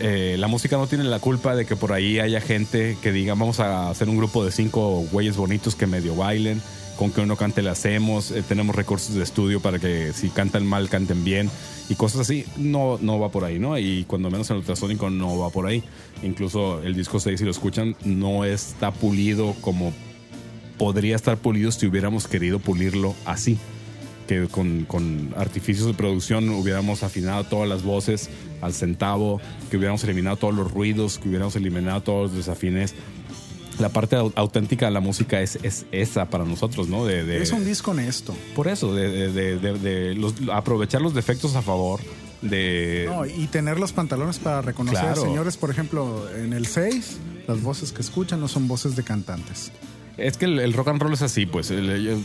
eh, 0.00 0.36
la 0.38 0.46
música 0.46 0.76
no 0.76 0.86
tiene 0.86 1.04
la 1.04 1.18
culpa 1.18 1.56
de 1.56 1.66
que 1.66 1.74
por 1.74 1.92
ahí 1.92 2.20
haya 2.20 2.40
gente 2.40 2.96
que 3.02 3.10
diga 3.10 3.34
vamos 3.34 3.58
a 3.58 3.90
hacer 3.90 4.08
un 4.08 4.16
grupo 4.16 4.44
de 4.44 4.52
cinco 4.52 5.04
güeyes 5.10 5.36
bonitos 5.36 5.74
que 5.74 5.86
medio 5.86 6.14
bailen, 6.14 6.62
con 6.96 7.10
que 7.10 7.20
uno 7.20 7.36
cante 7.36 7.62
le 7.62 7.70
hacemos, 7.70 8.30
eh, 8.30 8.42
tenemos 8.46 8.76
recursos 8.76 9.14
de 9.14 9.22
estudio 9.22 9.60
para 9.60 9.78
que 9.78 10.12
si 10.12 10.30
cantan 10.30 10.66
mal 10.66 10.88
canten 10.88 11.24
bien 11.24 11.50
y 11.88 11.94
cosas 11.94 12.22
así. 12.22 12.44
No, 12.56 12.98
no 13.00 13.18
va 13.18 13.30
por 13.30 13.44
ahí, 13.44 13.58
¿no? 13.58 13.78
Y 13.78 14.04
cuando 14.04 14.30
menos 14.30 14.50
en 14.50 14.58
ultrasónico 14.58 15.10
no 15.10 15.38
va 15.38 15.50
por 15.50 15.66
ahí. 15.66 15.82
Incluso 16.22 16.80
el 16.82 16.94
disco 16.94 17.18
6, 17.18 17.38
si 17.38 17.44
lo 17.44 17.50
escuchan, 17.50 17.96
no 18.04 18.44
está 18.44 18.92
pulido 18.92 19.54
como 19.60 19.92
podría 20.76 21.16
estar 21.16 21.36
pulido 21.38 21.72
si 21.72 21.86
hubiéramos 21.86 22.28
querido 22.28 22.58
pulirlo 22.58 23.14
así. 23.24 23.58
Que 24.28 24.46
con, 24.46 24.84
con 24.84 25.34
artificios 25.36 25.86
de 25.86 25.94
producción 25.94 26.50
hubiéramos 26.50 27.02
afinado 27.02 27.44
todas 27.44 27.68
las 27.68 27.82
voces 27.82 28.28
al 28.60 28.72
centavo, 28.74 29.40
que 29.70 29.76
hubiéramos 29.76 30.02
eliminado 30.04 30.36
todos 30.36 30.54
los 30.54 30.70
ruidos, 30.72 31.18
que 31.18 31.28
hubiéramos 31.28 31.54
eliminado 31.56 32.02
todos 32.02 32.28
los 32.30 32.36
desafines. 32.36 32.94
La 33.78 33.90
parte 33.90 34.16
au- 34.16 34.32
auténtica 34.34 34.86
de 34.86 34.92
la 34.92 35.00
música 35.00 35.40
es, 35.40 35.58
es 35.62 35.86
esa 35.92 36.28
para 36.30 36.44
nosotros, 36.44 36.88
¿no? 36.88 37.04
De, 37.06 37.24
de- 37.24 37.40
Es 37.42 37.52
un 37.52 37.64
disco 37.64 37.92
honesto. 37.92 38.34
por 38.56 38.66
eso, 38.66 38.92
de, 38.92 39.08
de- 39.08 39.32
de- 39.32 39.58
de- 39.58 39.78
de 39.78 40.14
los- 40.16 40.34
aprovechar 40.52 41.00
los 41.00 41.14
defectos 41.14 41.54
a 41.54 41.62
favor, 41.62 42.00
de... 42.42 43.04
No, 43.08 43.24
y 43.26 43.46
tener 43.46 43.78
los 43.78 43.92
pantalones 43.92 44.38
para 44.38 44.62
reconocer, 44.62 45.00
Claro. 45.00 45.22
señores, 45.22 45.56
por 45.56 45.70
ejemplo, 45.70 46.28
en 46.36 46.52
el 46.52 46.66
6, 46.66 47.18
las 47.46 47.62
voces 47.62 47.92
que 47.92 48.02
escuchan 48.02 48.40
no 48.40 48.48
son 48.48 48.66
voces 48.68 48.96
de 48.96 49.04
cantantes. 49.04 49.70
Es 50.18 50.36
que 50.36 50.46
el, 50.46 50.72
rock 50.72 50.88
and 50.88 51.00
roll 51.00 51.12
es 51.14 51.22
así, 51.22 51.46
pues. 51.46 51.70
El- 51.70 52.20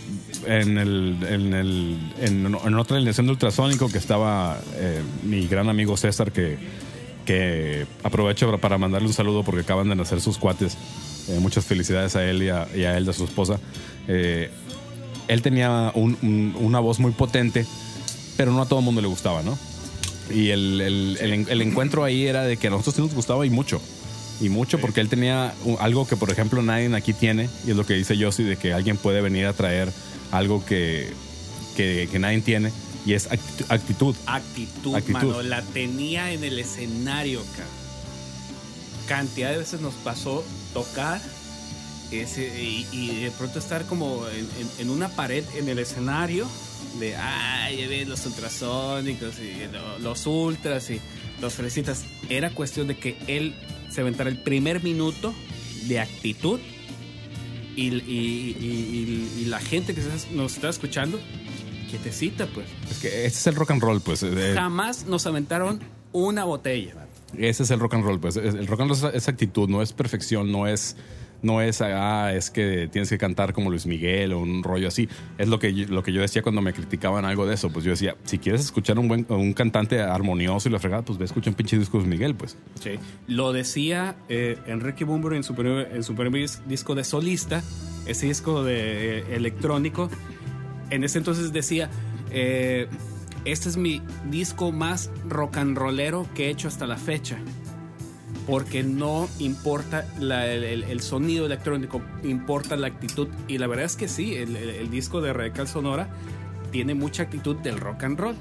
en, 0.48 0.78
en, 0.78 2.04
en, 2.20 2.76
otra 2.76 2.98
alineación 2.98 3.28
de 3.28 3.32
ultrasónico 3.34 3.88
que 3.90 3.98
estaba 4.00 4.60
eh, 4.76 5.02
mi 5.24 5.48
gran 5.48 5.70
amigo 5.70 5.96
César, 5.96 6.32
que, 6.32 6.58
aprovecho 8.04 8.58
para- 8.60 8.78
mandarle 8.78 9.08
un 9.08 9.14
saludo 9.14 9.44
porque 9.44 9.62
acaban 9.62 9.88
de 9.90 9.96
nacer 9.96 10.22
sus 10.22 10.38
cuates. 10.38 10.76
Eh, 11.30 11.38
muchas 11.40 11.66
felicidades 11.66 12.16
a 12.16 12.26
él 12.30 12.44
y 12.44 12.50
a, 12.50 12.68
y 12.76 12.84
a 12.84 12.98
él, 12.98 13.08
a 13.08 13.14
su 13.14 13.24
esposa. 13.26 13.60
Eh, 14.08 14.50
él 15.28 15.42
tenía 15.42 15.92
un- 15.94 16.18
un- 16.24 16.56
una 16.60 16.80
voz 16.80 17.00
muy 17.00 17.12
potente, 17.12 17.66
pero 18.38 18.52
no 18.52 18.62
a 18.62 18.66
todo 18.68 18.80
el 18.80 18.86
mundo 18.86 19.02
le 19.02 19.08
gustaba, 19.08 19.44
¿no? 19.44 19.58
Y 20.34 20.50
el 20.50 21.62
encuentro 21.62 22.04
ahí 22.04 22.26
era 22.26 22.44
de 22.44 22.58
que 22.58 22.68
a 22.68 22.70
nosotros 22.72 22.96
sí 22.96 23.02
nos 23.02 23.14
gustaba 23.14 23.46
y 23.46 23.50
mucho. 23.52 23.80
Y 24.44 24.50
mucho 24.50 24.78
porque 24.80 25.00
él 25.00 25.08
tenía 25.10 25.54
algo 25.80 26.06
que, 26.06 26.18
por 26.18 26.30
ejemplo, 26.32 26.62
nadie 26.62 26.94
aquí 26.96 27.14
tiene. 27.14 27.50
Y 27.66 27.72
es 27.72 27.78
lo 27.78 27.86
que 27.86 27.94
dice 27.94 28.18
Yossi, 28.18 28.44
de 28.44 28.58
que 28.58 28.74
alguien 28.74 28.98
puede 28.98 29.22
venir 29.22 29.46
a 29.46 29.54
traer 29.54 29.92
algo 30.32 30.66
que, 30.66 31.12
que, 31.78 32.10
que 32.12 32.20
nadie 32.20 32.42
tiene. 32.42 32.72
Y 33.06 33.14
es 33.14 33.30
acti- 33.30 33.66
actitud. 33.70 34.16
Actitud, 34.26 34.96
Actitud. 34.96 35.14
mano. 35.14 35.42
La 35.44 35.62
tenía 35.62 36.32
en 36.34 36.44
el 36.44 36.60
escenario, 36.60 37.42
cara. 37.56 37.68
Cantidad 39.08 39.52
de 39.52 39.58
veces 39.58 39.82
nos 39.82 39.94
pasó 39.96 40.44
tocar 40.74 41.22
ese, 42.12 42.48
y, 42.62 42.88
y 42.92 43.22
de 43.24 43.32
pronto 43.32 43.60
estar 43.60 43.86
como 43.86 44.28
en, 44.30 44.40
en- 44.60 44.72
en 44.80 44.90
una 44.90 45.10
pared 45.10 45.44
en 45.58 45.68
el 45.68 45.80
escenario 45.80 46.48
de, 47.00 47.16
ay, 47.16 47.78
ya 47.78 47.88
ven 47.88 48.10
los 48.10 48.26
ultrasónicos 48.26 49.36
y 49.40 49.72
lo- 49.74 50.00
los 50.00 50.26
ultras 50.28 50.90
y 50.90 51.00
los 51.42 51.54
fresitas. 51.54 52.04
Era 52.30 52.52
cuestión 52.52 52.88
de 52.88 52.98
que 52.98 53.18
él 53.28 53.56
se 53.94 54.02
aventara 54.02 54.30
el 54.30 54.38
primer 54.42 54.84
minuto 54.84 55.34
de 55.88 56.00
actitud 56.00 56.60
y, 57.76 57.88
y- 57.88 58.58
y- 58.60 59.38
y- 59.40 59.42
y 59.42 59.46
la 59.46 59.60
gente 59.60 59.94
que 59.96 60.02
nos 60.34 60.54
está 60.56 60.70
escuchando, 60.70 61.20
quietecita, 61.90 62.48
pues. 62.48 62.68
Es 62.90 63.00
que 63.00 63.08
ese 63.26 63.38
es 63.40 63.48
el 63.48 63.56
rock 63.56 63.72
and 63.72 63.82
roll, 63.82 64.02
pues. 64.02 64.24
eh, 64.24 64.54
Jamás 64.56 65.06
nos 65.06 65.26
aventaron 65.26 65.80
una 66.12 66.44
botella. 66.44 66.94
Ese 67.38 67.64
es 67.64 67.72
el 67.72 67.80
rock 67.80 67.96
and 67.96 68.04
roll, 68.06 68.20
pues. 68.20 68.36
Es- 68.38 68.54
El 68.54 68.68
rock 68.68 68.82
and 68.82 68.92
roll 68.92 69.10
es, 69.10 69.16
es 69.16 69.28
actitud, 69.28 69.68
no 69.70 69.82
es 69.82 69.92
perfección, 69.94 70.52
no 70.52 70.68
es, 70.68 70.96
no 71.44 71.62
es, 71.62 71.82
ah, 71.82 72.34
es 72.34 72.50
que 72.50 72.88
tienes 72.92 73.10
que 73.10 73.18
cantar 73.18 73.54
como 73.54 73.70
Luis 73.70 73.86
Miguel 73.86 74.34
o 74.34 74.40
un 74.40 74.64
rollo 74.64 74.88
así. 74.88 75.08
Es 75.38 75.48
lo 75.48 75.60
que, 75.60 75.72
lo 75.72 76.02
que 76.02 76.12
yo 76.12 76.22
decía 76.22 76.42
cuando 76.42 76.62
me 76.62 76.74
criticaban 76.74 77.26
algo 77.26 77.46
de 77.46 77.56
eso. 77.56 77.70
Pues 77.70 77.86
yo 77.86 77.92
decía, 77.92 78.16
si 78.24 78.40
quieres 78.40 78.62
escuchar 78.62 78.98
un 78.98 79.08
buen, 79.08 79.26
un 79.30 79.54
cantante 79.54 80.02
armonioso 80.02 80.70
y 80.70 80.72
la 80.72 80.80
fregada, 80.80 81.04
pues 81.04 81.20
ve, 81.20 81.26
escucha 81.26 81.50
un 81.50 81.56
pinche 81.56 81.78
disco 81.78 81.98
Luis 81.98 82.10
Miguel, 82.10 82.34
pues. 82.34 82.58
Sí. 82.82 82.92
Lo 83.28 83.54
decía 83.54 84.16
eh, 84.30 84.58
Enrique 84.66 85.04
Bumbro 85.04 85.36
en 85.36 85.44
su, 85.44 85.54
primer, 85.54 86.50
disco 86.66 86.96
de 86.96 87.04
solista, 87.04 87.62
ese 88.06 88.28
disco 88.28 88.64
de 88.64 89.20
eh, 89.20 89.36
electrónico. 89.36 90.10
En 90.90 91.04
ese 91.04 91.18
entonces 91.18 91.52
decía, 91.52 91.90
eh, 92.32 92.88
este 93.46 93.68
es 93.68 93.76
mi 93.76 94.02
disco 94.30 94.72
más 94.72 95.12
rock 95.28 95.58
and 95.58 95.78
rollero 95.78 96.28
que 96.34 96.48
he 96.48 96.50
hecho 96.50 96.70
hasta 96.70 96.88
la 96.88 96.98
fecha. 96.98 97.38
Porque 98.48 98.84
no 98.84 99.30
importa 99.40 100.06
el, 100.20 101.00
sonido 101.02 101.46
electrónico, 101.46 102.02
importa 102.24 102.76
la 102.76 102.88
actitud. 102.88 103.30
Y 103.48 103.58
la 103.58 103.68
verdad 103.68 103.86
es 103.86 103.96
que 103.96 104.08
sí, 104.08 104.36
el 104.36 104.90
disco 104.90 105.22
de 105.22 105.32
Radical 105.32 105.68
Sonora 105.68 106.10
tiene 106.72 106.96
mucha 106.96 107.24
actitud 107.24 107.56
del 107.58 107.78
rock 107.78 108.04
and 108.04 108.20
roll. 108.20 108.36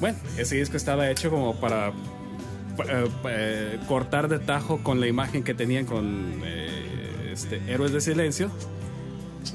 Bueno, 0.00 0.16
ese 0.36 0.56
disco 0.56 0.76
estaba 0.76 1.10
hecho 1.10 1.30
como 1.30 1.56
para 1.56 1.88
eh, 1.88 3.10
eh, 3.28 3.78
cortar 3.86 4.28
de 4.28 4.38
tajo 4.38 4.82
con 4.82 5.00
la 5.00 5.06
imagen 5.06 5.42
que 5.42 5.54
tenían 5.54 5.84
con 5.84 6.40
eh, 6.44 7.30
este, 7.32 7.60
Héroes 7.66 7.92
de 7.92 8.00
Silencio. 8.00 8.50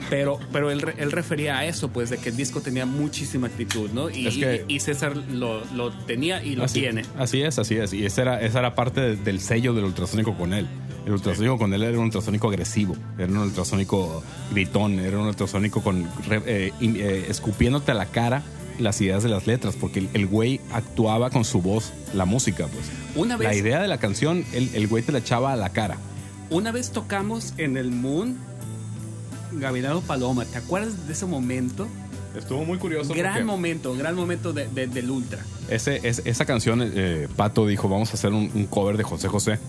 Pero, 0.09 0.39
pero 0.51 0.71
él, 0.71 0.83
él 0.97 1.11
refería 1.11 1.57
a 1.57 1.65
eso, 1.65 1.89
pues, 1.89 2.09
de 2.09 2.17
que 2.17 2.29
el 2.29 2.37
disco 2.37 2.61
tenía 2.61 2.85
muchísima 2.85 3.47
actitud, 3.47 3.89
¿no? 3.93 4.09
Y, 4.09 4.27
Es 4.27 4.35
que- 4.35 4.65
y- 4.67 4.75
y 4.75 4.79
César 4.79 5.15
lo, 5.15 5.63
lo 5.73 5.91
tenía 5.91 6.43
y 6.43 6.55
lo 6.55 6.63
así, 6.65 6.81
tiene. 6.81 7.03
Así 7.17 7.41
es, 7.41 7.59
así 7.59 7.75
es. 7.75 7.93
Y 7.93 8.05
esa 8.05 8.21
era, 8.23 8.41
esa 8.41 8.59
era 8.59 8.75
parte 8.75 9.01
de- 9.01 9.15
del 9.15 9.39
sello 9.39 9.73
del 9.73 9.85
ultrasónico 9.85 10.35
con 10.37 10.53
él. 10.53 10.67
El 11.05 11.13
ultrasónico 11.13 11.57
con 11.57 11.73
él 11.73 11.83
era 11.83 11.97
un 11.97 12.05
ultrasónico 12.05 12.47
agresivo, 12.47 12.95
era 13.17 13.27
un 13.31 13.37
ultrasónico 13.39 14.23
gritón, 14.53 14.99
era 14.99 15.19
un 15.19 15.27
ultrasónico 15.27 15.81
con 15.83 16.07
eh, 16.29 16.71
eh, 16.81 17.25
escupiéndote 17.29 17.91
a 17.91 17.93
la 17.95 18.05
cara 18.05 18.41
las 18.79 18.99
ideas 19.01 19.21
de 19.21 19.29
las 19.29 19.45
letras, 19.45 19.75
porque 19.79 19.99
el, 19.99 20.09
el 20.13 20.27
güey 20.27 20.61
actuaba 20.71 21.29
con 21.29 21.43
su 21.45 21.61
voz 21.61 21.91
la 22.13 22.25
música, 22.25 22.67
pues. 22.67 22.85
Una 23.15 23.37
La 23.37 23.49
vez, 23.49 23.57
idea 23.57 23.81
de 23.81 23.87
la 23.87 23.97
canción, 23.99 24.45
el, 24.53 24.69
el 24.73 24.87
güey 24.87 25.03
te 25.03 25.11
la 25.11 25.19
echaba 25.19 25.51
a 25.53 25.55
la 25.57 25.69
cara. 25.69 25.97
una 26.49 26.71
vez 26.71 26.91
tocamos 26.91 27.53
en 27.57 27.75
el 27.77 27.91
Moon 27.91 28.37
Gavinado 29.59 30.01
Paloma. 30.01 30.45
¿Te 30.45 30.57
acuerdas 30.57 31.07
de 31.07 31.13
ese 31.13 31.25
momento? 31.25 31.87
Estuvo 32.37 32.65
muy 32.65 32.77
curioso. 32.79 33.13
Gran 33.13 33.45
momento, 33.45 33.95
gran 33.95 34.15
momento 34.15 34.53
de- 34.53 34.67
de- 34.67 34.87
del 34.87 35.09
Ultra. 35.11 35.39
Ese, 35.69 35.99
es- 36.07 36.21
esa 36.25 36.45
canción, 36.45 36.81
eh, 36.83 37.27
Pato 37.35 37.67
dijo, 37.67 37.87
vamos 37.89 38.09
a 38.11 38.13
hacer 38.13 38.31
un, 38.33 38.49
un 38.53 38.65
cover 38.65 38.97
de 38.97 39.03
José 39.03 39.27
José. 39.27 39.59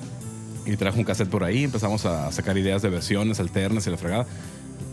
Y 0.66 0.76
trajo 0.76 0.96
un 0.98 1.04
cassette 1.04 1.28
por 1.28 1.44
ahí, 1.44 1.62
empezamos 1.64 2.06
a 2.06 2.32
sacar 2.32 2.56
ideas 2.56 2.80
de 2.80 2.88
versiones 2.88 3.38
alternas 3.38 3.86
y 3.86 3.90
la 3.90 3.98
fregada. 3.98 4.26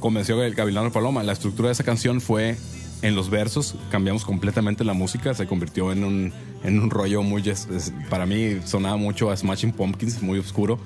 Convenció 0.01 0.43
el 0.43 0.53
Gavilano 0.53 0.91
Paloma. 0.91 1.23
La 1.23 1.31
estructura 1.31 1.67
de 1.69 1.73
esa 1.73 1.85
canción 1.85 2.19
fue 2.19 2.57
en 3.01 3.15
los 3.15 3.29
versos, 3.29 3.75
cambiamos 3.89 4.25
completamente 4.25 4.83
la 4.83 4.93
música, 4.93 5.33
se 5.33 5.47
convirtió 5.47 5.91
en 5.93 6.03
un, 6.03 6.33
en 6.63 6.79
un 6.79 6.89
rollo 6.89 7.23
muy... 7.23 7.41
para 8.09 8.25
mí 8.25 8.57
sonaba 8.65 8.97
mucho 8.97 9.31
a 9.31 9.37
Smashing 9.37 9.71
Pumpkins, 9.71 10.21
muy 10.21 10.37
oscuro. 10.39 10.77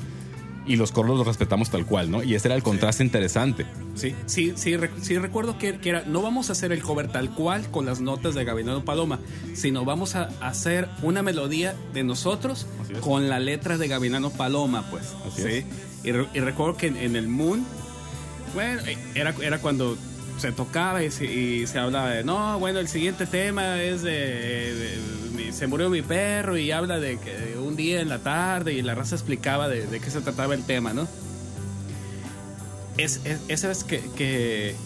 Y 0.68 0.78
los 0.78 0.92
coros 0.92 1.18
los 1.18 1.28
respetamos 1.28 1.70
tal 1.70 1.86
cual, 1.86 2.10
¿no? 2.10 2.24
Y 2.24 2.34
ese 2.34 2.48
era 2.48 2.56
el 2.56 2.64
contraste 2.64 3.04
interesante. 3.04 3.66
Sí, 3.94 4.16
sí, 4.26 4.54
sí, 4.56 4.72
rec- 4.76 4.98
sí 5.00 5.18
recuerdo 5.20 5.58
que, 5.60 5.78
que 5.78 5.90
era, 5.90 6.04
no 6.08 6.22
vamos 6.24 6.50
a 6.50 6.54
hacer 6.54 6.72
el 6.72 6.82
cover 6.82 7.08
tal 7.12 7.30
cual 7.36 7.70
con 7.70 7.86
las 7.86 8.02
notas 8.02 8.34
de 8.34 8.44
Gavinado 8.46 8.84
Paloma, 8.84 9.20
sino 9.54 9.86
vamos 9.86 10.16
a 10.16 10.30
hacer 10.42 10.90
una 11.04 11.22
melodía 11.22 11.76
de 11.94 12.04
nosotros 12.04 12.66
con 13.02 13.30
la 13.30 13.40
letra 13.40 13.78
de 13.78 13.88
Gavinado 13.88 14.32
Paloma, 14.32 14.90
pues. 14.90 15.14
Así 15.28 15.42
sí. 15.44 15.48
es. 15.50 15.66
Y, 16.04 16.12
re- 16.12 16.28
y 16.34 16.40
recuerdo 16.40 16.78
que 16.78 16.88
en, 16.88 16.98
en 16.98 17.16
el 17.16 17.28
Moon, 17.28 17.64
bueno, 18.56 18.82
era, 19.14 19.36
era 19.42 19.60
cuando 19.60 19.98
se 20.38 20.52
tocaba 20.52 21.04
y 21.04 21.12
se, 21.12 21.80
hablaba 21.80 22.10
de, 22.10 22.24
no, 22.24 22.60
bueno, 22.60 22.80
el 22.80 22.88
siguiente 22.88 23.26
tema 23.26 23.82
es 23.82 24.02
de, 24.04 25.00
se 25.52 25.68
murió 25.68 25.90
mi 25.90 26.02
perro 26.02 26.58
y 26.58 26.72
habla 26.72 27.00
de 27.00 27.18
que 27.18 27.58
un 27.58 27.76
día 27.76 28.02
en 28.02 28.10
la 28.10 28.20
tarde 28.20 28.74
y 28.74 28.82
la 28.82 28.96
raza 28.96 29.16
explicaba 29.16 29.68
de, 29.70 29.88
qué 30.00 30.10
se 30.12 30.22
trataba 30.22 30.54
el 30.54 30.64
tema, 30.64 30.94
¿no? 30.94 31.08
es, 32.98 33.22
es- 33.26 33.40
esa 33.48 33.68
vez 33.70 33.84
que, 33.84 34.02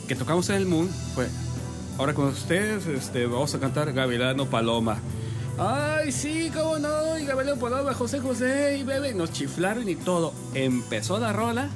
que, 0.07 0.15
tocamos 0.15 0.49
en 0.49 0.55
el 0.55 0.65
Moon 0.65 0.89
fue 1.13 1.27
ahora 1.97 2.13
con 2.13 2.27
ustedes 2.27 2.87
este, 2.87 3.25
vamos 3.25 3.53
a 3.53 3.59
cantar 3.59 3.91
Gavilano 3.93 4.45
Paloma 4.49 4.97
ay 5.59 6.11
sí 6.11 6.49
cómo 6.53 6.79
no 6.79 7.19
y 7.19 7.25
Gavilano 7.25 7.59
Paloma 7.59 7.93
José 7.93 8.19
José 8.19 8.77
y 8.79 8.83
bebé 8.83 9.13
nos 9.13 9.31
chiflaron 9.31 9.87
y 9.89 9.95
todo 9.95 10.33
empezó 10.55 11.19
la 11.19 11.33
rola 11.33 11.69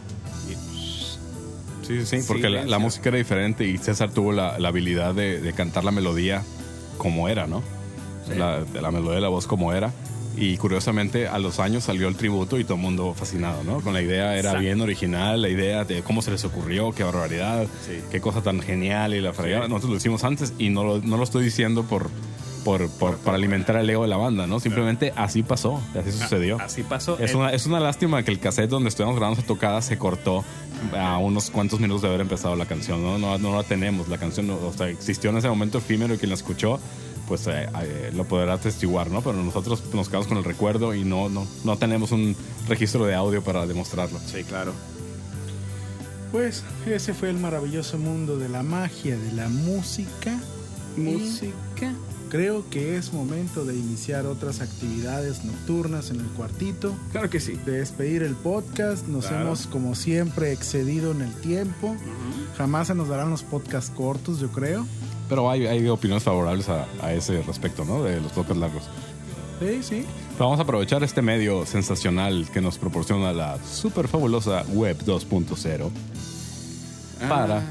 Sí, 1.84 2.06
sí, 2.06 2.22
sí, 2.22 2.26
porque 2.28 2.50
la, 2.50 2.66
la 2.66 2.80
música 2.80 3.10
era 3.10 3.18
diferente 3.18 3.66
y 3.68 3.78
César 3.78 4.12
tuvo 4.12 4.32
la, 4.32 4.58
la 4.60 4.70
habilidad 4.70 5.14
de, 5.14 5.40
de 5.42 5.54
cantar 5.54 5.84
la 5.84 5.92
melodía 5.92 6.44
como 6.98 7.28
era, 7.30 7.48
¿no? 7.48 7.62
Sí. 8.28 8.36
La, 8.38 8.64
la 8.82 8.92
melodía 8.92 9.16
de 9.16 9.22
la 9.22 9.28
voz 9.30 9.48
como 9.48 9.74
era. 9.74 9.92
Y 10.36 10.58
curiosamente 10.58 11.28
a 11.28 11.38
los 11.38 11.60
años 11.60 11.84
salió 11.84 12.08
el 12.08 12.16
tributo 12.16 12.58
y 12.58 12.64
todo 12.64 12.74
el 12.76 12.82
mundo 12.82 13.14
fascinado, 13.14 13.64
¿no? 13.64 13.82
Con 13.82 13.94
la 13.94 14.02
idea 14.02 14.32
era 14.32 14.40
Exacto. 14.50 14.62
bien 14.62 14.82
original, 14.82 15.40
la 15.44 15.50
idea 15.50 15.84
de 15.86 16.02
cómo 16.02 16.24
se 16.24 16.32
les 16.32 16.44
ocurrió, 16.44 16.92
qué 16.92 17.04
barbaridad, 17.04 17.68
Sí. 17.86 18.00
qué 18.12 18.20
cosa 18.20 18.42
tan 18.42 18.60
genial 18.60 19.14
y 19.14 19.22
la 19.22 19.32
fregada. 19.34 19.68
Nosotros 19.68 19.92
lo 19.92 19.98
hicimos 19.98 20.24
antes 20.24 20.54
y 20.58 20.70
no 20.70 20.84
lo, 20.84 21.02
no 21.02 21.18
lo 21.18 21.24
estoy 21.24 21.44
diciendo 21.44 21.84
por, 21.84 22.10
por, 22.64 22.90
por- 22.90 23.18
para 23.18 23.36
alimentar 23.38 23.76
el 23.76 23.90
ego 23.90 24.04
de 24.04 24.10
la 24.10 24.18
banda, 24.18 24.48
¿no? 24.48 24.60
Simplemente 24.60 25.12
así 25.16 25.44
pasó, 25.44 25.82
así 26.00 26.12
sucedió. 26.12 26.58
así 26.62 26.84
pasó 26.84 27.18
Es 27.20 27.32
Eh, 27.32 27.36
una, 27.36 27.50
es 27.52 27.66
una 27.66 27.80
lástima 27.80 28.24
que 28.24 28.32
el 28.32 28.40
cassette 28.40 28.70
donde 28.70 28.90
estuvimos 28.90 29.16
grabando 29.18 29.40
esa 29.40 29.48
tocada 29.48 29.82
se 29.82 29.98
cortó 29.98 30.44
a 30.98 31.18
unos 31.18 31.50
cuantos 31.50 31.80
minutos 31.80 32.02
de 32.02 32.08
haber 32.10 32.22
empezado 32.22 32.56
la 32.56 32.66
canción. 32.66 33.02
No, 33.04 33.18
no, 33.18 33.38
no 33.38 33.56
la 33.56 33.64
tenemos. 33.64 34.08
La 34.10 34.18
canción 34.18 34.48
no- 34.48 34.56
o 34.56 34.74
sea, 34.74 34.88
existió 34.90 35.30
en 35.30 35.38
ese 35.38 35.50
momento 35.50 35.78
efímero 35.80 36.14
y 36.14 36.18
quien 36.18 36.30
la 36.30 36.36
escuchó, 36.36 36.80
pues 37.28 37.48
eh, 37.48 37.68
eh, 37.82 38.12
lo 38.14 38.26
podrá 38.26 38.54
atestiguar, 38.54 39.10
¿no? 39.10 39.22
Pero 39.22 39.42
nosotros 39.42 39.82
nos 39.94 40.08
quedamos 40.10 40.28
con 40.28 40.38
el 40.38 40.44
recuerdo 40.44 40.94
y 40.94 41.04
no, 41.04 41.30
no, 41.30 41.48
no 41.64 41.78
tenemos 41.78 42.12
un 42.12 42.36
registro 42.68 43.06
de 43.06 43.16
audio 43.16 43.42
para 43.44 43.66
demostrarlo. 43.66 44.20
sí 44.26 44.44
claro 44.44 44.74
Pues 46.32 46.64
ese 46.86 47.14
fue 47.14 47.30
el 47.30 47.38
maravilloso 47.38 47.98
mundo 47.98 48.38
de 48.38 48.50
la 48.50 48.64
magia, 48.64 49.16
de 49.18 49.32
la 49.34 49.48
música. 49.50 50.38
música 50.98 51.94
Creo 52.34 52.68
que 52.72 52.98
es 52.98 53.14
momento 53.14 53.64
de 53.64 53.76
iniciar 53.76 54.26
otras 54.26 54.60
actividades 54.60 55.46
nocturnas 55.46 56.10
en 56.10 56.20
el 56.20 56.26
cuartito, 56.30 56.92
claro 57.12 57.30
que 57.30 57.40
sí 57.40 57.60
de 57.64 57.74
despedir 57.74 58.24
el 58.24 58.34
podcast. 58.34 59.08
Nos 59.08 59.28
Claro. 59.28 59.46
hemos, 59.46 59.68
como 59.68 59.94
siempre, 59.94 60.52
excedido 60.52 61.12
en 61.12 61.22
el 61.22 61.32
tiempo. 61.42 61.96
Jamás 62.58 62.88
se 62.88 62.96
nos 62.96 63.08
darán 63.08 63.30
los 63.30 63.44
podcasts 63.44 63.92
cortos, 63.96 64.40
yo 64.40 64.50
creo. 64.52 64.88
Pero 65.30 65.48
hay, 65.50 65.68
hay 65.68 65.88
opiniones 65.88 66.24
favorables 66.24 66.68
a, 66.70 66.88
a 67.04 67.14
ese 67.14 67.40
respecto, 67.44 67.86
¿no? 67.86 68.02
De 68.04 68.20
los 68.20 68.32
podcasts 68.32 68.58
largos. 68.60 68.84
Sí, 69.60 69.84
sí. 69.84 70.06
Pero 70.32 70.46
vamos 70.46 70.60
a 70.60 70.64
aprovechar 70.64 71.04
este 71.04 71.22
medio 71.22 71.68
sensacional 71.68 72.48
que 72.52 72.62
nos 72.62 72.80
proporciona 72.80 73.32
la 73.32 73.64
super 73.64 74.08
fabulosa 74.08 74.64
Web 74.74 74.98
2.0 75.06 75.90
para... 77.30 77.60
Ah, 77.60 77.62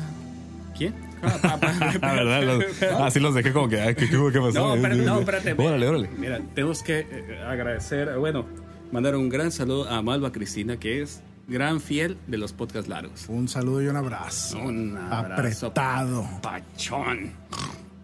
¿quién? 0.79 0.95
Ah, 1.23 1.59
Ah, 2.03 2.15
¿verdad? 2.15 2.43
Los- 2.43 2.83
así 3.01 3.21
los 3.21 3.35
dejé 3.35 3.53
como 3.53 3.69
que, 3.69 3.81
ay, 3.81 3.95
¿qué, 3.95 4.09
qué, 4.09 4.17
qué 4.33 4.41
pasó? 4.41 4.53
No, 4.69 4.75
espérate, 4.75 5.03
no, 5.03 5.21
espérate. 5.21 5.53
Órale, 5.53 5.89
órale. 5.89 6.09
Mira, 6.19 6.41
tenemos 6.55 6.83
que 6.83 7.01
eh, 7.11 7.41
agradecer, 7.47 8.17
bueno, 8.19 8.47
mandar 8.91 9.17
un 9.17 9.29
gran 9.29 9.53
saludo 9.53 9.89
a 9.89 10.03
Malva 10.03 10.33
Cristina, 10.33 10.77
que 10.79 11.03
es 11.03 11.23
gran 11.49 11.81
fiel 11.81 12.17
de 12.27 12.39
los 12.39 12.53
podcasts 12.53 12.89
largos. 12.89 13.27
Un 13.29 13.49
saludo 13.49 13.83
y 13.83 13.87
un 13.89 13.97
abrazo. 13.97 14.59
Un 14.59 14.97
abrazo 14.97 15.67
Apretado. 15.69 16.29
Pachón. 16.43 17.33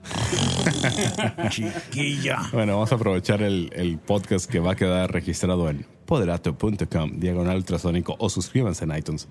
Chiquilla. 1.50 2.38
Bueno, 2.52 2.72
vamos 2.74 2.92
a 2.92 2.94
aprovechar 2.94 3.42
el, 3.42 3.70
el 3.74 3.98
podcast 3.98 4.50
que 4.50 4.58
va 4.58 4.72
a 4.72 4.76
quedar 4.76 5.12
registrado 5.12 5.68
en 5.68 5.84
poderato.com, 6.06 7.18
diagonal 7.18 7.56
ultrasónico, 7.58 8.16
o 8.18 8.30
suscríbanse 8.30 8.84
en 8.84 8.96
iTunes 8.96 9.28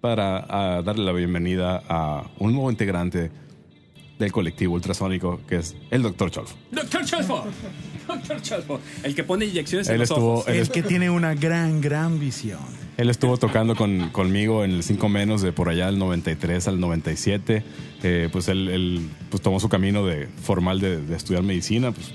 para 0.00 0.82
darle 0.82 1.04
la 1.04 1.12
bienvenida 1.12 1.82
a 1.88 2.24
un 2.38 2.52
nuevo 2.52 2.70
integrante 2.70 3.30
del 4.18 4.32
colectivo 4.32 4.74
ultrasónico, 4.74 5.40
que 5.46 5.56
es 5.56 5.76
el 5.90 6.02
Dr. 6.02 6.30
Cholfo. 6.30 6.56
Doctor 6.72 7.04
Chalfo. 7.04 7.44
Doctor 8.08 8.42
Chalfo. 8.42 8.80
El 9.04 9.14
que 9.14 9.22
pone 9.22 9.44
inyecciones 9.46 9.86
en 9.88 9.94
Él 9.94 10.00
los 10.00 10.10
estuvo, 10.10 10.32
ojos. 10.34 10.48
él, 10.48 10.56
El 10.56 10.70
que 10.70 10.82
tiene 10.82 11.08
una 11.08 11.34
gran, 11.34 11.80
gran 11.80 12.18
visión. 12.18 12.58
él 12.96 13.10
estuvo 13.10 13.36
tocando 13.36 13.76
con, 13.76 14.08
conmigo 14.10 14.64
en 14.64 14.72
el 14.72 14.82
5 14.82 15.08
menos 15.08 15.40
de 15.42 15.52
por 15.52 15.68
allá 15.68 15.86
del 15.86 15.98
93 16.00 16.66
al 16.66 16.80
97. 16.80 17.62
Eh, 18.02 18.28
pues 18.32 18.48
él, 18.48 18.68
él, 18.68 19.08
pues 19.30 19.40
tomó 19.40 19.60
su 19.60 19.68
camino 19.68 20.04
de 20.04 20.26
formal 20.42 20.80
de, 20.80 21.00
de 21.00 21.16
estudiar 21.16 21.44
medicina. 21.44 21.92
Pues 21.92 22.12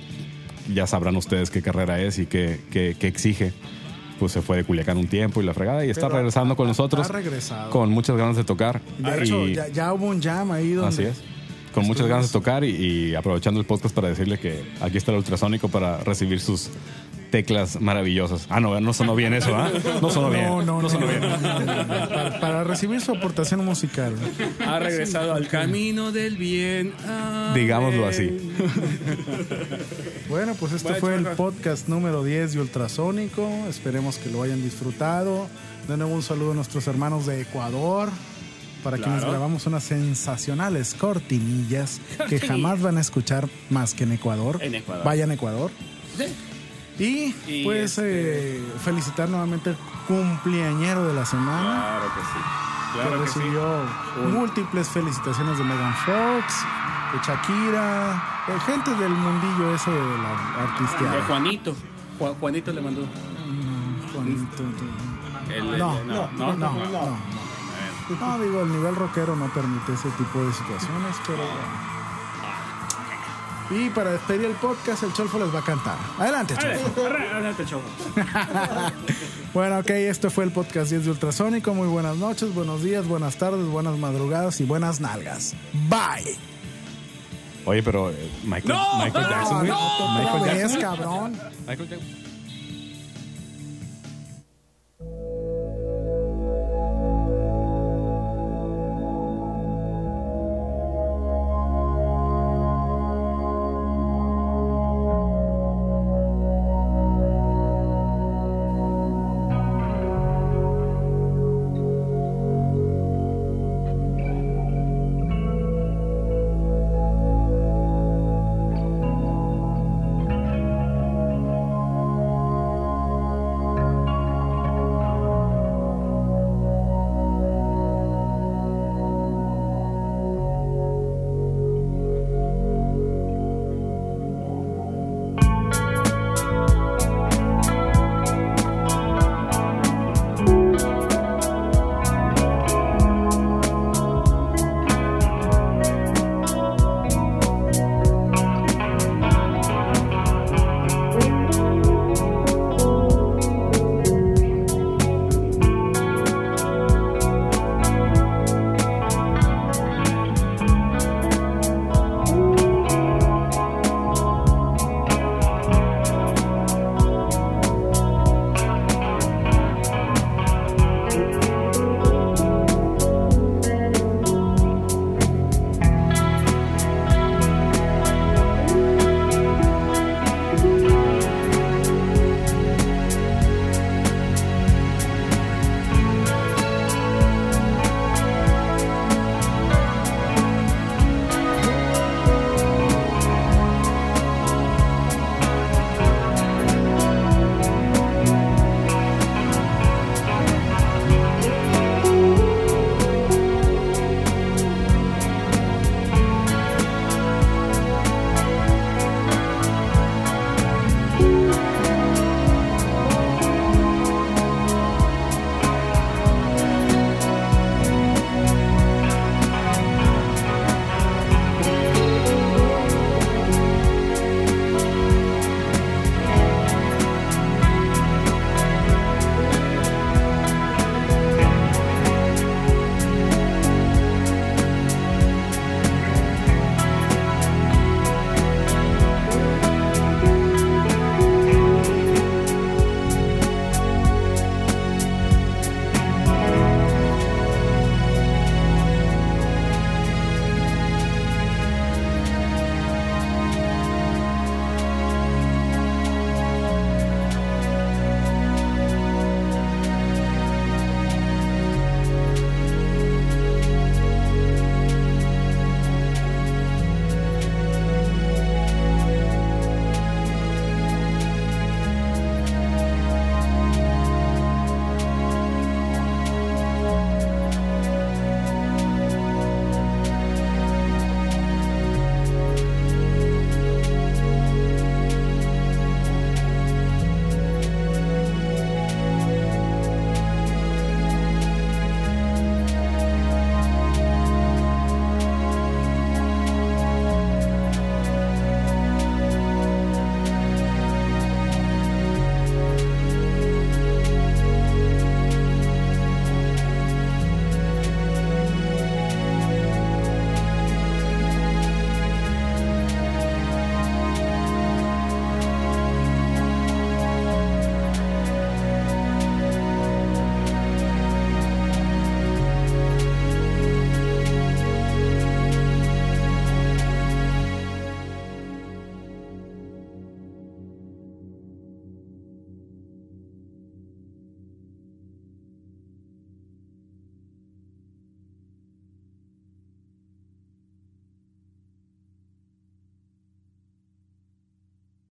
ya 0.74 0.88
sabrán 0.88 1.16
ustedes 1.16 1.52
qué 1.52 1.62
carrera 1.62 2.02
es 2.02 2.20
y 2.20 2.26
qué, 2.26 2.60
qué- 2.70 2.98
qué 3.00 3.08
exige. 3.08 3.54
Pues 4.24 4.32
se 4.32 4.42
fue 4.42 4.56
de 4.56 4.64
Culiacán 4.64 4.98
un 4.98 5.08
tiempo 5.08 5.42
y 5.42 5.46
la 5.46 5.54
fregada 5.54 5.86
y 5.86 5.90
está 5.90 6.08
Pero 6.08 6.16
regresando 6.20 6.56
con 6.56 6.66
nosotros. 6.66 7.06
ha 7.10 7.12
regresado. 7.12 7.70
Con 7.72 7.90
muchas 7.90 8.16
ganas 8.16 8.38
de 8.38 8.46
tocar. 8.46 8.80
De 8.98 9.22
hecho, 9.22 9.46
Y- 9.46 9.56
ya, 9.56 9.68
ya 9.68 9.92
hubo 9.94 10.06
un 10.08 10.22
jam 10.22 10.50
ahí 10.54 10.72
donde. 10.72 10.88
Así 10.88 11.04
es. 11.04 11.22
Con 11.74 11.86
muchas 11.86 12.08
ganas 12.08 12.28
de 12.28 12.32
tocar 12.32 12.64
y, 12.64 12.70
y 12.70 13.16
aprovechando 13.16 13.60
el 13.60 13.66
podcast 13.66 13.94
para 13.94 14.08
decirle 14.08 14.40
que 14.40 14.64
aquí 14.80 14.96
está 14.98 15.12
el 15.12 15.18
ultrasónico 15.18 15.68
para 15.68 15.98
recibir 16.06 16.40
sus 16.40 16.70
teclas 17.34 17.82
maravillosas. 17.82 18.46
Ah, 18.48 18.60
no, 18.60 18.80
no 18.80 18.94
sonó 18.94 19.16
bien 19.16 19.34
eso, 19.34 19.56
¿ah? 19.56 19.72
No 20.04 20.12
sonó 20.12 20.30
bien. 20.30 20.46
No, 20.46 20.62
no, 20.62 20.84
no. 20.84 20.88
sonó 20.88 21.08
bien. 21.08 21.20
no, 21.20 21.38
no, 21.40 21.60
no. 21.62 22.10
Para, 22.10 22.40
para 22.40 22.64
recibir 22.64 23.02
su 23.02 23.12
aportación 23.12 23.66
musical. 23.66 24.14
Ha 24.68 24.78
regresado 24.78 25.34
al 25.34 25.48
camino 25.48 26.12
del 26.12 26.38
bien. 26.38 26.94
Amén. 27.08 27.56
Digámoslo 27.56 28.06
así. 28.06 28.38
Bueno, 30.30 30.54
pues 30.60 30.74
este 30.74 30.90
Bueno, 30.90 31.00
fue 31.00 31.16
el 31.16 31.26
podcast 31.36 31.88
número 31.88 32.24
10 32.24 32.54
de 32.54 32.62
Ultrasónico. 32.62 33.50
Esperemos 33.68 34.20
que 34.20 34.30
lo 34.30 34.44
hayan 34.44 34.62
disfrutado. 34.62 35.48
De 35.88 35.98
nuevo 35.98 36.14
un 36.14 36.22
saludo 36.22 36.52
a 36.52 36.54
nuestros 36.56 36.86
hermanos 36.86 37.26
de 37.26 37.42
Ecuador. 37.42 38.10
Para 38.84 38.98
Claro. 38.98 39.14
quienes 39.14 39.28
grabamos 39.28 39.66
unas 39.66 39.84
sensacionales 39.86 40.94
cortinillas 40.94 42.00
que 42.30 42.40
jamás 42.40 42.80
van 42.80 42.98
a 42.98 43.02
escuchar 43.02 43.50
más 43.72 43.96
que 43.96 44.04
en 44.04 44.12
Ecuador. 44.12 44.60
En 44.62 44.76
Ecuador. 44.76 45.04
Vayan 45.04 45.32
a 45.32 45.34
Ecuador. 45.34 45.72
Y, 47.00 47.36
Y 47.48 47.64
pues 47.64 47.92
este- 47.98 48.58
eh, 48.58 48.64
felicitar 48.84 49.28
nuevamente 49.30 49.72
al 49.72 49.78
cumpleañero 50.08 51.08
de 51.08 51.14
la 51.14 51.26
semana. 51.26 52.00
Claro 52.00 52.14
que 52.14 52.22
sí. 52.22 52.40
que 52.94 53.00
Claro 53.00 53.24
que 53.24 53.28
sí. 53.30 53.40
recibió 53.40 53.64
múltiples 54.30 54.88
felicitaciones 54.90 55.58
de 55.58 55.64
Megan 55.64 55.96
Fox, 56.06 56.54
de 57.12 57.20
Shakira, 57.26 58.24
de 58.48 58.60
gente 58.60 58.92
del 58.96 59.10
mundillo 59.12 59.74
ese 59.74 59.90
de 59.90 59.98
la 60.00 60.30
De 60.30 60.70
artisteada. 60.72 61.26
Juanito. 61.26 61.76
Ju- 62.20 62.36
Juanito 62.40 62.72
le 62.72 62.82
mandó. 62.82 63.02
Juanito, 64.14 64.64
El- 65.50 65.74
el- 65.74 65.78
No, 65.80 66.04
no, 66.04 66.30
no, 66.38 66.54
no, 66.56 66.74
no. 66.74 67.18
Digo, 68.44 68.62
el 68.62 68.70
nivel 68.72 68.96
rockero 68.96 69.36
no 69.36 69.48
permite 69.48 69.94
ese 69.94 70.10
tipo 70.12 70.44
de 70.44 70.54
situaciones, 70.54 71.16
pero. 71.26 71.44
Y 73.70 73.90
para 73.90 74.12
despedir 74.12 74.46
el 74.46 74.54
podcast, 74.54 75.04
el 75.04 75.14
Cholfo 75.14 75.40
les 75.40 75.54
va 75.54 75.60
a 75.60 75.64
cantar. 75.64 75.98
Adelante, 76.20 76.56
Cholfo. 76.56 77.06
Adelante, 77.08 77.66
chavo. 77.66 77.82
Bueno, 79.54 79.78
ok, 79.80 79.90
esto 79.92 80.32
fue 80.32 80.46
el 80.46 80.52
podcast 80.52 80.90
10 80.90 81.06
de 81.06 81.12
Ultrasónico. 81.12 81.74
Muy 81.76 81.88
buenas 81.88 82.18
noches, 82.18 82.54
buenos 82.56 82.82
días, 82.84 83.08
buenas 83.08 83.36
tardes, 83.38 83.66
buenas 83.68 83.98
madrugadas 84.00 84.60
y 84.62 84.64
buenas 84.66 85.00
nalgas. 85.00 85.54
Bye. 85.90 86.36
Oye, 87.66 87.84
pero 87.84 88.10
eh, 88.10 88.32
Michael, 88.44 88.68
No, 88.70 88.98
Michael 89.04 89.26
Jackson, 89.30 89.62
Michael 89.64 90.44
Jackson. 90.60 90.82
cabrón. 90.82 91.40
Michael 91.68 91.90
Jackson. 91.90 92.33